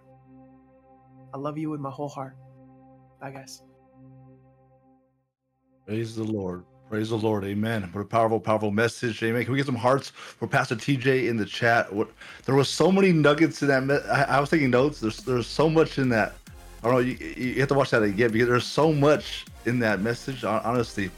I 1.33 1.37
love 1.37 1.57
you 1.57 1.69
with 1.69 1.79
my 1.79 1.89
whole 1.89 2.09
heart. 2.09 2.37
Bye, 3.19 3.31
guys. 3.31 3.63
Praise 5.85 6.15
the 6.15 6.23
Lord. 6.23 6.65
Praise 6.89 7.09
the 7.09 7.17
Lord. 7.17 7.43
Amen. 7.43 7.87
What 7.91 8.01
a 8.01 8.05
powerful, 8.05 8.39
powerful 8.39 8.71
message. 8.71 9.21
Amen. 9.21 9.43
Can 9.43 9.51
we 9.51 9.57
get 9.59 9.67
some 9.67 9.75
hearts 9.75 10.09
for 10.09 10.47
Pastor 10.47 10.75
TJ 10.75 11.27
in 11.27 11.37
the 11.37 11.45
chat? 11.45 11.93
What 11.93 12.09
there 12.45 12.55
was 12.55 12.67
so 12.67 12.91
many 12.91 13.11
nuggets 13.11 13.61
in 13.61 13.67
that. 13.67 13.83
Me- 13.83 13.99
I, 14.11 14.37
I, 14.37 14.39
was 14.39 14.49
taking 14.49 14.71
notes. 14.71 14.99
There's 14.99 15.17
there's 15.17 15.45
so 15.45 15.69
much 15.69 15.99
in 15.99 16.09
that. 16.09 16.33
I 16.81 16.87
don't 16.87 16.93
know. 16.93 16.99
You, 16.99 17.13
you 17.37 17.59
have 17.59 17.69
to 17.69 17.75
watch 17.75 17.91
that 17.91 18.01
again 18.01 18.31
because 18.31 18.47
there's 18.47 18.65
so 18.65 18.91
much 18.91 19.45
in 19.67 19.77
that 19.79 20.01
message. 20.01 20.43
Honestly, 20.43 21.11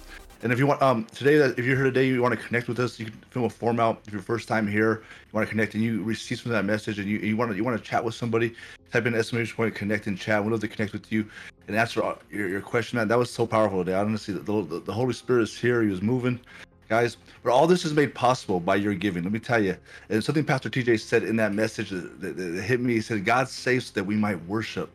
and 0.44 0.52
if 0.52 0.58
you 0.58 0.66
want, 0.66 0.82
um, 0.82 1.06
today, 1.14 1.36
if 1.36 1.60
you're 1.60 1.76
here 1.76 1.84
today, 1.84 2.08
you 2.08 2.22
want 2.22 2.38
to 2.38 2.46
connect 2.46 2.68
with 2.68 2.80
us, 2.80 3.00
you 3.00 3.06
can 3.06 3.24
fill 3.30 3.46
a 3.46 3.50
form 3.50 3.80
out. 3.80 4.02
If 4.08 4.14
you're 4.14 4.22
first 4.22 4.48
time 4.48 4.68
here, 4.68 5.04
you 5.04 5.30
want 5.34 5.48
to 5.48 5.50
connect, 5.50 5.76
and 5.76 5.84
you 5.84 6.02
receive 6.02 6.40
some 6.40 6.52
of 6.52 6.58
that 6.58 6.66
message, 6.66 6.98
and 6.98 7.08
you, 7.08 7.20
you 7.20 7.38
want 7.38 7.52
to 7.52 7.58
you 7.58 7.64
want 7.64 7.78
to 7.78 7.84
chat 7.84 8.04
with 8.04 8.16
somebody, 8.16 8.56
type 8.92 9.06
in 9.06 9.14
exclamation 9.14 9.56
point, 9.56 9.76
connect 9.76 10.08
and 10.08 10.18
chat. 10.18 10.44
We'd 10.44 10.52
love 10.52 10.62
to 10.62 10.68
connect 10.68 10.94
with 10.94 11.12
you 11.12 11.28
and 11.68 11.76
answer 11.76 12.16
your, 12.32 12.48
your 12.48 12.62
question. 12.62 12.98
That 12.98 13.08
that 13.10 13.20
was 13.20 13.30
so 13.30 13.46
powerful 13.46 13.84
today. 13.86 13.96
I 13.96 14.02
honestly, 14.02 14.34
the, 14.34 14.64
the, 14.64 14.80
the 14.80 14.94
Holy 14.94 15.14
Spirit 15.14 15.44
is 15.44 15.58
here. 15.58 15.84
He 15.84 15.90
was 15.90 16.02
moving, 16.02 16.40
guys. 16.90 17.18
But 17.44 17.52
all 17.52 17.68
this 17.68 17.86
is 17.86 17.94
made 17.94 18.16
possible 18.16 18.60
by 18.60 18.78
your 18.78 18.96
giving. 18.96 19.24
Let 19.24 19.34
me 19.34 19.40
tell 19.40 19.64
you, 19.64 19.78
and 20.10 20.24
something 20.24 20.44
Pastor 20.44 20.72
TJ 20.72 21.02
said 21.02 21.24
in 21.24 21.36
that 21.36 21.54
message 21.54 21.92
that, 21.92 22.20
that, 22.20 22.38
that 22.38 22.64
hit 22.64 22.80
me. 22.80 22.94
He 22.94 23.02
said, 23.02 23.26
"God 23.26 23.48
saves 23.48 23.92
that 23.92 24.04
we 24.04 24.16
might 24.16 24.44
worship." 24.46 24.90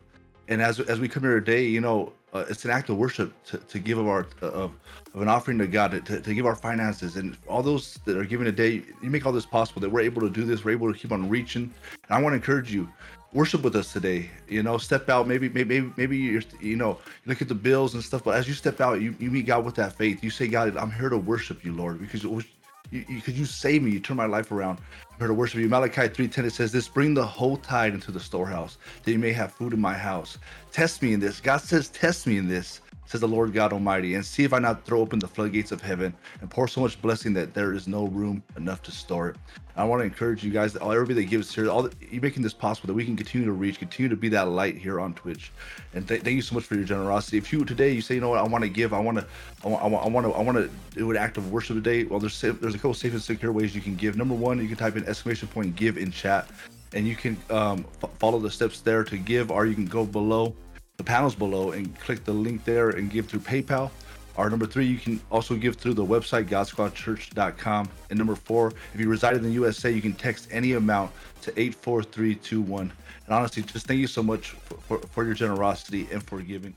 And 0.49 0.61
as 0.61 0.81
as 0.81 0.99
we 0.99 1.07
come 1.07 1.23
here 1.23 1.39
today, 1.39 1.65
you 1.65 1.79
know, 1.79 2.11
uh, 2.37 2.45
it's 2.49 2.65
an 2.65 2.71
act 2.71 2.89
of 2.89 2.97
worship 2.97 3.33
to, 3.45 3.57
to 3.57 3.79
give 3.79 3.97
of 3.97 4.07
our 4.07 4.27
of, 4.41 4.71
of 5.13 5.21
an 5.21 5.27
offering 5.27 5.57
to 5.57 5.67
God 5.67 6.05
to, 6.05 6.21
to 6.21 6.33
give 6.33 6.45
our 6.45 6.55
finances 6.55 7.15
and 7.15 7.37
all 7.47 7.63
those 7.63 7.99
that 8.05 8.17
are 8.17 8.23
giving 8.23 8.45
today. 8.45 8.83
You 9.01 9.09
make 9.09 9.25
all 9.25 9.31
this 9.31 9.45
possible 9.45 9.81
that 9.81 9.89
we're 9.89 10.01
able 10.01 10.21
to 10.21 10.29
do 10.29 10.45
this. 10.45 10.63
We're 10.63 10.71
able 10.71 10.91
to 10.91 10.97
keep 10.97 11.11
on 11.11 11.27
reaching. 11.29 11.63
And 11.63 12.11
I 12.17 12.21
want 12.21 12.33
to 12.33 12.37
encourage 12.37 12.71
you, 12.71 12.89
worship 13.33 13.63
with 13.63 13.75
us 13.75 13.91
today. 13.91 14.29
You 14.47 14.63
know, 14.63 14.77
step 14.77 15.09
out. 15.09 15.27
Maybe 15.27 15.49
maybe 15.49 15.91
maybe 15.97 16.17
you're 16.17 16.43
you 16.61 16.75
know 16.75 16.99
look 17.25 17.41
at 17.41 17.47
the 17.47 17.55
bills 17.55 17.93
and 17.93 18.03
stuff, 18.03 18.23
but 18.23 18.35
as 18.35 18.47
you 18.47 18.53
step 18.53 18.79
out, 18.81 19.01
you, 19.01 19.15
you 19.19 19.31
meet 19.31 19.45
God 19.45 19.65
with 19.65 19.75
that 19.75 19.93
faith. 19.93 20.23
You 20.23 20.29
say, 20.29 20.47
God, 20.47 20.75
I'm 20.77 20.91
here 20.91 21.09
to 21.09 21.17
worship 21.17 21.65
you, 21.65 21.73
Lord, 21.73 21.99
because 21.99 22.23
you, 22.23 22.43
because 22.91 23.35
you, 23.35 23.41
you 23.41 23.45
save 23.45 23.83
me, 23.83 23.91
you 23.91 23.99
turn 23.99 24.17
my 24.17 24.25
life 24.25 24.51
around. 24.51 24.79
Here 25.17 25.27
to 25.27 25.33
worship 25.33 25.59
you. 25.59 25.67
Malachi 25.67 26.09
3:10 26.09 26.45
it 26.45 26.53
says 26.53 26.71
this: 26.71 26.87
Bring 26.87 27.15
the 27.15 27.25
whole 27.25 27.57
tithe 27.57 27.95
into 27.95 28.11
the 28.11 28.19
storehouse, 28.19 28.77
that 29.03 29.11
you 29.11 29.17
may 29.17 29.31
have 29.31 29.51
food 29.51 29.73
in 29.73 29.81
my 29.81 29.95
house. 29.95 30.37
Test 30.71 31.01
me 31.01 31.13
in 31.13 31.19
this. 31.19 31.39
God 31.39 31.61
says, 31.61 31.89
Test 31.89 32.27
me 32.27 32.37
in 32.37 32.47
this, 32.47 32.81
says 33.07 33.21
the 33.21 33.27
Lord 33.27 33.53
God 33.53 33.73
Almighty, 33.73 34.15
and 34.15 34.25
see 34.25 34.43
if 34.43 34.53
I 34.53 34.59
not 34.59 34.85
throw 34.85 34.99
open 34.99 35.17
the 35.17 35.27
floodgates 35.27 35.71
of 35.71 35.81
heaven 35.81 36.13
and 36.41 36.49
pour 36.49 36.67
so 36.67 36.81
much 36.81 37.01
blessing 37.01 37.33
that 37.33 37.53
there 37.53 37.73
is 37.73 37.87
no 37.87 38.07
room 38.07 38.43
enough 38.57 38.83
to 38.83 38.91
store 38.91 39.29
it. 39.29 39.37
I 39.77 39.83
want 39.83 40.01
to 40.01 40.05
encourage 40.05 40.43
you 40.43 40.51
guys, 40.51 40.75
all 40.75 40.91
everybody 40.91 41.23
that 41.23 41.29
gives 41.29 41.53
here, 41.53 41.69
all 41.69 41.83
the, 41.83 41.93
you 42.09 42.19
making 42.19 42.43
this 42.43 42.53
possible 42.53 42.87
that 42.87 42.93
we 42.93 43.05
can 43.05 43.15
continue 43.15 43.45
to 43.45 43.53
reach, 43.53 43.79
continue 43.79 44.09
to 44.09 44.15
be 44.15 44.27
that 44.29 44.49
light 44.49 44.75
here 44.75 44.99
on 44.99 45.13
Twitch. 45.13 45.51
And 45.93 46.07
th- 46.07 46.23
thank 46.23 46.35
you 46.35 46.41
so 46.41 46.55
much 46.55 46.63
for 46.65 46.75
your 46.75 46.83
generosity. 46.83 47.37
If 47.37 47.53
you 47.53 47.63
today 47.63 47.91
you 47.91 48.01
say, 48.01 48.15
you 48.15 48.21
know 48.21 48.29
what, 48.29 48.39
I 48.39 48.43
want 48.43 48.63
to 48.63 48.69
give, 48.69 48.91
I 48.91 48.99
want 48.99 49.19
to, 49.19 49.27
I 49.63 49.67
want, 49.67 50.05
I 50.05 50.07
want 50.09 50.27
to, 50.27 50.33
I 50.33 50.41
want 50.41 50.57
to 50.57 50.69
do 50.95 51.09
an 51.11 51.17
act 51.17 51.37
of 51.37 51.51
worship 51.51 51.75
today. 51.75 52.03
Well, 52.03 52.19
there's 52.19 52.41
there's 52.41 52.75
a 52.75 52.77
couple 52.77 52.93
safe 52.93 53.13
and 53.13 53.21
secure 53.21 53.51
ways 53.51 53.75
you 53.75 53.81
can 53.81 53.95
give. 53.95 54.17
Number 54.17 54.35
one, 54.35 54.59
you 54.59 54.67
can 54.67 54.77
type 54.77 54.97
in 54.97 55.07
exclamation 55.07 55.47
point 55.47 55.75
give 55.75 55.97
in 55.97 56.11
chat, 56.11 56.49
and 56.93 57.07
you 57.07 57.15
can 57.15 57.37
um, 57.51 57.85
f- 58.03 58.09
follow 58.17 58.39
the 58.39 58.49
steps 58.49 58.81
there 58.81 59.03
to 59.03 59.17
give, 59.17 59.51
or 59.51 59.67
you 59.67 59.75
can 59.75 59.85
go 59.85 60.05
below 60.05 60.55
the 60.97 61.03
panels 61.03 61.35
below 61.35 61.71
and 61.71 61.97
click 61.99 62.25
the 62.25 62.33
link 62.33 62.65
there 62.65 62.89
and 62.89 63.11
give 63.11 63.27
through 63.27 63.39
PayPal 63.41 63.91
Our 64.35 64.49
number 64.49 64.65
three, 64.65 64.85
you 64.85 64.97
can 64.97 65.19
also 65.31 65.55
give 65.55 65.75
through 65.75 65.93
the 65.93 66.05
website, 66.05 66.47
godsquadchurch.com. 66.47 67.89
And 68.09 68.17
number 68.19 68.35
four, 68.35 68.73
if 68.93 68.99
you 68.99 69.09
reside 69.09 69.35
in 69.35 69.43
the 69.43 69.49
USA, 69.49 69.91
you 69.91 70.01
can 70.01 70.13
text 70.13 70.47
any 70.51 70.73
amount 70.73 71.11
to 71.41 71.51
84321. 71.59 72.81
And 72.81 72.91
honestly, 73.33 73.63
just 73.63 73.87
thank 73.87 73.99
you 73.99 74.07
so 74.07 74.21
much 74.21 74.51
for, 74.51 74.75
for, 74.75 75.07
for 75.07 75.25
your 75.25 75.33
generosity 75.33 76.07
and 76.11 76.21
for 76.21 76.39
giving. 76.41 76.75